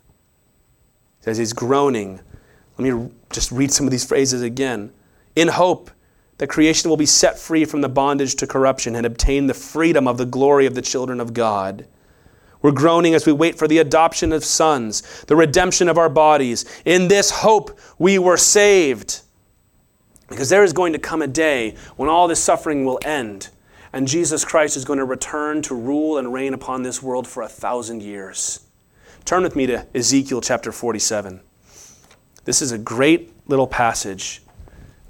He 1.21 1.25
says 1.25 1.39
he's 1.39 1.55
groaning. 1.55 2.21
Let 2.77 2.93
me 2.93 3.11
just 3.33 3.51
read 3.51 3.73
some 3.73 3.87
of 3.87 3.93
these 3.93 4.05
phrases 4.05 4.43
again. 4.43 4.93
In 5.35 5.49
hope 5.49 5.91
that 6.39 6.49
creation 6.49 6.91
will 6.91 6.97
be 6.97 7.07
set 7.07 7.39
free 7.39 7.65
from 7.65 7.81
the 7.81 7.89
bondage 7.89 8.35
to 8.37 8.47
corruption 8.47 8.97
and 8.97 9.07
obtain 9.07 9.47
the 9.47 9.55
freedom 9.55 10.09
of 10.09 10.19
the 10.19 10.27
glory 10.27 10.67
of 10.67 10.75
the 10.75 10.83
children 10.83 11.21
of 11.21 11.33
God. 11.33 11.87
We're 12.61 12.73
groaning 12.73 13.15
as 13.15 13.27
we 13.27 13.33
wait 13.33 13.59
for 13.59 13.69
the 13.69 13.79
adoption 13.79 14.33
of 14.33 14.45
sons, 14.45 15.03
the 15.27 15.37
redemption 15.37 15.89
of 15.89 15.99
our 15.99 16.09
bodies. 16.09 16.65
In 16.85 17.09
this 17.09 17.31
hope, 17.31 17.79
we 17.99 18.19
were 18.19 18.39
saved. 18.39 19.21
Because 20.29 20.49
there 20.49 20.65
is 20.65 20.73
going 20.73 20.95
to 20.95 20.99
come 20.99 21.21
a 21.21 21.27
day 21.27 21.77
when 21.97 22.09
all 22.09 22.27
this 22.27 22.43
suffering 22.43 22.87
will 22.87 22.99
end, 23.05 23.51
and 23.93 24.09
Jesus 24.09 24.45
Christ 24.45 24.77
is 24.77 24.85
going 24.85 24.99
to 24.99 25.05
return 25.05 25.61
to 25.63 25.75
rule 25.75 26.17
and 26.17 26.33
reign 26.33 26.55
upon 26.55 26.83
this 26.83 27.03
world 27.03 27.29
for 27.29 27.43
a 27.43 27.49
thousand 27.49 28.03
years. 28.03 28.61
Turn 29.25 29.43
with 29.43 29.55
me 29.55 29.67
to 29.67 29.87
Ezekiel 29.95 30.41
chapter 30.41 30.73
47. 30.73 31.41
This 32.45 32.63
is 32.63 32.73
a 32.73 32.79
great 32.79 33.33
little 33.47 33.67
passage 33.67 34.41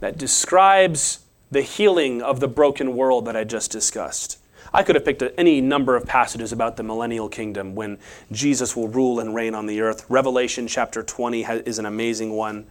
that 0.05 0.19
describes 0.19 1.21
the 1.51 1.63
healing 1.63 2.21
of 2.21 2.39
the 2.39 2.47
broken 2.47 2.95
world 2.95 3.25
that 3.25 3.35
I 3.35 3.43
just 3.43 3.71
discussed. 3.71 4.37
I 4.71 4.83
could 4.83 4.97
have 4.97 5.05
picked 5.07 5.23
any 5.39 5.63
number 5.63 5.97
of 5.97 6.05
passages 6.05 6.53
about 6.53 6.77
the 6.77 6.83
millennial 6.83 7.31
kingdom 7.31 7.75
when 7.75 7.97
Jesus 8.31 8.77
will 8.77 8.89
rule 8.89 9.19
and 9.19 9.35
reign 9.35 9.55
on 9.55 9.65
the 9.65 9.81
earth. 9.81 10.05
Revelation 10.11 10.69
chapter 10.69 11.03
20 11.03 11.45
is 11.45 11.79
an 11.79 11.87
amazing 11.87 12.33
one. 12.35 12.67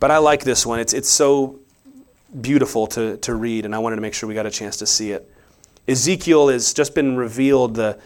But 0.00 0.10
I 0.10 0.16
like 0.16 0.42
this 0.42 0.64
one. 0.64 0.80
It's, 0.80 0.94
it's 0.94 1.10
so 1.10 1.58
beautiful 2.40 2.86
to, 2.86 3.18
to 3.18 3.34
read, 3.34 3.66
and 3.66 3.74
I 3.74 3.78
wanted 3.78 3.96
to 3.96 4.02
make 4.02 4.14
sure 4.14 4.26
we 4.26 4.34
got 4.34 4.46
a 4.46 4.50
chance 4.50 4.78
to 4.78 4.86
see 4.86 5.10
it. 5.10 5.30
Ezekiel 5.86 6.48
has 6.48 6.72
just 6.72 6.94
been 6.94 7.14
revealed 7.14 7.74
the, 7.74 7.98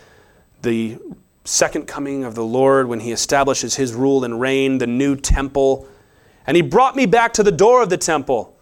the 0.62 0.98
second 1.44 1.86
coming 1.86 2.24
of 2.24 2.34
the 2.34 2.44
Lord 2.44 2.88
when 2.88 2.98
he 2.98 3.12
establishes 3.12 3.76
his 3.76 3.94
rule 3.94 4.24
and 4.24 4.40
reign, 4.40 4.78
the 4.78 4.88
new 4.88 5.14
temple. 5.14 5.86
And 6.46 6.56
he 6.56 6.62
brought 6.62 6.96
me 6.96 7.06
back 7.06 7.32
to 7.34 7.42
the 7.42 7.52
door 7.52 7.82
of 7.82 7.90
the 7.90 7.96
temple. 7.96 8.56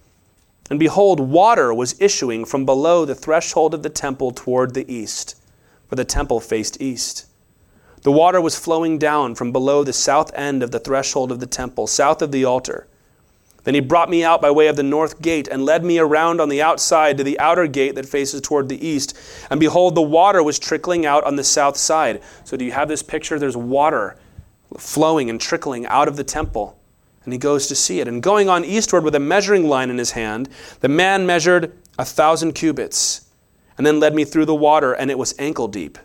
And 0.70 0.78
behold, 0.78 1.18
water 1.18 1.74
was 1.74 2.00
issuing 2.00 2.44
from 2.44 2.64
below 2.64 3.04
the 3.04 3.14
threshold 3.14 3.74
of 3.74 3.82
the 3.82 3.90
temple 3.90 4.30
toward 4.30 4.74
the 4.74 4.90
east, 4.92 5.36
for 5.88 5.96
the 5.96 6.04
temple 6.04 6.40
faced 6.40 6.80
east. 6.80 7.26
The 8.02 8.12
water 8.12 8.40
was 8.40 8.58
flowing 8.58 8.96
down 8.96 9.34
from 9.34 9.52
below 9.52 9.84
the 9.84 9.92
south 9.92 10.32
end 10.34 10.62
of 10.62 10.70
the 10.70 10.78
threshold 10.78 11.32
of 11.32 11.40
the 11.40 11.46
temple, 11.46 11.86
south 11.86 12.22
of 12.22 12.32
the 12.32 12.44
altar. 12.44 12.86
Then 13.64 13.74
he 13.74 13.80
brought 13.80 14.08
me 14.08 14.24
out 14.24 14.40
by 14.40 14.50
way 14.50 14.68
of 14.68 14.76
the 14.76 14.82
north 14.82 15.20
gate 15.20 15.46
and 15.46 15.66
led 15.66 15.84
me 15.84 15.98
around 15.98 16.40
on 16.40 16.48
the 16.48 16.62
outside 16.62 17.18
to 17.18 17.24
the 17.24 17.38
outer 17.38 17.66
gate 17.66 17.94
that 17.96 18.06
faces 18.06 18.40
toward 18.40 18.70
the 18.70 18.86
east. 18.86 19.14
And 19.50 19.60
behold, 19.60 19.94
the 19.94 20.00
water 20.00 20.42
was 20.42 20.58
trickling 20.58 21.04
out 21.04 21.24
on 21.24 21.36
the 21.36 21.44
south 21.44 21.76
side. 21.76 22.22
So, 22.44 22.56
do 22.56 22.64
you 22.64 22.72
have 22.72 22.88
this 22.88 23.02
picture? 23.02 23.38
There's 23.38 23.58
water 23.58 24.16
flowing 24.78 25.28
and 25.28 25.38
trickling 25.38 25.84
out 25.86 26.08
of 26.08 26.16
the 26.16 26.24
temple 26.24 26.79
and 27.24 27.32
he 27.32 27.38
goes 27.38 27.66
to 27.66 27.74
see 27.74 28.00
it. 28.00 28.08
And 28.08 28.22
going 28.22 28.48
on 28.48 28.64
eastward 28.64 29.04
with 29.04 29.14
a 29.14 29.20
measuring 29.20 29.68
line 29.68 29.90
in 29.90 29.98
his 29.98 30.12
hand, 30.12 30.48
the 30.80 30.88
man 30.88 31.26
measured 31.26 31.72
a 31.98 32.04
thousand 32.04 32.52
cubits, 32.52 33.26
and 33.76 33.86
then 33.86 34.00
led 34.00 34.14
me 34.14 34.24
through 34.24 34.46
the 34.46 34.54
water, 34.54 34.92
and 34.92 35.10
it 35.10 35.18
was 35.18 35.34
ankle 35.38 35.68
deep. 35.68 35.98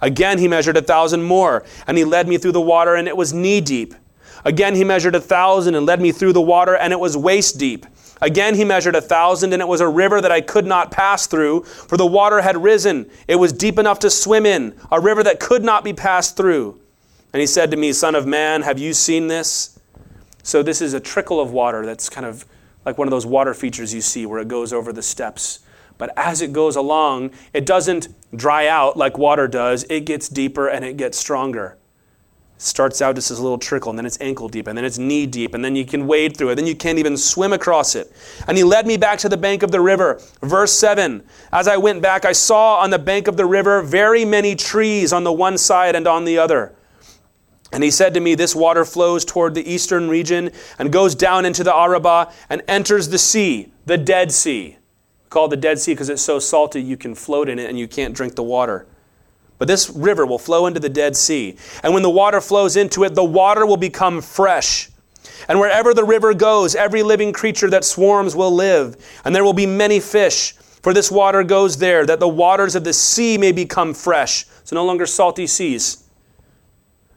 Again 0.00 0.38
he 0.38 0.48
measured 0.48 0.76
a 0.76 0.82
thousand 0.82 1.22
more, 1.22 1.64
and 1.86 1.96
he 1.96 2.04
led 2.04 2.28
me 2.28 2.38
through 2.38 2.52
the 2.52 2.60
water, 2.60 2.94
and 2.94 3.06
it 3.06 3.16
was 3.16 3.32
knee 3.32 3.60
deep. 3.60 3.94
Again 4.44 4.74
he 4.74 4.84
measured 4.84 5.14
a 5.14 5.20
thousand, 5.20 5.74
and 5.74 5.86
led 5.86 6.00
me 6.00 6.10
through 6.10 6.32
the 6.32 6.40
water, 6.40 6.74
and 6.74 6.92
it 6.92 6.98
was 6.98 7.16
waist 7.16 7.58
deep. 7.58 7.86
Again 8.20 8.54
he 8.54 8.64
measured 8.64 8.96
a 8.96 9.00
thousand, 9.00 9.52
and 9.52 9.62
it 9.62 9.68
was 9.68 9.80
a 9.80 9.88
river 9.88 10.20
that 10.20 10.32
I 10.32 10.40
could 10.40 10.66
not 10.66 10.90
pass 10.90 11.26
through, 11.26 11.64
for 11.64 11.96
the 11.96 12.06
water 12.06 12.40
had 12.40 12.62
risen. 12.62 13.10
It 13.28 13.36
was 13.36 13.52
deep 13.52 13.78
enough 13.78 14.00
to 14.00 14.10
swim 14.10 14.46
in, 14.46 14.74
a 14.90 15.00
river 15.00 15.22
that 15.22 15.40
could 15.40 15.64
not 15.64 15.84
be 15.84 15.92
passed 15.92 16.36
through. 16.36 16.80
And 17.32 17.40
he 17.40 17.46
said 17.46 17.70
to 17.70 17.76
me, 17.76 17.92
Son 17.92 18.14
of 18.14 18.26
man, 18.26 18.62
have 18.62 18.78
you 18.78 18.92
seen 18.92 19.28
this? 19.28 19.71
So 20.42 20.62
this 20.62 20.80
is 20.80 20.92
a 20.92 21.00
trickle 21.00 21.40
of 21.40 21.52
water 21.52 21.86
that's 21.86 22.08
kind 22.08 22.26
of 22.26 22.44
like 22.84 22.98
one 22.98 23.06
of 23.06 23.12
those 23.12 23.26
water 23.26 23.54
features 23.54 23.94
you 23.94 24.00
see 24.00 24.26
where 24.26 24.40
it 24.40 24.48
goes 24.48 24.72
over 24.72 24.92
the 24.92 25.02
steps. 25.02 25.60
But 25.98 26.12
as 26.16 26.42
it 26.42 26.52
goes 26.52 26.74
along, 26.74 27.30
it 27.52 27.64
doesn't 27.64 28.08
dry 28.34 28.66
out 28.66 28.96
like 28.96 29.18
water 29.18 29.46
does, 29.46 29.84
it 29.88 30.04
gets 30.04 30.28
deeper 30.28 30.68
and 30.68 30.84
it 30.84 30.96
gets 30.96 31.18
stronger. 31.18 31.78
starts 32.58 33.02
out 33.02 33.16
just 33.16 33.30
as 33.30 33.38
a 33.38 33.42
little 33.42 33.58
trickle, 33.58 33.90
and 33.90 33.98
then 33.98 34.06
it's 34.06 34.20
ankle 34.20 34.48
deep, 34.48 34.68
and 34.68 34.78
then 34.78 34.84
it's 34.84 34.98
knee 34.98 35.26
deep, 35.26 35.52
and 35.52 35.64
then 35.64 35.74
you 35.74 35.84
can 35.84 36.06
wade 36.06 36.36
through 36.36 36.48
it, 36.50 36.54
then 36.54 36.66
you 36.66 36.76
can't 36.76 36.98
even 36.98 37.16
swim 37.16 37.52
across 37.52 37.96
it. 37.96 38.12
And 38.46 38.56
he 38.56 38.62
led 38.62 38.86
me 38.86 38.96
back 38.96 39.18
to 39.20 39.28
the 39.28 39.36
bank 39.36 39.64
of 39.64 39.72
the 39.72 39.80
river. 39.80 40.20
Verse 40.42 40.72
7 40.72 41.24
As 41.52 41.66
I 41.66 41.76
went 41.76 42.02
back, 42.02 42.24
I 42.24 42.32
saw 42.32 42.78
on 42.78 42.90
the 42.90 42.98
bank 42.98 43.26
of 43.26 43.36
the 43.36 43.46
river 43.46 43.82
very 43.82 44.24
many 44.24 44.54
trees 44.54 45.12
on 45.12 45.24
the 45.24 45.32
one 45.32 45.58
side 45.58 45.96
and 45.96 46.06
on 46.06 46.24
the 46.24 46.38
other. 46.38 46.72
And 47.72 47.82
he 47.82 47.90
said 47.90 48.14
to 48.14 48.20
me, 48.20 48.34
This 48.34 48.54
water 48.54 48.84
flows 48.84 49.24
toward 49.24 49.54
the 49.54 49.70
eastern 49.70 50.08
region 50.08 50.50
and 50.78 50.92
goes 50.92 51.14
down 51.14 51.44
into 51.44 51.64
the 51.64 51.74
Arabah 51.74 52.30
and 52.50 52.62
enters 52.68 53.08
the 53.08 53.18
sea, 53.18 53.72
the 53.86 53.98
Dead 53.98 54.30
Sea. 54.30 54.76
Called 55.30 55.50
the 55.50 55.56
Dead 55.56 55.78
Sea 55.78 55.92
because 55.92 56.10
it's 56.10 56.22
so 56.22 56.38
salty 56.38 56.82
you 56.82 56.98
can 56.98 57.14
float 57.14 57.48
in 57.48 57.58
it 57.58 57.70
and 57.70 57.78
you 57.78 57.88
can't 57.88 58.14
drink 58.14 58.34
the 58.34 58.42
water. 58.42 58.86
But 59.58 59.68
this 59.68 59.88
river 59.88 60.26
will 60.26 60.38
flow 60.38 60.66
into 60.66 60.80
the 60.80 60.88
Dead 60.88 61.16
Sea. 61.16 61.56
And 61.82 61.94
when 61.94 62.02
the 62.02 62.10
water 62.10 62.40
flows 62.40 62.76
into 62.76 63.04
it, 63.04 63.14
the 63.14 63.24
water 63.24 63.64
will 63.64 63.76
become 63.76 64.20
fresh. 64.20 64.90
And 65.48 65.58
wherever 65.58 65.94
the 65.94 66.04
river 66.04 66.34
goes, 66.34 66.74
every 66.74 67.02
living 67.02 67.32
creature 67.32 67.70
that 67.70 67.84
swarms 67.84 68.36
will 68.36 68.52
live. 68.52 68.96
And 69.24 69.34
there 69.34 69.44
will 69.44 69.52
be 69.52 69.66
many 69.66 70.00
fish. 70.00 70.54
For 70.82 70.92
this 70.92 71.10
water 71.10 71.44
goes 71.44 71.76
there, 71.78 72.04
that 72.06 72.18
the 72.18 72.28
waters 72.28 72.74
of 72.74 72.84
the 72.84 72.92
sea 72.92 73.38
may 73.38 73.52
become 73.52 73.94
fresh. 73.94 74.46
So 74.64 74.74
no 74.74 74.84
longer 74.84 75.06
salty 75.06 75.46
seas. 75.46 76.01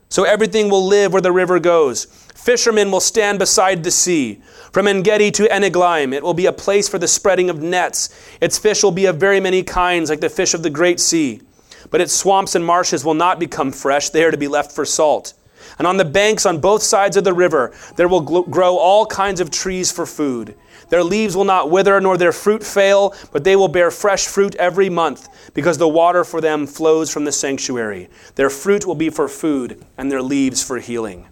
So 0.09 0.23
everything 0.23 0.69
will 0.69 0.85
live 0.85 1.13
where 1.13 1.21
the 1.21 1.31
river 1.31 1.59
goes. 1.59 2.05
Fishermen 2.35 2.91
will 2.91 2.99
stand 2.99 3.39
beside 3.39 3.83
the 3.83 3.91
sea. 3.91 4.41
From 4.71 4.87
Engedi 4.87 5.31
to 5.31 5.47
Eneglaim, 5.47 6.13
it 6.13 6.21
will 6.21 6.33
be 6.33 6.45
a 6.45 6.53
place 6.53 6.87
for 6.87 6.99
the 6.99 7.07
spreading 7.07 7.49
of 7.49 7.61
nets. 7.61 8.09
Its 8.39 8.59
fish 8.59 8.83
will 8.83 8.91
be 8.91 9.07
of 9.07 9.17
very 9.17 9.39
many 9.39 9.63
kinds, 9.63 10.09
like 10.09 10.19
the 10.19 10.29
fish 10.29 10.53
of 10.53 10.61
the 10.61 10.69
great 10.69 10.99
sea. 10.99 11.41
But 11.89 12.01
its 12.01 12.13
swamps 12.13 12.55
and 12.55 12.65
marshes 12.65 13.03
will 13.03 13.13
not 13.13 13.39
become 13.39 13.71
fresh, 13.71 14.09
they 14.09 14.23
are 14.23 14.31
to 14.31 14.37
be 14.37 14.47
left 14.47 14.71
for 14.71 14.85
salt. 14.85 15.33
And 15.77 15.87
on 15.87 15.97
the 15.97 16.05
banks 16.05 16.45
on 16.45 16.59
both 16.59 16.83
sides 16.83 17.17
of 17.17 17.23
the 17.23 17.33
river, 17.33 17.73
there 17.95 18.07
will 18.07 18.21
grow 18.21 18.77
all 18.77 19.05
kinds 19.05 19.41
of 19.41 19.49
trees 19.49 19.91
for 19.91 20.05
food. 20.05 20.55
Their 20.89 21.03
leaves 21.03 21.35
will 21.35 21.45
not 21.45 21.69
wither, 21.69 21.99
nor 21.99 22.17
their 22.17 22.31
fruit 22.31 22.63
fail, 22.63 23.13
but 23.31 23.43
they 23.43 23.55
will 23.55 23.67
bear 23.67 23.91
fresh 23.91 24.27
fruit 24.27 24.55
every 24.55 24.89
month, 24.89 25.27
because 25.53 25.77
the 25.77 25.87
water 25.87 26.23
for 26.23 26.41
them 26.41 26.67
flows 26.67 27.11
from 27.11 27.25
the 27.25 27.31
sanctuary. 27.31 28.09
Their 28.35 28.49
fruit 28.49 28.85
will 28.85 28.95
be 28.95 29.09
for 29.09 29.27
food, 29.27 29.83
and 29.97 30.11
their 30.11 30.21
leaves 30.21 30.63
for 30.63 30.79
healing. 30.79 31.27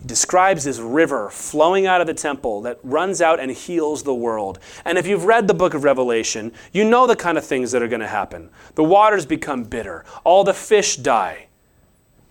He 0.00 0.06
describes 0.06 0.64
this 0.64 0.78
river 0.78 1.28
flowing 1.30 1.86
out 1.86 2.00
of 2.00 2.06
the 2.06 2.14
temple 2.14 2.62
that 2.62 2.78
runs 2.84 3.20
out 3.20 3.40
and 3.40 3.50
heals 3.50 4.04
the 4.04 4.14
world. 4.14 4.60
And 4.84 4.96
if 4.96 5.06
you've 5.06 5.24
read 5.24 5.48
the 5.48 5.54
book 5.54 5.74
of 5.74 5.82
Revelation, 5.82 6.52
you 6.72 6.84
know 6.84 7.06
the 7.06 7.16
kind 7.16 7.36
of 7.36 7.44
things 7.44 7.72
that 7.72 7.82
are 7.82 7.88
going 7.88 8.00
to 8.00 8.06
happen. 8.06 8.50
The 8.76 8.84
waters 8.84 9.26
become 9.26 9.64
bitter, 9.64 10.04
all 10.22 10.44
the 10.44 10.54
fish 10.54 10.96
die. 10.96 11.46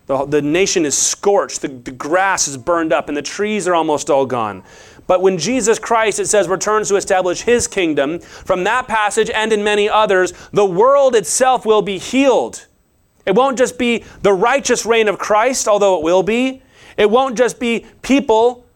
The, 0.06 0.24
the 0.24 0.40
nation 0.40 0.86
is 0.86 0.96
scorched, 0.96 1.60
the, 1.60 1.68
the 1.68 1.90
grass 1.90 2.48
is 2.48 2.56
burned 2.56 2.94
up, 2.94 3.08
and 3.08 3.16
the 3.16 3.20
trees 3.20 3.68
are 3.68 3.74
almost 3.74 4.08
all 4.08 4.24
gone. 4.24 4.64
But 5.08 5.22
when 5.22 5.38
Jesus 5.38 5.80
Christ, 5.80 6.20
it 6.20 6.26
says, 6.26 6.46
returns 6.46 6.88
to 6.88 6.96
establish 6.96 7.40
his 7.40 7.66
kingdom, 7.66 8.20
from 8.20 8.62
that 8.64 8.86
passage 8.86 9.30
and 9.30 9.52
in 9.52 9.64
many 9.64 9.88
others, 9.88 10.32
the 10.52 10.64
world 10.64 11.16
itself 11.16 11.66
will 11.66 11.82
be 11.82 11.98
healed. 11.98 12.66
It 13.26 13.34
won't 13.34 13.58
just 13.58 13.78
be 13.78 14.04
the 14.22 14.32
righteous 14.32 14.86
reign 14.86 15.08
of 15.08 15.18
Christ, 15.18 15.66
although 15.66 15.98
it 15.98 16.04
will 16.04 16.22
be. 16.22 16.62
It 16.96 17.10
won't 17.10 17.36
just 17.36 17.58
be 17.58 17.86
people 18.02 18.66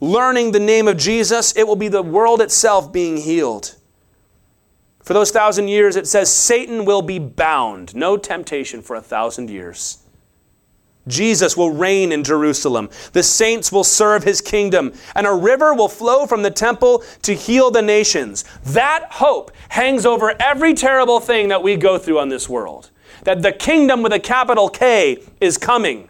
learning 0.00 0.50
the 0.50 0.60
name 0.60 0.88
of 0.88 0.96
Jesus, 0.96 1.56
it 1.56 1.66
will 1.66 1.76
be 1.76 1.86
the 1.86 2.02
world 2.02 2.42
itself 2.42 2.92
being 2.92 3.18
healed. 3.18 3.76
For 5.00 5.14
those 5.14 5.30
thousand 5.30 5.68
years, 5.68 5.94
it 5.94 6.08
says 6.08 6.32
Satan 6.32 6.84
will 6.84 7.02
be 7.02 7.20
bound. 7.20 7.94
No 7.94 8.16
temptation 8.16 8.82
for 8.82 8.96
a 8.96 9.00
thousand 9.00 9.48
years. 9.48 10.01
Jesus 11.08 11.56
will 11.56 11.70
reign 11.70 12.12
in 12.12 12.22
Jerusalem. 12.22 12.88
The 13.12 13.22
saints 13.22 13.72
will 13.72 13.84
serve 13.84 14.24
his 14.24 14.40
kingdom, 14.40 14.92
and 15.14 15.26
a 15.26 15.34
river 15.34 15.74
will 15.74 15.88
flow 15.88 16.26
from 16.26 16.42
the 16.42 16.50
temple 16.50 17.02
to 17.22 17.34
heal 17.34 17.70
the 17.70 17.82
nations. 17.82 18.44
That 18.64 19.06
hope 19.10 19.50
hangs 19.70 20.06
over 20.06 20.34
every 20.40 20.74
terrible 20.74 21.20
thing 21.20 21.48
that 21.48 21.62
we 21.62 21.76
go 21.76 21.98
through 21.98 22.18
on 22.18 22.28
this 22.28 22.48
world. 22.48 22.90
That 23.24 23.42
the 23.42 23.52
kingdom 23.52 24.02
with 24.02 24.12
a 24.12 24.20
capital 24.20 24.68
K 24.68 25.22
is 25.40 25.58
coming. 25.58 26.08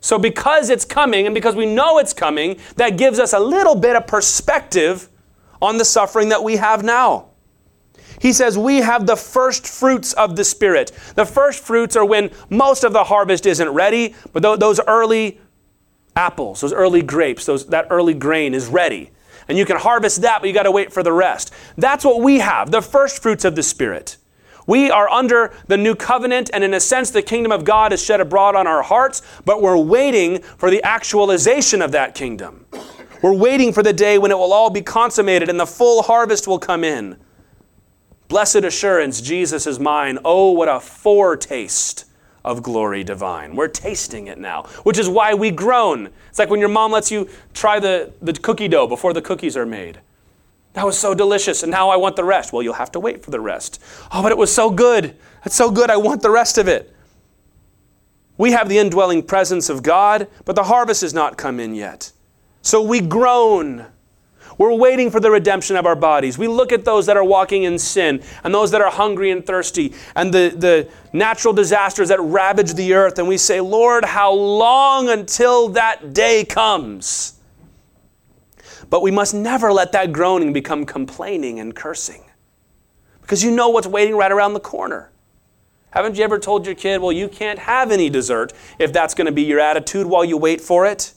So, 0.00 0.18
because 0.18 0.68
it's 0.68 0.84
coming 0.84 1.26
and 1.26 1.34
because 1.34 1.54
we 1.54 1.64
know 1.64 1.98
it's 1.98 2.12
coming, 2.12 2.58
that 2.74 2.98
gives 2.98 3.20
us 3.20 3.32
a 3.32 3.38
little 3.38 3.76
bit 3.76 3.94
of 3.94 4.08
perspective 4.08 5.08
on 5.60 5.78
the 5.78 5.84
suffering 5.84 6.28
that 6.30 6.42
we 6.42 6.56
have 6.56 6.82
now. 6.82 7.31
He 8.22 8.32
says, 8.32 8.56
We 8.56 8.76
have 8.76 9.04
the 9.04 9.16
first 9.16 9.66
fruits 9.66 10.12
of 10.12 10.36
the 10.36 10.44
Spirit. 10.44 10.92
The 11.16 11.26
first 11.26 11.64
fruits 11.64 11.96
are 11.96 12.04
when 12.04 12.30
most 12.50 12.84
of 12.84 12.92
the 12.92 13.02
harvest 13.02 13.46
isn't 13.46 13.68
ready, 13.68 14.14
but 14.32 14.42
those 14.60 14.78
early 14.86 15.40
apples, 16.14 16.60
those 16.60 16.72
early 16.72 17.02
grapes, 17.02 17.46
those, 17.46 17.66
that 17.66 17.88
early 17.90 18.14
grain 18.14 18.54
is 18.54 18.68
ready. 18.68 19.10
And 19.48 19.58
you 19.58 19.66
can 19.66 19.76
harvest 19.76 20.22
that, 20.22 20.40
but 20.40 20.46
you 20.46 20.54
got 20.54 20.62
to 20.62 20.70
wait 20.70 20.92
for 20.92 21.02
the 21.02 21.12
rest. 21.12 21.52
That's 21.76 22.04
what 22.04 22.22
we 22.22 22.38
have, 22.38 22.70
the 22.70 22.80
first 22.80 23.20
fruits 23.20 23.44
of 23.44 23.56
the 23.56 23.62
Spirit. 23.64 24.18
We 24.68 24.88
are 24.88 25.10
under 25.10 25.52
the 25.66 25.76
new 25.76 25.96
covenant, 25.96 26.48
and 26.54 26.62
in 26.62 26.74
a 26.74 26.78
sense, 26.80 27.10
the 27.10 27.22
kingdom 27.22 27.50
of 27.50 27.64
God 27.64 27.92
is 27.92 28.00
shed 28.00 28.20
abroad 28.20 28.54
on 28.54 28.68
our 28.68 28.82
hearts, 28.82 29.22
but 29.44 29.60
we're 29.60 29.76
waiting 29.76 30.42
for 30.42 30.70
the 30.70 30.80
actualization 30.84 31.82
of 31.82 31.90
that 31.90 32.14
kingdom. 32.14 32.66
We're 33.20 33.34
waiting 33.34 33.72
for 33.72 33.82
the 33.82 33.92
day 33.92 34.16
when 34.16 34.30
it 34.30 34.38
will 34.38 34.52
all 34.52 34.70
be 34.70 34.82
consummated 34.82 35.48
and 35.48 35.58
the 35.58 35.66
full 35.66 36.02
harvest 36.02 36.46
will 36.46 36.60
come 36.60 36.84
in. 36.84 37.16
Blessed 38.32 38.64
assurance, 38.64 39.20
Jesus 39.20 39.66
is 39.66 39.78
mine. 39.78 40.18
Oh, 40.24 40.52
what 40.52 40.66
a 40.66 40.80
foretaste 40.80 42.06
of 42.42 42.62
glory 42.62 43.04
divine. 43.04 43.54
We're 43.54 43.68
tasting 43.68 44.28
it 44.28 44.38
now, 44.38 44.62
which 44.84 44.98
is 44.98 45.06
why 45.06 45.34
we 45.34 45.50
groan. 45.50 46.08
It's 46.30 46.38
like 46.38 46.48
when 46.48 46.58
your 46.58 46.70
mom 46.70 46.92
lets 46.92 47.10
you 47.10 47.28
try 47.52 47.78
the, 47.78 48.10
the 48.22 48.32
cookie 48.32 48.68
dough 48.68 48.86
before 48.86 49.12
the 49.12 49.20
cookies 49.20 49.54
are 49.54 49.66
made. 49.66 50.00
That 50.72 50.86
was 50.86 50.98
so 50.98 51.12
delicious, 51.12 51.62
and 51.62 51.70
now 51.70 51.90
I 51.90 51.96
want 51.96 52.16
the 52.16 52.24
rest. 52.24 52.54
Well, 52.54 52.62
you'll 52.62 52.72
have 52.72 52.92
to 52.92 53.00
wait 53.00 53.22
for 53.22 53.30
the 53.30 53.38
rest. 53.38 53.82
Oh, 54.10 54.22
but 54.22 54.32
it 54.32 54.38
was 54.38 54.50
so 54.50 54.70
good. 54.70 55.14
It's 55.44 55.54
so 55.54 55.70
good, 55.70 55.90
I 55.90 55.98
want 55.98 56.22
the 56.22 56.30
rest 56.30 56.56
of 56.56 56.68
it. 56.68 56.90
We 58.38 58.52
have 58.52 58.70
the 58.70 58.78
indwelling 58.78 59.24
presence 59.24 59.68
of 59.68 59.82
God, 59.82 60.26
but 60.46 60.56
the 60.56 60.64
harvest 60.64 61.02
has 61.02 61.12
not 61.12 61.36
come 61.36 61.60
in 61.60 61.74
yet. 61.74 62.12
So 62.62 62.80
we 62.80 63.02
groan. 63.02 63.91
We're 64.62 64.74
waiting 64.74 65.10
for 65.10 65.18
the 65.18 65.28
redemption 65.28 65.74
of 65.74 65.86
our 65.86 65.96
bodies. 65.96 66.38
We 66.38 66.46
look 66.46 66.70
at 66.70 66.84
those 66.84 67.06
that 67.06 67.16
are 67.16 67.24
walking 67.24 67.64
in 67.64 67.80
sin 67.80 68.22
and 68.44 68.54
those 68.54 68.70
that 68.70 68.80
are 68.80 68.92
hungry 68.92 69.32
and 69.32 69.44
thirsty 69.44 69.92
and 70.14 70.32
the, 70.32 70.54
the 70.56 70.88
natural 71.12 71.52
disasters 71.52 72.10
that 72.10 72.20
ravage 72.20 72.74
the 72.74 72.94
earth, 72.94 73.18
and 73.18 73.26
we 73.26 73.38
say, 73.38 73.60
Lord, 73.60 74.04
how 74.04 74.32
long 74.32 75.08
until 75.08 75.70
that 75.70 76.12
day 76.12 76.44
comes? 76.44 77.40
But 78.88 79.02
we 79.02 79.10
must 79.10 79.34
never 79.34 79.72
let 79.72 79.90
that 79.92 80.12
groaning 80.12 80.52
become 80.52 80.86
complaining 80.86 81.58
and 81.58 81.74
cursing. 81.74 82.22
Because 83.20 83.42
you 83.42 83.50
know 83.50 83.70
what's 83.70 83.88
waiting 83.88 84.14
right 84.14 84.30
around 84.30 84.54
the 84.54 84.60
corner. 84.60 85.10
Haven't 85.90 86.16
you 86.16 86.22
ever 86.22 86.38
told 86.38 86.66
your 86.66 86.76
kid, 86.76 87.00
well, 87.00 87.10
you 87.10 87.26
can't 87.26 87.58
have 87.58 87.90
any 87.90 88.08
dessert 88.08 88.52
if 88.78 88.92
that's 88.92 89.12
going 89.12 89.26
to 89.26 89.32
be 89.32 89.42
your 89.42 89.58
attitude 89.58 90.06
while 90.06 90.24
you 90.24 90.36
wait 90.36 90.60
for 90.60 90.86
it? 90.86 91.14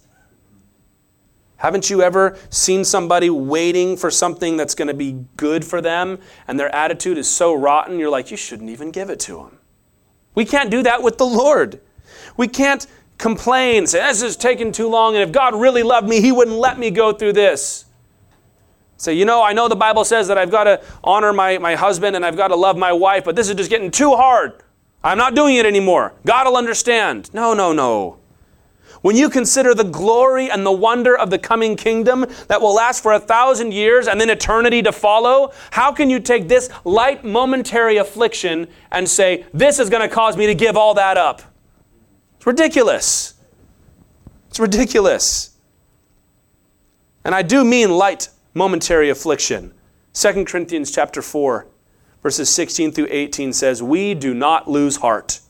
Haven't 1.58 1.90
you 1.90 2.02
ever 2.02 2.38
seen 2.50 2.84
somebody 2.84 3.30
waiting 3.30 3.96
for 3.96 4.12
something 4.12 4.58
that's 4.58 4.76
going 4.76 4.90
to 4.90 4.94
be 4.94 5.26
good 5.38 5.64
for 5.64 5.82
them 5.82 6.20
and 6.48 6.60
their 6.60 6.74
attitude 6.76 7.18
is 7.18 7.30
so 7.30 7.54
rotten, 7.54 7.98
you're 7.98 8.10
like, 8.10 8.30
you 8.30 8.38
shouldn't 8.38 8.70
even 8.70 8.92
give 8.92 9.10
it 9.10 9.20
to 9.22 9.38
them? 9.38 9.60
We 10.34 10.44
can't 10.44 10.70
do 10.70 10.84
that 10.84 11.02
with 11.02 11.18
the 11.18 11.26
Lord. 11.26 11.80
We 12.36 12.48
can't 12.48 12.86
complain, 13.18 13.88
say, 13.88 14.00
this 14.00 14.22
is 14.22 14.36
taking 14.36 14.74
too 14.74 14.90
long, 14.90 15.16
and 15.16 15.24
if 15.24 15.32
God 15.32 15.56
really 15.56 15.84
loved 15.84 16.10
me, 16.10 16.20
He 16.20 16.34
wouldn't 16.34 16.58
let 16.58 16.78
me 16.78 16.92
go 16.92 17.14
through 17.14 17.34
this. 17.34 17.86
Say, 18.98 19.14
you 19.14 19.26
know, 19.26 19.44
I 19.44 19.54
know 19.54 19.68
the 19.68 19.76
Bible 19.76 20.06
says 20.06 20.28
that 20.28 20.38
I've 20.38 20.52
got 20.52 20.66
to 20.66 20.82
honor 21.04 21.34
my, 21.34 21.58
my 21.58 21.76
husband 21.76 22.16
and 22.16 22.26
I've 22.26 22.38
got 22.38 22.50
to 22.50 22.56
love 22.56 22.78
my 22.78 22.94
wife, 22.94 23.26
but 23.26 23.36
this 23.36 23.50
is 23.50 23.56
just 23.56 23.70
getting 23.70 23.92
too 23.92 24.16
hard. 24.16 24.64
I'm 25.04 25.18
not 25.18 25.36
doing 25.36 25.56
it 25.56 25.66
anymore. 25.66 26.14
God 26.26 26.48
will 26.48 26.58
understand. 26.58 27.34
No, 27.34 27.54
no, 27.54 27.74
no. 27.74 28.20
When 29.06 29.16
you 29.16 29.30
consider 29.30 29.76
the 29.76 29.84
glory 29.84 30.50
and 30.50 30.66
the 30.66 30.72
wonder 30.72 31.16
of 31.16 31.30
the 31.30 31.38
coming 31.38 31.76
kingdom 31.76 32.26
that 32.48 32.60
will 32.60 32.74
last 32.74 33.04
for 33.04 33.14
a 33.14 33.20
thousand 33.20 33.72
years 33.72 34.08
and 34.08 34.20
then 34.20 34.32
eternity 34.32 34.82
to 34.82 34.92
follow, 34.92 35.54
how 35.70 35.92
can 35.92 36.10
you 36.10 36.20
take 36.20 36.48
this 36.48 36.72
light 36.84 37.24
momentary 37.24 37.98
affliction 37.98 38.68
and 38.92 39.08
say, 39.08 39.46
This 39.54 39.78
is 39.78 39.92
going 39.92 40.02
to 40.02 40.10
cause 40.10 40.36
me 40.36 40.48
to 40.48 40.56
give 40.56 40.76
all 40.76 40.96
that 40.96 41.18
up? 41.18 41.44
It's 42.38 42.48
ridiculous. 42.48 43.36
It's 44.50 44.60
ridiculous. 44.60 45.56
And 47.24 47.36
I 47.36 47.44
do 47.44 47.64
mean 47.64 47.92
light 47.92 48.30
momentary 48.56 49.12
affliction. 49.12 49.72
2 50.16 50.46
Corinthians 50.46 50.90
chapter 50.90 51.22
4 51.22 51.68
verses 52.24 52.50
16 52.50 52.92
through 52.92 53.08
18 53.12 53.54
says, 53.54 53.84
"We 53.84 54.16
do 54.16 54.34
not 54.34 54.68
lose 54.68 54.96
heart." 54.96 55.42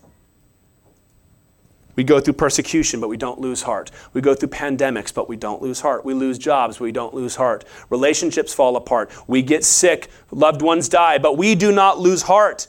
We 1.96 2.04
go 2.04 2.20
through 2.20 2.34
persecution, 2.34 3.00
but 3.00 3.08
we 3.08 3.18
don't 3.18 3.40
lose 3.40 3.62
heart. 3.62 3.92
We 4.14 4.22
go 4.22 4.36
through 4.36 4.50
pandemics, 4.50 5.14
but 5.14 5.30
we 5.30 5.38
don't 5.38 5.62
lose 5.62 5.82
heart. 5.82 6.04
We 6.06 6.14
lose 6.14 6.38
jobs, 6.38 6.80
we 6.80 6.92
don't 6.92 7.14
lose 7.14 7.36
heart. 7.36 7.66
Relationships 7.90 8.54
fall 8.54 8.76
apart. 8.76 9.12
We 9.28 9.42
get 9.42 9.64
sick, 9.64 10.10
loved 10.32 10.62
ones 10.62 10.90
die, 10.90 11.18
but 11.18 11.38
we 11.38 11.56
do 11.56 11.72
not 11.72 12.00
lose 12.00 12.24
heart. 12.24 12.68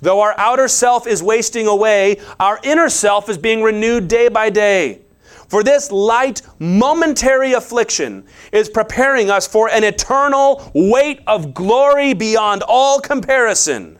Though 0.00 0.20
our 0.20 0.34
outer 0.38 0.68
self 0.68 1.06
is 1.06 1.22
wasting 1.22 1.66
away, 1.66 2.20
our 2.38 2.58
inner 2.62 2.88
self 2.88 3.28
is 3.28 3.36
being 3.36 3.62
renewed 3.62 4.08
day 4.08 4.28
by 4.28 4.50
day. 4.50 5.02
For 5.48 5.64
this 5.64 5.90
light, 5.90 6.42
momentary 6.60 7.54
affliction 7.54 8.24
is 8.52 8.68
preparing 8.68 9.30
us 9.30 9.48
for 9.48 9.68
an 9.68 9.82
eternal 9.82 10.70
weight 10.74 11.20
of 11.26 11.54
glory 11.54 12.14
beyond 12.14 12.62
all 12.62 13.00
comparison, 13.00 13.98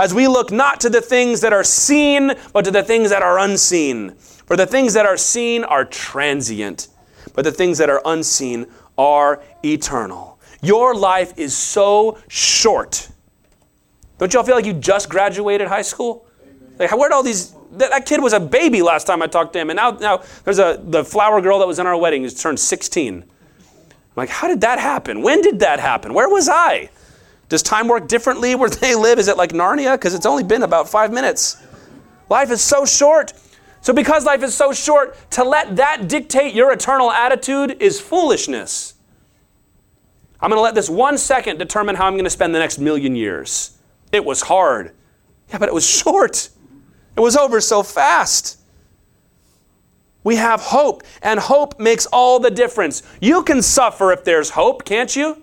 as 0.00 0.14
we 0.14 0.26
look 0.26 0.50
not 0.50 0.80
to 0.80 0.88
the 0.88 1.02
things 1.02 1.42
that 1.42 1.52
are 1.52 1.62
seen, 1.62 2.32
but 2.54 2.64
to 2.64 2.70
the 2.70 2.82
things 2.82 3.10
that 3.10 3.22
are 3.22 3.38
unseen. 3.38 4.14
For 4.46 4.56
the 4.56 4.66
things 4.66 4.94
that 4.94 5.04
are 5.04 5.18
seen 5.18 5.62
are 5.62 5.84
transient, 5.84 6.88
but 7.34 7.44
the 7.44 7.52
things 7.52 7.76
that 7.78 7.90
are 7.90 8.00
unseen 8.06 8.66
are 8.96 9.42
eternal. 9.62 10.40
Your 10.62 10.94
life 10.94 11.34
is 11.36 11.54
so 11.54 12.18
short. 12.28 13.10
Don't 14.18 14.32
y'all 14.32 14.42
feel 14.42 14.54
like 14.54 14.64
you 14.64 14.72
just 14.72 15.10
graduated 15.10 15.68
high 15.68 15.82
school? 15.82 16.26
Like, 16.78 16.96
where'd 16.96 17.12
all 17.12 17.22
these 17.22 17.54
that, 17.72 18.06
kid 18.06 18.22
was 18.22 18.32
a 18.32 18.40
baby 18.40 18.82
last 18.82 19.06
time 19.06 19.22
I 19.22 19.26
talked 19.26 19.52
to 19.52 19.58
him, 19.60 19.70
and 19.70 19.76
now, 19.76 19.90
now 19.92 20.22
there's 20.44 20.58
a 20.58 20.80
the 20.82 21.04
flower 21.04 21.40
girl 21.40 21.58
that 21.58 21.68
was 21.68 21.78
in 21.78 21.86
our 21.86 21.96
wedding 21.96 22.22
who's 22.22 22.40
turned 22.40 22.58
16. 22.58 23.22
I'm 23.22 23.26
like, 24.16 24.30
how 24.30 24.48
did 24.48 24.62
that 24.62 24.78
happen? 24.78 25.22
When 25.22 25.42
did 25.42 25.60
that 25.60 25.78
happen? 25.78 26.14
Where 26.14 26.28
was 26.28 26.48
I? 26.48 26.90
Does 27.50 27.62
time 27.62 27.88
work 27.88 28.08
differently 28.08 28.54
where 28.56 28.70
they 28.70 28.94
live? 28.94 29.18
Is 29.18 29.28
it 29.28 29.36
like 29.36 29.50
Narnia? 29.50 29.94
Because 29.94 30.14
it's 30.14 30.24
only 30.24 30.42
been 30.42 30.62
about 30.62 30.88
five 30.88 31.12
minutes. 31.12 31.62
Life 32.30 32.50
is 32.50 32.62
so 32.62 32.86
short. 32.86 33.34
So, 33.82 33.92
because 33.92 34.24
life 34.24 34.42
is 34.42 34.54
so 34.54 34.72
short, 34.72 35.16
to 35.32 35.44
let 35.44 35.76
that 35.76 36.06
dictate 36.06 36.54
your 36.54 36.72
eternal 36.72 37.10
attitude 37.10 37.80
is 37.80 37.98
foolishness. 38.00 38.94
I'm 40.38 40.50
going 40.50 40.58
to 40.58 40.62
let 40.62 40.74
this 40.74 40.88
one 40.88 41.18
second 41.18 41.58
determine 41.58 41.96
how 41.96 42.06
I'm 42.06 42.14
going 42.14 42.24
to 42.24 42.30
spend 42.30 42.54
the 42.54 42.58
next 42.58 42.78
million 42.78 43.16
years. 43.16 43.78
It 44.12 44.24
was 44.24 44.42
hard. 44.42 44.92
Yeah, 45.48 45.58
but 45.58 45.68
it 45.68 45.74
was 45.74 45.86
short. 45.98 46.50
It 47.16 47.20
was 47.20 47.36
over 47.36 47.60
so 47.60 47.82
fast. 47.82 48.58
We 50.22 50.36
have 50.36 50.60
hope, 50.60 51.02
and 51.22 51.40
hope 51.40 51.80
makes 51.80 52.04
all 52.06 52.38
the 52.38 52.50
difference. 52.50 53.02
You 53.20 53.42
can 53.42 53.62
suffer 53.62 54.12
if 54.12 54.24
there's 54.24 54.50
hope, 54.50 54.84
can't 54.84 55.14
you? 55.16 55.42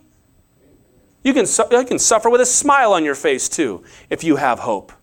You 1.24 1.34
can, 1.34 1.46
su- 1.46 1.68
you 1.72 1.84
can 1.86 2.00
suffer 2.00 2.30
with 2.30 2.42
a 2.42 2.46
smile 2.46 2.94
on 2.94 3.04
your 3.04 3.16
face 3.16 3.50
too 3.50 3.84
if 4.10 4.24
you 4.24 4.38
have 4.38 4.60
hope. 4.60 4.94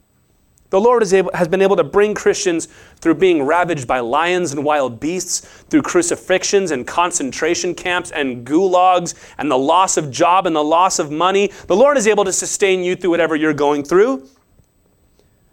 The 0.71 0.81
Lord 0.81 1.05
able, 1.13 1.31
has 1.35 1.47
been 1.47 1.63
able 1.63 1.77
to 1.77 1.85
bring 1.85 2.15
Christians 2.15 2.67
through 2.97 3.15
being 3.15 3.45
ravaged 3.45 3.87
by 3.87 4.01
lions 4.01 4.51
and 4.51 4.65
wild 4.65 4.99
beasts, 4.99 5.41
through 5.41 5.83
crucifixions 5.83 6.73
and 6.73 6.85
concentration 6.85 7.77
camps 7.77 8.11
and 8.11 8.45
gulags 8.45 9.15
and 9.39 9.49
the 9.49 9.59
loss 9.59 9.97
of 9.97 10.11
job 10.11 10.47
and 10.49 10.57
the 10.57 10.65
loss 10.65 10.99
of 10.99 11.13
money. 11.13 11.53
The 11.69 11.77
Lord 11.77 11.97
is 11.97 12.09
able 12.09 12.25
to 12.25 12.33
sustain 12.33 12.83
you 12.83 12.97
through 12.97 13.11
whatever 13.11 13.37
you're 13.37 13.55
going 13.55 13.85
through. 13.85 14.29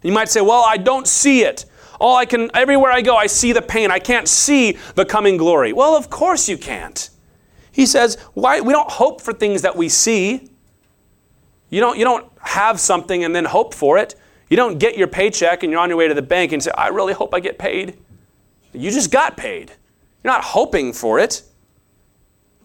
You 0.01 0.11
might 0.11 0.29
say, 0.29 0.41
Well, 0.41 0.63
I 0.65 0.77
don't 0.77 1.07
see 1.07 1.43
it. 1.43 1.65
All 1.99 2.15
I 2.15 2.25
can, 2.25 2.49
everywhere 2.55 2.91
I 2.91 3.01
go, 3.01 3.15
I 3.15 3.27
see 3.27 3.53
the 3.53 3.61
pain. 3.61 3.91
I 3.91 3.99
can't 3.99 4.27
see 4.27 4.79
the 4.95 5.05
coming 5.05 5.37
glory. 5.37 5.71
Well, 5.71 5.95
of 5.95 6.09
course 6.09 6.49
you 6.49 6.57
can't. 6.57 7.11
He 7.71 7.85
says, 7.85 8.15
why 8.33 8.59
we 8.59 8.73
don't 8.73 8.89
hope 8.89 9.21
for 9.21 9.33
things 9.33 9.61
that 9.61 9.75
we 9.75 9.87
see. 9.87 10.49
You 11.71 11.79
don't, 11.79 11.97
you 11.97 12.03
don't 12.03 12.31
have 12.41 12.79
something 12.79 13.23
and 13.23 13.35
then 13.35 13.45
hope 13.45 13.73
for 13.73 13.97
it. 13.97 14.13
You 14.49 14.57
don't 14.57 14.77
get 14.77 14.97
your 14.97 15.07
paycheck 15.07 15.63
and 15.63 15.71
you're 15.71 15.79
on 15.79 15.89
your 15.89 15.97
way 15.97 16.07
to 16.09 16.13
the 16.13 16.21
bank 16.21 16.51
and 16.51 16.61
say, 16.61 16.71
I 16.77 16.89
really 16.89 17.13
hope 17.13 17.33
I 17.33 17.39
get 17.39 17.57
paid. 17.57 17.97
You 18.73 18.91
just 18.91 19.09
got 19.09 19.37
paid. 19.37 19.71
You're 20.23 20.33
not 20.33 20.43
hoping 20.43 20.93
for 20.93 21.17
it. 21.17 21.43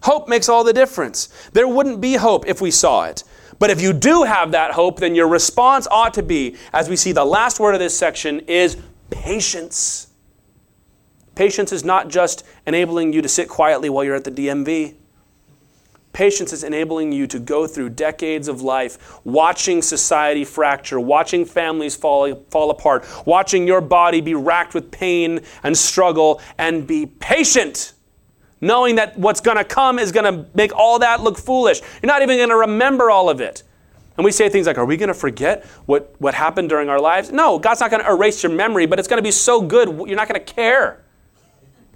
Hope 0.02 0.28
makes 0.28 0.48
all 0.48 0.64
the 0.64 0.72
difference. 0.72 1.28
There 1.52 1.66
wouldn't 1.66 2.00
be 2.00 2.14
hope 2.14 2.46
if 2.46 2.60
we 2.60 2.70
saw 2.70 3.04
it. 3.04 3.22
But 3.58 3.70
if 3.70 3.80
you 3.80 3.92
do 3.92 4.24
have 4.24 4.50
that 4.50 4.72
hope, 4.72 4.98
then 4.98 5.14
your 5.14 5.28
response 5.28 5.86
ought 5.90 6.12
to 6.14 6.22
be, 6.22 6.56
as 6.72 6.88
we 6.88 6.96
see 6.96 7.12
the 7.12 7.24
last 7.24 7.58
word 7.58 7.74
of 7.74 7.80
this 7.80 7.96
section, 7.96 8.40
is 8.40 8.76
patience. 9.10 10.08
Patience 11.34 11.72
is 11.72 11.84
not 11.84 12.08
just 12.08 12.44
enabling 12.66 13.12
you 13.12 13.22
to 13.22 13.28
sit 13.28 13.48
quietly 13.48 13.88
while 13.88 14.04
you're 14.04 14.16
at 14.16 14.24
the 14.24 14.30
DMV. 14.30 14.96
Patience 16.16 16.54
is 16.54 16.64
enabling 16.64 17.12
you 17.12 17.26
to 17.26 17.38
go 17.38 17.66
through 17.66 17.90
decades 17.90 18.48
of 18.48 18.62
life, 18.62 19.20
watching 19.26 19.82
society 19.82 20.46
fracture, 20.46 20.98
watching 20.98 21.44
families 21.44 21.94
fall, 21.94 22.34
fall 22.48 22.70
apart, 22.70 23.06
watching 23.26 23.66
your 23.66 23.82
body 23.82 24.22
be 24.22 24.32
racked 24.32 24.72
with 24.72 24.90
pain 24.90 25.40
and 25.62 25.76
struggle, 25.76 26.40
and 26.56 26.86
be 26.86 27.04
patient 27.04 27.92
knowing 28.62 28.94
that 28.94 29.18
what's 29.18 29.42
going 29.42 29.58
to 29.58 29.64
come 29.64 29.98
is 29.98 30.10
going 30.10 30.24
to 30.24 30.46
make 30.54 30.74
all 30.74 31.00
that 31.00 31.20
look 31.20 31.36
foolish. 31.36 31.82
You're 32.02 32.08
not 32.08 32.22
even 32.22 32.38
going 32.38 32.48
to 32.48 32.56
remember 32.56 33.10
all 33.10 33.28
of 33.28 33.42
it. 33.42 33.62
And 34.16 34.24
we 34.24 34.32
say 34.32 34.48
things 34.48 34.66
like, 34.66 34.78
Are 34.78 34.86
we 34.86 34.96
going 34.96 35.08
to 35.08 35.14
forget 35.14 35.66
what, 35.84 36.14
what 36.18 36.32
happened 36.32 36.70
during 36.70 36.88
our 36.88 36.98
lives? 36.98 37.30
No, 37.30 37.58
God's 37.58 37.80
not 37.80 37.90
going 37.90 38.02
to 38.02 38.10
erase 38.10 38.42
your 38.42 38.52
memory, 38.52 38.86
but 38.86 38.98
it's 38.98 39.06
going 39.06 39.18
to 39.18 39.22
be 39.22 39.30
so 39.30 39.60
good, 39.60 39.90
you're 39.90 40.16
not 40.16 40.28
going 40.28 40.42
to 40.42 40.54
care. 40.54 41.04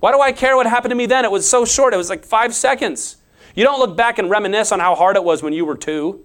Why 0.01 0.13
do 0.13 0.21
I 0.21 0.33
care 0.33 0.57
what 0.57 0.67
happened 0.67 0.91
to 0.91 0.95
me 0.95 1.07
then? 1.07 1.25
It 1.25 1.31
was 1.31 1.49
so 1.49 1.65
short, 1.65 1.95
it 1.95 1.97
was 1.97 2.11
like 2.11 2.23
five 2.23 2.55
seconds. 2.55 3.17
You 3.55 3.65
don't 3.65 3.79
look 3.79 3.97
back 3.97 4.19
and 4.19 4.31
reminisce 4.31 4.73
on 4.73 4.81
how 4.81 4.95
hard 4.95 5.17
it 5.17 5.25
was 5.25 5.43
when 5.43 5.53
you 5.53 5.65
were 5.65 5.77
two. 5.77 6.25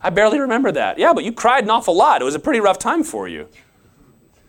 I 0.00 0.10
barely 0.10 0.38
remember 0.38 0.70
that. 0.72 0.98
Yeah, 0.98 1.12
but 1.14 1.24
you 1.24 1.32
cried 1.32 1.64
an 1.64 1.70
awful 1.70 1.96
lot. 1.96 2.20
It 2.20 2.24
was 2.24 2.34
a 2.34 2.38
pretty 2.38 2.60
rough 2.60 2.78
time 2.78 3.02
for 3.02 3.26
you. 3.26 3.48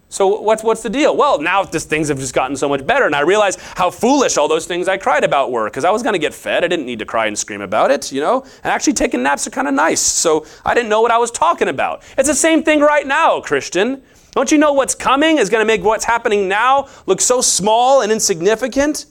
So 0.10 0.40
what's 0.40 0.64
what's 0.64 0.84
the 0.84 0.90
deal? 0.90 1.18
Well, 1.18 1.42
now 1.42 1.64
just 1.64 1.90
things 1.90 2.10
have 2.10 2.20
just 2.20 2.34
gotten 2.34 2.56
so 2.56 2.70
much 2.70 2.86
better, 2.86 3.06
and 3.06 3.16
I 3.16 3.22
realize 3.22 3.58
how 3.76 3.90
foolish 3.90 4.38
all 4.38 4.48
those 4.48 4.66
things 4.66 4.88
I 4.88 4.98
cried 4.98 5.24
about 5.24 5.52
were 5.52 5.68
because 5.70 5.84
I 5.84 5.90
was 5.90 6.04
going 6.04 6.14
to 6.14 6.20
get 6.20 6.34
fed. 6.34 6.64
I 6.64 6.68
didn't 6.68 6.86
need 6.86 7.00
to 7.00 7.06
cry 7.06 7.26
and 7.26 7.38
scream 7.38 7.62
about 7.62 7.90
it, 7.90 8.12
you 8.12 8.22
know. 8.22 8.42
And 8.64 8.72
actually, 8.72 8.94
taking 8.94 9.24
naps 9.24 9.48
are 9.48 9.50
kind 9.50 9.68
of 9.68 9.74
nice, 9.74 10.02
so 10.02 10.46
I 10.64 10.74
didn't 10.74 10.90
know 10.90 11.02
what 11.02 11.12
I 11.12 11.18
was 11.18 11.32
talking 11.32 11.68
about. 11.68 12.04
It's 12.18 12.30
the 12.30 12.36
same 12.36 12.64
thing 12.64 12.82
right 12.82 13.06
now, 13.06 13.42
Christian. 13.42 14.04
Don't 14.32 14.52
you 14.52 14.58
know 14.58 14.74
what's 14.74 14.96
coming 14.96 15.38
is 15.38 15.50
going 15.50 15.62
to 15.62 15.66
make 15.66 15.84
what's 15.84 16.06
happening 16.06 16.48
now 16.48 16.88
look 17.08 17.20
so 17.20 17.42
small 17.42 18.02
and 18.02 18.12
insignificant? 18.12 19.08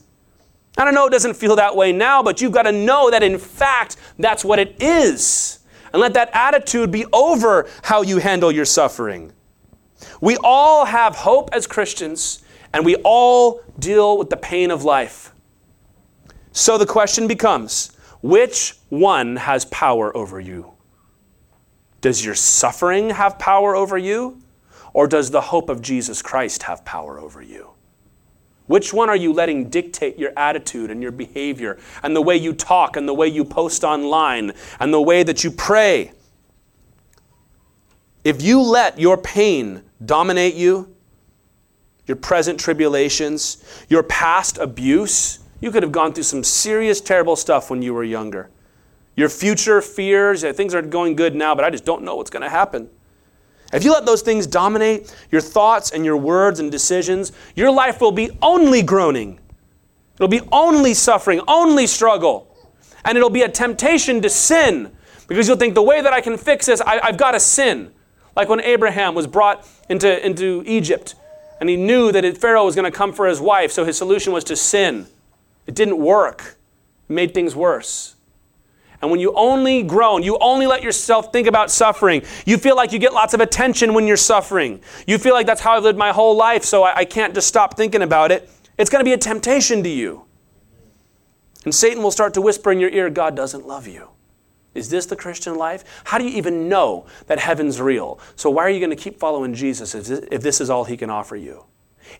I 0.76 0.84
don't 0.84 0.94
know 0.94 1.06
it 1.06 1.10
doesn't 1.10 1.34
feel 1.34 1.56
that 1.56 1.76
way 1.76 1.92
now, 1.92 2.22
but 2.22 2.40
you've 2.40 2.52
got 2.52 2.62
to 2.62 2.72
know 2.72 3.10
that 3.10 3.22
in 3.22 3.38
fact 3.38 3.96
that's 4.18 4.44
what 4.44 4.58
it 4.58 4.82
is. 4.82 5.60
And 5.92 6.00
let 6.00 6.14
that 6.14 6.30
attitude 6.32 6.90
be 6.90 7.06
over 7.12 7.68
how 7.82 8.02
you 8.02 8.18
handle 8.18 8.50
your 8.50 8.64
suffering. 8.64 9.32
We 10.20 10.36
all 10.42 10.84
have 10.86 11.14
hope 11.14 11.50
as 11.52 11.68
Christians, 11.68 12.42
and 12.72 12.84
we 12.84 12.96
all 13.04 13.62
deal 13.78 14.18
with 14.18 14.30
the 14.30 14.36
pain 14.36 14.72
of 14.72 14.82
life. 14.82 15.32
So 16.50 16.78
the 16.78 16.86
question 16.86 17.28
becomes 17.28 17.92
which 18.22 18.74
one 18.88 19.36
has 19.36 19.66
power 19.66 20.16
over 20.16 20.40
you? 20.40 20.72
Does 22.00 22.24
your 22.24 22.34
suffering 22.34 23.10
have 23.10 23.38
power 23.38 23.76
over 23.76 23.96
you? 23.96 24.40
Or 24.92 25.06
does 25.06 25.30
the 25.30 25.40
hope 25.40 25.68
of 25.68 25.82
Jesus 25.82 26.22
Christ 26.22 26.64
have 26.64 26.84
power 26.84 27.18
over 27.18 27.42
you? 27.42 27.73
Which 28.66 28.94
one 28.94 29.10
are 29.10 29.16
you 29.16 29.32
letting 29.32 29.68
dictate 29.68 30.18
your 30.18 30.32
attitude 30.36 30.90
and 30.90 31.02
your 31.02 31.12
behavior 31.12 31.78
and 32.02 32.16
the 32.16 32.22
way 32.22 32.36
you 32.36 32.54
talk 32.54 32.96
and 32.96 33.06
the 33.06 33.14
way 33.14 33.28
you 33.28 33.44
post 33.44 33.84
online 33.84 34.52
and 34.80 34.92
the 34.92 35.02
way 35.02 35.22
that 35.22 35.44
you 35.44 35.50
pray? 35.50 36.12
If 38.24 38.40
you 38.42 38.62
let 38.62 38.98
your 38.98 39.18
pain 39.18 39.82
dominate 40.04 40.54
you, 40.54 40.94
your 42.06 42.16
present 42.16 42.58
tribulations, 42.58 43.62
your 43.88 44.02
past 44.02 44.56
abuse, 44.58 45.40
you 45.60 45.70
could 45.70 45.82
have 45.82 45.92
gone 45.92 46.14
through 46.14 46.24
some 46.24 46.44
serious, 46.44 47.00
terrible 47.00 47.36
stuff 47.36 47.70
when 47.70 47.82
you 47.82 47.92
were 47.92 48.04
younger. 48.04 48.50
Your 49.16 49.28
future 49.28 49.80
fears, 49.80 50.42
things 50.42 50.74
are 50.74 50.82
going 50.82 51.16
good 51.16 51.34
now, 51.34 51.54
but 51.54 51.64
I 51.64 51.70
just 51.70 51.84
don't 51.84 52.02
know 52.02 52.16
what's 52.16 52.30
going 52.30 52.42
to 52.42 52.50
happen. 52.50 52.88
If 53.74 53.82
you 53.84 53.92
let 53.92 54.06
those 54.06 54.22
things 54.22 54.46
dominate 54.46 55.14
your 55.32 55.40
thoughts 55.40 55.90
and 55.90 56.04
your 56.04 56.16
words 56.16 56.60
and 56.60 56.70
decisions, 56.70 57.32
your 57.56 57.72
life 57.72 58.00
will 58.00 58.12
be 58.12 58.30
only 58.40 58.82
groaning. 58.82 59.40
It'll 60.14 60.28
be 60.28 60.42
only 60.52 60.94
suffering, 60.94 61.40
only 61.48 61.88
struggle. 61.88 62.56
And 63.04 63.18
it'll 63.18 63.30
be 63.30 63.42
a 63.42 63.48
temptation 63.48 64.22
to 64.22 64.30
sin 64.30 64.92
because 65.26 65.48
you'll 65.48 65.56
think 65.56 65.74
the 65.74 65.82
way 65.82 66.00
that 66.00 66.12
I 66.12 66.20
can 66.20 66.38
fix 66.38 66.66
this, 66.66 66.80
I, 66.80 67.04
have 67.04 67.16
got 67.16 67.32
to 67.32 67.40
sin. 67.40 67.92
Like 68.36 68.48
when 68.48 68.60
Abraham 68.60 69.14
was 69.14 69.26
brought 69.26 69.68
into, 69.88 70.24
into 70.24 70.62
Egypt 70.66 71.16
and 71.60 71.68
he 71.68 71.76
knew 71.76 72.12
that 72.12 72.38
Pharaoh 72.38 72.64
was 72.64 72.76
going 72.76 72.90
to 72.90 72.96
come 72.96 73.12
for 73.12 73.26
his 73.26 73.40
wife, 73.40 73.72
so 73.72 73.84
his 73.84 73.98
solution 73.98 74.32
was 74.32 74.44
to 74.44 74.56
sin. 74.56 75.08
It 75.66 75.74
didn't 75.74 75.98
work, 75.98 76.56
it 77.08 77.12
made 77.12 77.34
things 77.34 77.56
worse. 77.56 78.13
And 79.04 79.10
when 79.10 79.20
you 79.20 79.34
only 79.34 79.82
groan, 79.82 80.22
you 80.22 80.38
only 80.40 80.66
let 80.66 80.82
yourself 80.82 81.30
think 81.30 81.46
about 81.46 81.70
suffering, 81.70 82.22
you 82.46 82.56
feel 82.56 82.74
like 82.74 82.90
you 82.90 82.98
get 82.98 83.12
lots 83.12 83.34
of 83.34 83.42
attention 83.42 83.92
when 83.92 84.06
you're 84.06 84.16
suffering. 84.16 84.80
You 85.06 85.18
feel 85.18 85.34
like 85.34 85.46
that's 85.46 85.60
how 85.60 85.76
I've 85.76 85.82
lived 85.82 85.98
my 85.98 86.10
whole 86.10 86.34
life, 86.34 86.64
so 86.64 86.84
I, 86.84 87.00
I 87.00 87.04
can't 87.04 87.34
just 87.34 87.46
stop 87.46 87.76
thinking 87.76 88.00
about 88.00 88.32
it. 88.32 88.48
It's 88.78 88.88
going 88.88 89.04
to 89.04 89.04
be 89.04 89.12
a 89.12 89.18
temptation 89.18 89.82
to 89.82 89.90
you. 89.90 90.24
And 91.66 91.74
Satan 91.74 92.02
will 92.02 92.10
start 92.10 92.32
to 92.32 92.40
whisper 92.40 92.72
in 92.72 92.80
your 92.80 92.88
ear, 92.88 93.10
God 93.10 93.36
doesn't 93.36 93.66
love 93.66 93.86
you. 93.86 94.08
Is 94.72 94.88
this 94.88 95.04
the 95.04 95.16
Christian 95.16 95.56
life? 95.56 95.84
How 96.04 96.16
do 96.16 96.24
you 96.24 96.34
even 96.38 96.66
know 96.66 97.04
that 97.26 97.38
heaven's 97.38 97.82
real? 97.82 98.18
So, 98.36 98.48
why 98.48 98.62
are 98.62 98.70
you 98.70 98.80
going 98.80 98.88
to 98.88 98.96
keep 98.96 99.18
following 99.18 99.52
Jesus 99.52 99.94
if 99.94 100.06
this, 100.06 100.26
if 100.32 100.40
this 100.40 100.62
is 100.62 100.70
all 100.70 100.84
he 100.84 100.96
can 100.96 101.10
offer 101.10 101.36
you? 101.36 101.66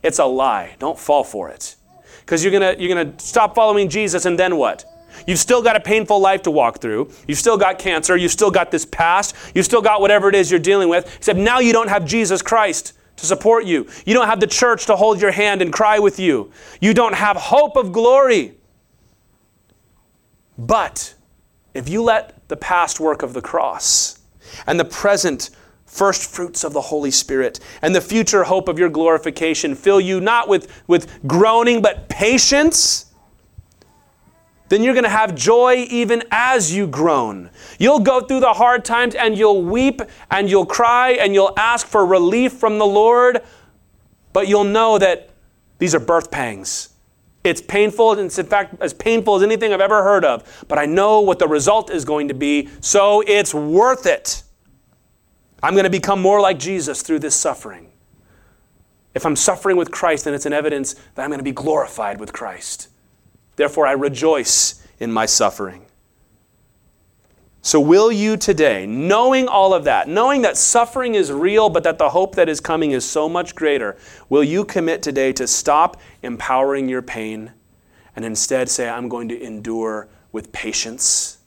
It's 0.02 0.18
a 0.18 0.26
lie. 0.26 0.76
Don't 0.78 0.98
fall 0.98 1.24
for 1.24 1.48
it. 1.48 1.76
Because 2.20 2.44
you're 2.44 2.52
going 2.52 2.78
you're 2.78 2.94
going 2.94 3.16
to 3.16 3.24
stop 3.24 3.54
following 3.54 3.88
Jesus, 3.88 4.26
and 4.26 4.38
then 4.38 4.56
what? 4.58 4.84
You've 5.26 5.38
still 5.38 5.62
got 5.62 5.76
a 5.76 5.80
painful 5.80 6.18
life 6.20 6.42
to 6.42 6.50
walk 6.50 6.80
through. 6.80 7.10
You've 7.26 7.38
still 7.38 7.56
got 7.56 7.78
cancer. 7.78 8.16
You've 8.16 8.32
still 8.32 8.50
got 8.50 8.70
this 8.70 8.84
past. 8.84 9.34
You've 9.54 9.64
still 9.64 9.82
got 9.82 10.00
whatever 10.00 10.28
it 10.28 10.34
is 10.34 10.50
you're 10.50 10.60
dealing 10.60 10.88
with, 10.88 11.14
except 11.16 11.38
now 11.38 11.60
you 11.60 11.72
don't 11.72 11.88
have 11.88 12.04
Jesus 12.04 12.42
Christ 12.42 12.92
to 13.16 13.26
support 13.26 13.64
you. 13.64 13.86
You 14.04 14.14
don't 14.14 14.26
have 14.26 14.40
the 14.40 14.46
church 14.46 14.86
to 14.86 14.96
hold 14.96 15.20
your 15.20 15.30
hand 15.30 15.62
and 15.62 15.72
cry 15.72 15.98
with 15.98 16.18
you. 16.18 16.50
You 16.80 16.94
don't 16.94 17.14
have 17.14 17.36
hope 17.36 17.76
of 17.76 17.92
glory. 17.92 18.54
But 20.58 21.14
if 21.74 21.88
you 21.88 22.02
let 22.02 22.48
the 22.48 22.56
past 22.56 23.00
work 23.00 23.22
of 23.22 23.32
the 23.32 23.42
cross 23.42 24.20
and 24.66 24.78
the 24.78 24.84
present 24.84 25.50
first 25.84 26.28
fruits 26.30 26.64
of 26.64 26.72
the 26.72 26.80
Holy 26.80 27.10
Spirit 27.10 27.60
and 27.82 27.94
the 27.94 28.00
future 28.00 28.44
hope 28.44 28.68
of 28.68 28.78
your 28.78 28.88
glorification 28.88 29.74
fill 29.74 30.00
you 30.00 30.20
not 30.20 30.48
with, 30.48 30.82
with 30.86 31.24
groaning 31.26 31.82
but 31.82 32.08
patience, 32.08 33.06
then 34.68 34.82
you're 34.82 34.94
going 34.94 35.04
to 35.04 35.10
have 35.10 35.34
joy 35.34 35.86
even 35.90 36.22
as 36.30 36.74
you 36.74 36.86
groan. 36.86 37.50
You'll 37.78 38.00
go 38.00 38.20
through 38.20 38.40
the 38.40 38.54
hard 38.54 38.84
times 38.84 39.14
and 39.14 39.36
you'll 39.36 39.62
weep 39.62 40.00
and 40.30 40.48
you'll 40.48 40.66
cry 40.66 41.12
and 41.12 41.34
you'll 41.34 41.52
ask 41.56 41.86
for 41.86 42.04
relief 42.04 42.54
from 42.54 42.78
the 42.78 42.86
Lord, 42.86 43.42
but 44.32 44.48
you'll 44.48 44.64
know 44.64 44.98
that 44.98 45.30
these 45.78 45.94
are 45.94 46.00
birth 46.00 46.30
pangs. 46.30 46.90
It's 47.44 47.60
painful, 47.60 48.18
it's 48.18 48.38
in 48.38 48.46
fact 48.46 48.76
as 48.80 48.94
painful 48.94 49.36
as 49.36 49.42
anything 49.42 49.74
I've 49.74 49.80
ever 49.82 50.02
heard 50.02 50.24
of, 50.24 50.64
but 50.66 50.78
I 50.78 50.86
know 50.86 51.20
what 51.20 51.38
the 51.38 51.46
result 51.46 51.90
is 51.90 52.06
going 52.06 52.28
to 52.28 52.34
be, 52.34 52.70
so 52.80 53.22
it's 53.26 53.52
worth 53.52 54.06
it. 54.06 54.42
I'm 55.62 55.74
going 55.74 55.84
to 55.84 55.90
become 55.90 56.22
more 56.22 56.40
like 56.40 56.58
Jesus 56.58 57.02
through 57.02 57.18
this 57.18 57.34
suffering. 57.34 57.90
If 59.14 59.26
I'm 59.26 59.36
suffering 59.36 59.76
with 59.76 59.90
Christ, 59.90 60.24
then 60.24 60.32
it's 60.32 60.46
an 60.46 60.54
evidence 60.54 60.94
that 61.14 61.22
I'm 61.22 61.28
going 61.28 61.38
to 61.38 61.44
be 61.44 61.52
glorified 61.52 62.18
with 62.18 62.32
Christ. 62.32 62.88
Therefore, 63.56 63.86
I 63.86 63.92
rejoice 63.92 64.84
in 64.98 65.12
my 65.12 65.26
suffering. 65.26 65.86
So, 67.62 67.80
will 67.80 68.12
you 68.12 68.36
today, 68.36 68.84
knowing 68.84 69.48
all 69.48 69.72
of 69.72 69.84
that, 69.84 70.06
knowing 70.06 70.42
that 70.42 70.58
suffering 70.58 71.14
is 71.14 71.32
real, 71.32 71.70
but 71.70 71.82
that 71.84 71.96
the 71.96 72.10
hope 72.10 72.34
that 72.34 72.46
is 72.46 72.60
coming 72.60 72.90
is 72.90 73.08
so 73.08 73.26
much 73.26 73.54
greater, 73.54 73.96
will 74.28 74.44
you 74.44 74.66
commit 74.66 75.00
today 75.00 75.32
to 75.32 75.46
stop 75.46 75.98
empowering 76.22 76.90
your 76.90 77.00
pain 77.00 77.52
and 78.14 78.24
instead 78.24 78.68
say, 78.68 78.88
I'm 78.88 79.08
going 79.08 79.28
to 79.30 79.42
endure 79.42 80.08
with 80.30 80.52
patience? 80.52 81.38